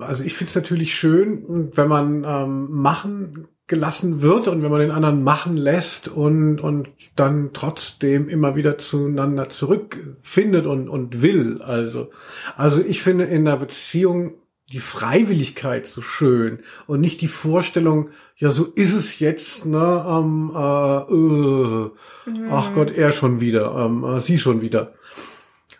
[0.00, 4.80] also ich finde es natürlich schön, wenn man ähm, machen gelassen wird und wenn man
[4.80, 11.62] den anderen machen lässt und, und dann trotzdem immer wieder zueinander zurückfindet und, und will.
[11.62, 12.10] Also,
[12.56, 14.34] also ich finde in der Beziehung
[14.72, 20.52] die Freiwilligkeit so schön und nicht die Vorstellung, ja, so ist es jetzt, ne, ähm,
[20.54, 24.94] äh, äh, ach Gott, er schon wieder, ähm, äh, sie schon wieder.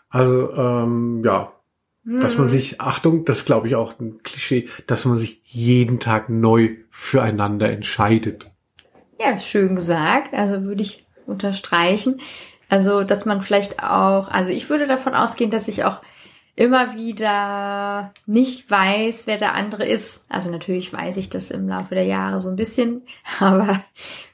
[0.08, 1.52] Also, ähm, ja,
[2.04, 6.30] dass man sich, Achtung, das glaube ich auch ein Klischee, dass man sich jeden Tag
[6.30, 8.50] neu füreinander entscheidet.
[9.20, 10.32] ja, schön gesagt.
[10.32, 12.20] Also würde ich unterstreichen.
[12.70, 16.00] Also, dass man vielleicht auch, also ich würde davon ausgehen, dass ich auch
[16.58, 20.26] immer wieder nicht weiß, wer der andere ist.
[20.28, 23.02] Also natürlich weiß ich das im Laufe der Jahre so ein bisschen,
[23.38, 23.80] aber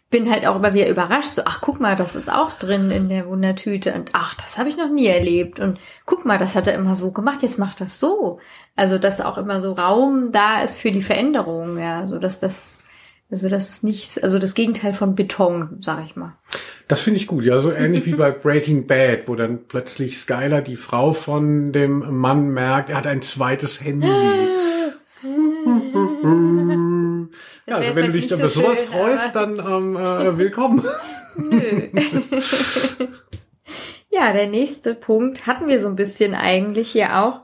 [0.08, 1.34] bin halt auch immer wieder überrascht.
[1.34, 4.70] So, ach guck mal, das ist auch drin in der Wundertüte und ach, das habe
[4.70, 7.82] ich noch nie erlebt und guck mal, das hat er immer so gemacht, jetzt macht
[7.82, 8.38] das so.
[8.74, 12.83] Also dass auch immer so Raum da ist für die Veränderung, ja, so dass das
[13.30, 16.36] Also das ist nicht, also das Gegenteil von Beton, sag ich mal.
[16.88, 20.60] Das finde ich gut, ja, so ähnlich wie bei Breaking Bad, wo dann plötzlich Skylar,
[20.60, 24.06] die Frau von dem Mann, merkt, er hat ein zweites Handy.
[27.66, 30.84] ja, also wenn du dich über so sowas schön, freust, dann ähm, äh, willkommen.
[31.36, 31.88] Nö.
[34.10, 37.40] ja, der nächste Punkt hatten wir so ein bisschen eigentlich hier auch.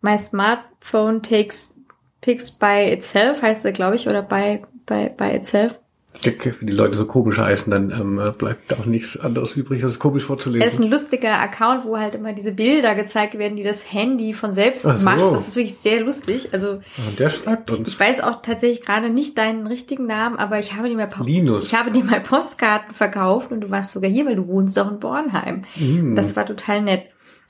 [0.00, 1.74] My smartphone takes
[2.20, 5.78] pics by itself, heißt er, glaube ich, oder by, by, by itself.
[6.22, 10.24] Wenn die Leute so komisch heißen, dann ähm, bleibt auch nichts anderes übrig, als komisch
[10.24, 10.66] vorzulesen.
[10.66, 14.34] Es ist ein lustiger Account, wo halt immer diese Bilder gezeigt werden, die das Handy
[14.34, 14.92] von selbst so.
[14.94, 15.20] macht.
[15.34, 16.48] Das ist wirklich sehr lustig.
[16.52, 17.88] Also ah, der schreibt uns.
[17.88, 21.64] Ich weiß auch tatsächlich gerade nicht deinen richtigen Namen, aber ich habe dir mal Linus.
[21.64, 24.90] ich habe dir mal Postkarten verkauft und du warst sogar hier, weil du wohnst auch
[24.90, 25.66] in Bornheim.
[25.76, 26.16] Mm.
[26.16, 27.04] Das war total nett.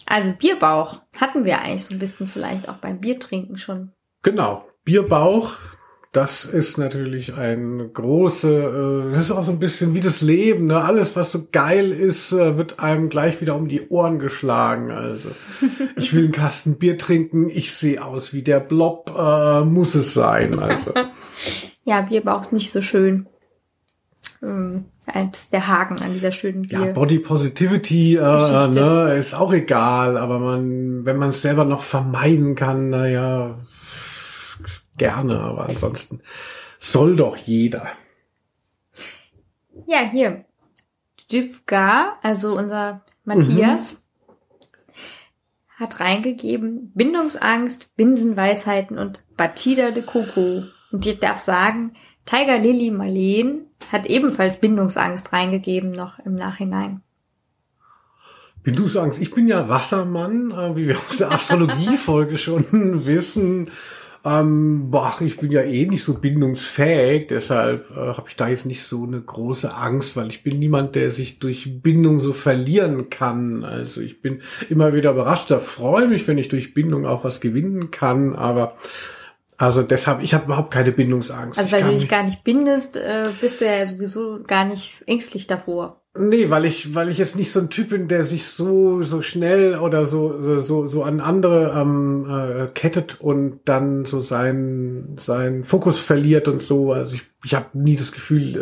[0.05, 3.93] Also Bierbauch hatten wir eigentlich so ein bisschen vielleicht auch beim Biertrinken schon.
[4.23, 5.53] Genau, Bierbauch
[6.13, 10.67] das ist natürlich ein große, äh, das ist auch so ein bisschen wie das Leben,
[10.67, 10.83] ne?
[10.83, 14.91] Alles, was so geil ist, äh, wird einem gleich wieder um die Ohren geschlagen.
[14.91, 15.31] Also
[15.97, 20.15] ich will einen Kasten Bier trinken, ich sehe aus wie der Blob, äh, muss es
[20.15, 20.59] sein.
[20.59, 20.93] Also.
[21.85, 23.27] ja, Bierbauch ist nicht so schön.
[24.43, 24.87] Ähm,
[25.33, 26.87] ist der Haken an dieser schönen Bier.
[26.87, 31.83] Ja, Body Positivity äh, ne, ist auch egal, aber man, wenn man es selber noch
[31.83, 33.59] vermeiden kann, naja,
[34.99, 36.21] gerne, aber ansonsten
[36.79, 37.89] soll doch jeder.
[39.87, 40.45] Ja, hier.
[41.31, 45.85] Jivga, also unser Matthias, mhm.
[45.85, 50.65] hat reingegeben Bindungsangst, Binsenweisheiten und Batida de Coco.
[50.91, 51.93] Und ich darf sagen,
[52.25, 57.03] Tiger Lily Marleen hat ebenfalls Bindungsangst reingegeben noch im Nachhinein.
[58.63, 59.21] Bindungsangst.
[59.21, 62.67] Ich bin ja Wassermann, äh, wie wir aus der Astrologiefolge schon
[63.07, 63.71] wissen.
[64.29, 68.67] Ähm, boah, ich bin ja eh nicht so bindungsfähig, deshalb äh, habe ich da jetzt
[68.67, 73.09] nicht so eine große Angst, weil ich bin niemand, der sich durch Bindung so verlieren
[73.09, 73.65] kann.
[73.65, 77.41] Also ich bin immer wieder überrascht, da freue mich, wenn ich durch Bindung auch was
[77.41, 78.77] gewinnen kann, aber
[79.57, 81.59] also deshalb, ich habe überhaupt keine Bindungsangst.
[81.59, 85.47] Also weil du dich gar nicht bindest, äh, bist du ja sowieso gar nicht ängstlich
[85.47, 86.03] davor.
[86.17, 89.23] Nee, weil ich, weil ich jetzt nicht so ein Typ bin, der sich so, so
[89.23, 95.65] schnell oder so, so, so, an andere ähm, äh, kettet und dann so sein, sein
[95.65, 96.93] Fokus verliert und so.
[96.93, 98.57] Also ich, ich habe nie das Gefühl,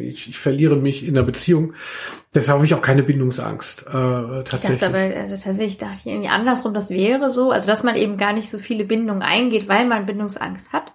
[0.00, 1.72] äh, ich, ich verliere mich in der Beziehung.
[2.34, 3.86] Deshalb habe ich auch keine Bindungsangst.
[3.86, 4.72] Äh, tatsächlich.
[4.74, 7.50] Ich dachte aber, also tatsächlich dachte ich irgendwie andersrum, das wäre so.
[7.50, 10.92] Also dass man eben gar nicht so viele Bindungen eingeht, weil man Bindungsangst hat.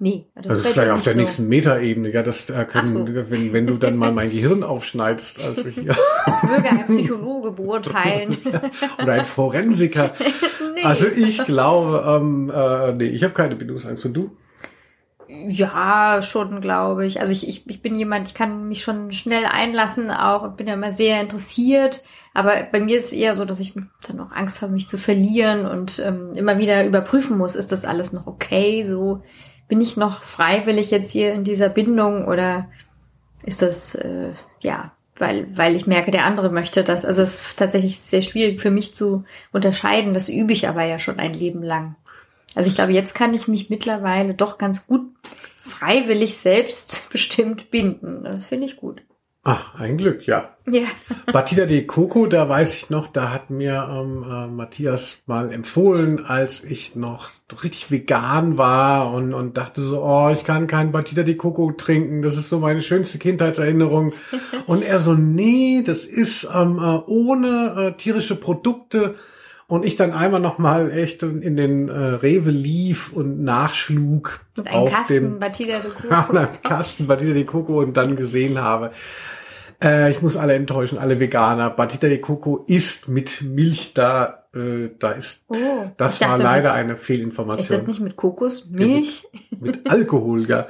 [0.00, 1.18] Nee, das, das ist vielleicht auf der so.
[1.18, 2.10] nächsten Metaebene.
[2.10, 3.08] Ja, das äh, können, so.
[3.08, 5.96] wenn, wenn du dann mal mein Gehirn aufschneidest, also hier.
[6.24, 8.38] Das möge ein Psychologe beurteilen.
[9.02, 10.14] Oder ein Forensiker.
[10.74, 10.84] nee.
[10.84, 14.06] Also ich glaube, ähm, äh, nee, ich habe keine Bindungsangst.
[14.06, 14.36] Und du?
[15.28, 17.20] Ja, schon, glaube ich.
[17.20, 20.68] Also ich, ich, ich bin jemand, ich kann mich schon schnell einlassen, auch und bin
[20.68, 22.04] ja immer sehr interessiert.
[22.34, 23.74] Aber bei mir ist es eher so, dass ich
[24.06, 27.84] dann auch Angst habe, mich zu verlieren und ähm, immer wieder überprüfen muss, ist das
[27.84, 28.84] alles noch okay?
[28.84, 29.22] So
[29.68, 32.68] bin ich noch freiwillig jetzt hier in dieser Bindung oder
[33.44, 37.04] ist das äh, ja, weil weil ich merke, der andere möchte das.
[37.04, 40.14] Also es ist tatsächlich sehr schwierig für mich zu unterscheiden.
[40.14, 41.96] Das übe ich aber ja schon ein Leben lang.
[42.54, 45.02] Also ich glaube, jetzt kann ich mich mittlerweile doch ganz gut
[45.62, 48.24] freiwillig selbstbestimmt binden.
[48.24, 49.02] Das finde ich gut.
[49.50, 50.50] Ach, ein Glück, ja.
[50.70, 50.82] Ja.
[51.32, 56.26] Batida de Coco, da weiß ich noch, da hat mir ähm, äh, Matthias mal empfohlen,
[56.26, 57.30] als ich noch
[57.62, 62.20] richtig vegan war und, und dachte so, oh, ich kann kein Batida de Coco trinken,
[62.20, 64.12] das ist so meine schönste Kindheitserinnerung.
[64.66, 69.14] und er so, nee, das ist ähm, äh, ohne äh, tierische Produkte.
[69.66, 74.72] Und ich dann einmal noch mal echt in den äh, Rewe lief und nachschlug Mit
[74.72, 76.48] auf Kasten dem Batida de Coco.
[76.62, 78.92] Kasten Batida de Coco und dann gesehen habe,
[79.82, 81.70] äh, ich muss alle enttäuschen, alle Veganer.
[81.70, 84.44] Batita de Coco ist mit Milch da.
[84.54, 85.44] Äh, da ist.
[85.48, 85.56] Oh,
[85.96, 87.62] das war leider mit, eine Fehlinformation.
[87.62, 89.26] Ist das nicht mit Kokosmilch?
[89.50, 90.66] Mit, mit Alkohol, ja.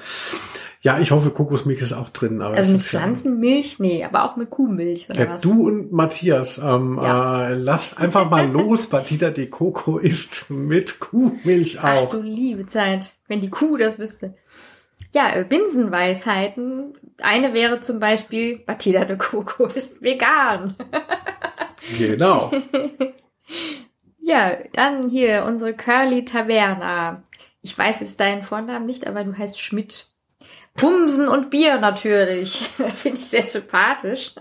[0.80, 2.40] Ja, ich hoffe, Kokosmilch ist auch drin.
[2.40, 3.78] Aber also mit Pflanzenmilch?
[3.78, 5.42] Ja, nee, aber auch mit Kuhmilch oder ja, was?
[5.42, 7.48] Du und Matthias, ähm, ja.
[7.48, 8.86] äh, lasst einfach mal los.
[8.86, 12.06] Batita de Coco ist mit Kuhmilch auch.
[12.06, 14.34] Ach du liebe Zeit, wenn die Kuh das wüsste.
[15.12, 16.94] Ja, äh, Binsenweisheiten.
[17.20, 20.76] Eine wäre zum Beispiel, Batida de Coco ist vegan.
[21.98, 22.50] genau.
[24.20, 27.22] ja, dann hier unsere Curly Taverna.
[27.62, 30.10] Ich weiß jetzt deinen Vornamen nicht, aber du heißt Schmidt.
[30.78, 32.58] Bumsen und Bier natürlich.
[32.96, 34.34] Finde ich sehr sympathisch.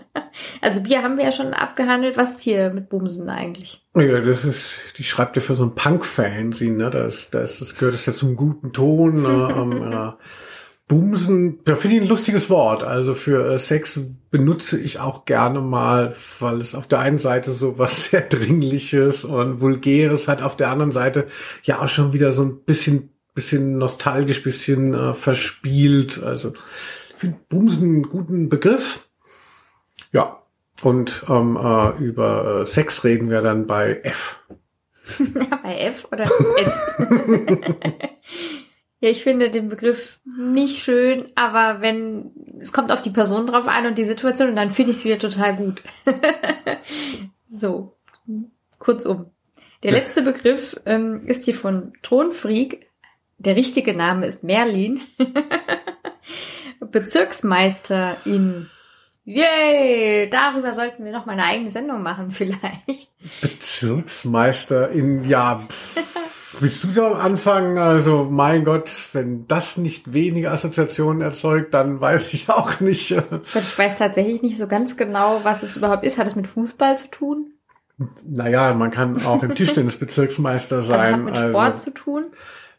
[0.60, 2.16] Also Bier haben wir ja schon abgehandelt.
[2.16, 3.84] Was ist hier mit Bumsen eigentlich?
[3.96, 6.90] Ja, das ist, die schreibt ja für so ein Punk-Fan, ne?
[6.90, 9.24] Das, das, das gehört das ja zum guten Ton.
[9.24, 10.12] äh, ähm, äh,
[10.88, 12.82] Bumsen, da finde ich ein lustiges Wort.
[12.82, 14.00] Also für äh, Sex
[14.30, 19.24] benutze ich auch gerne mal, weil es auf der einen Seite so was sehr Dringliches
[19.24, 21.28] und Vulgäres hat, auf der anderen Seite
[21.62, 26.22] ja auch schon wieder so ein bisschen, bisschen nostalgisch, bisschen äh, verspielt.
[26.22, 26.54] Also
[27.10, 29.06] ich finde Bumsen einen guten Begriff.
[30.10, 30.42] Ja,
[30.82, 34.40] und ähm, äh, über äh, Sex reden wir dann bei F.
[35.62, 36.86] bei F oder S?
[39.00, 43.68] Ja, ich finde den Begriff nicht schön, aber wenn, es kommt auf die Person drauf
[43.68, 45.82] an und die Situation und dann finde ich es wieder total gut.
[47.50, 47.96] so,
[48.78, 49.30] kurzum.
[49.84, 52.88] Der letzte Begriff ähm, ist hier von Thronfreak.
[53.38, 55.00] Der richtige Name ist Merlin.
[56.80, 58.68] Bezirksmeister in
[59.28, 60.30] Yay!
[60.30, 63.10] Darüber sollten wir noch mal eine eigene Sendung machen, vielleicht.
[63.42, 67.76] Bezirksmeister in, ja, pff, willst du da anfangen?
[67.76, 73.10] Also, mein Gott, wenn das nicht wenige Assoziationen erzeugt, dann weiß ich auch nicht.
[73.10, 76.16] Gott, ich weiß tatsächlich nicht so ganz genau, was es überhaupt ist.
[76.16, 77.52] Hat es mit Fußball zu tun?
[78.26, 81.00] Naja, man kann auch im Tischtennis Bezirksmeister sein.
[81.00, 82.24] Also es hat mit Sport also, zu tun?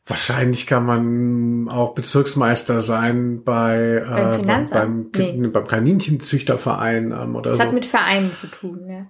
[0.09, 5.11] Wahrscheinlich kann man auch Bezirksmeister sein bei Beim äh, Finanzamt?
[5.11, 5.47] beim, Nee.
[5.47, 7.63] beim Kaninchenzüchterverein ähm, oder Es so.
[7.63, 9.05] hat mit Vereinen zu tun, ja.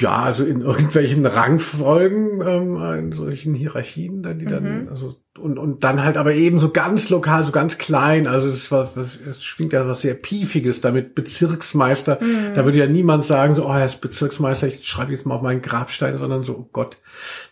[0.00, 4.88] Ja, also in irgendwelchen Rangfolgen, ähm, in solchen Hierarchien, dann die dann, Mhm.
[4.88, 8.26] also und und dann halt aber eben so ganz lokal, so ganz klein.
[8.26, 11.14] Also es war, was, es schwingt ja was sehr piefiges damit.
[11.14, 12.54] Bezirksmeister, Mhm.
[12.54, 15.42] da würde ja niemand sagen so, oh, er ist Bezirksmeister, ich schreibe jetzt mal auf
[15.42, 16.96] meinen Grabstein, sondern so, oh Gott,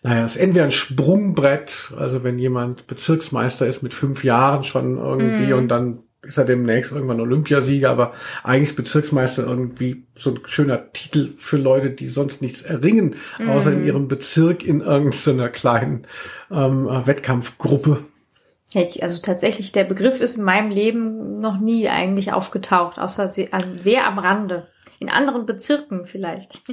[0.03, 4.97] naja, es ist entweder ein Sprungbrett, also wenn jemand Bezirksmeister ist mit fünf Jahren schon
[4.97, 5.59] irgendwie Mhm.
[5.59, 8.13] und dann ist er demnächst irgendwann Olympiasieger, aber
[8.43, 13.17] eigentlich ist Bezirksmeister irgendwie so ein schöner Titel für Leute, die sonst nichts erringen,
[13.47, 16.07] außer in ihrem Bezirk in irgendeiner kleinen
[16.51, 18.05] ähm, äh, Wettkampfgruppe.
[19.01, 24.19] Also tatsächlich, der Begriff ist in meinem Leben noch nie eigentlich aufgetaucht, außer sehr am
[24.19, 24.69] Rande.
[24.99, 26.63] In anderen Bezirken vielleicht.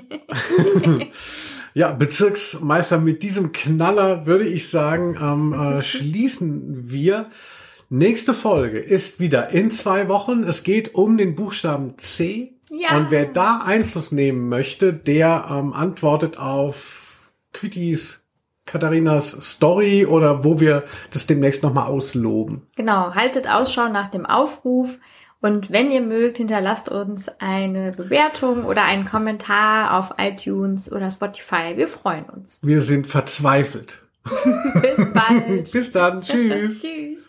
[1.75, 7.31] Ja, Bezirksmeister, mit diesem Knaller würde ich sagen, ähm, äh, schließen wir.
[7.95, 10.45] Nächste Folge ist wieder in zwei Wochen.
[10.45, 12.55] Es geht um den Buchstaben C.
[12.71, 12.97] Ja.
[12.97, 18.23] Und wer da Einfluss nehmen möchte, der ähm, antwortet auf Quickies,
[18.65, 22.63] Katharinas Story oder wo wir das demnächst nochmal ausloben.
[22.75, 24.97] Genau, haltet Ausschau nach dem Aufruf
[25.39, 31.73] und wenn ihr mögt, hinterlasst uns eine Bewertung oder einen Kommentar auf iTunes oder Spotify.
[31.75, 32.57] Wir freuen uns.
[32.63, 34.01] Wir sind verzweifelt.
[34.23, 35.71] Bis bald.
[35.71, 36.23] Bis dann.
[36.23, 36.81] Tschüss.
[36.81, 37.22] Tschüss.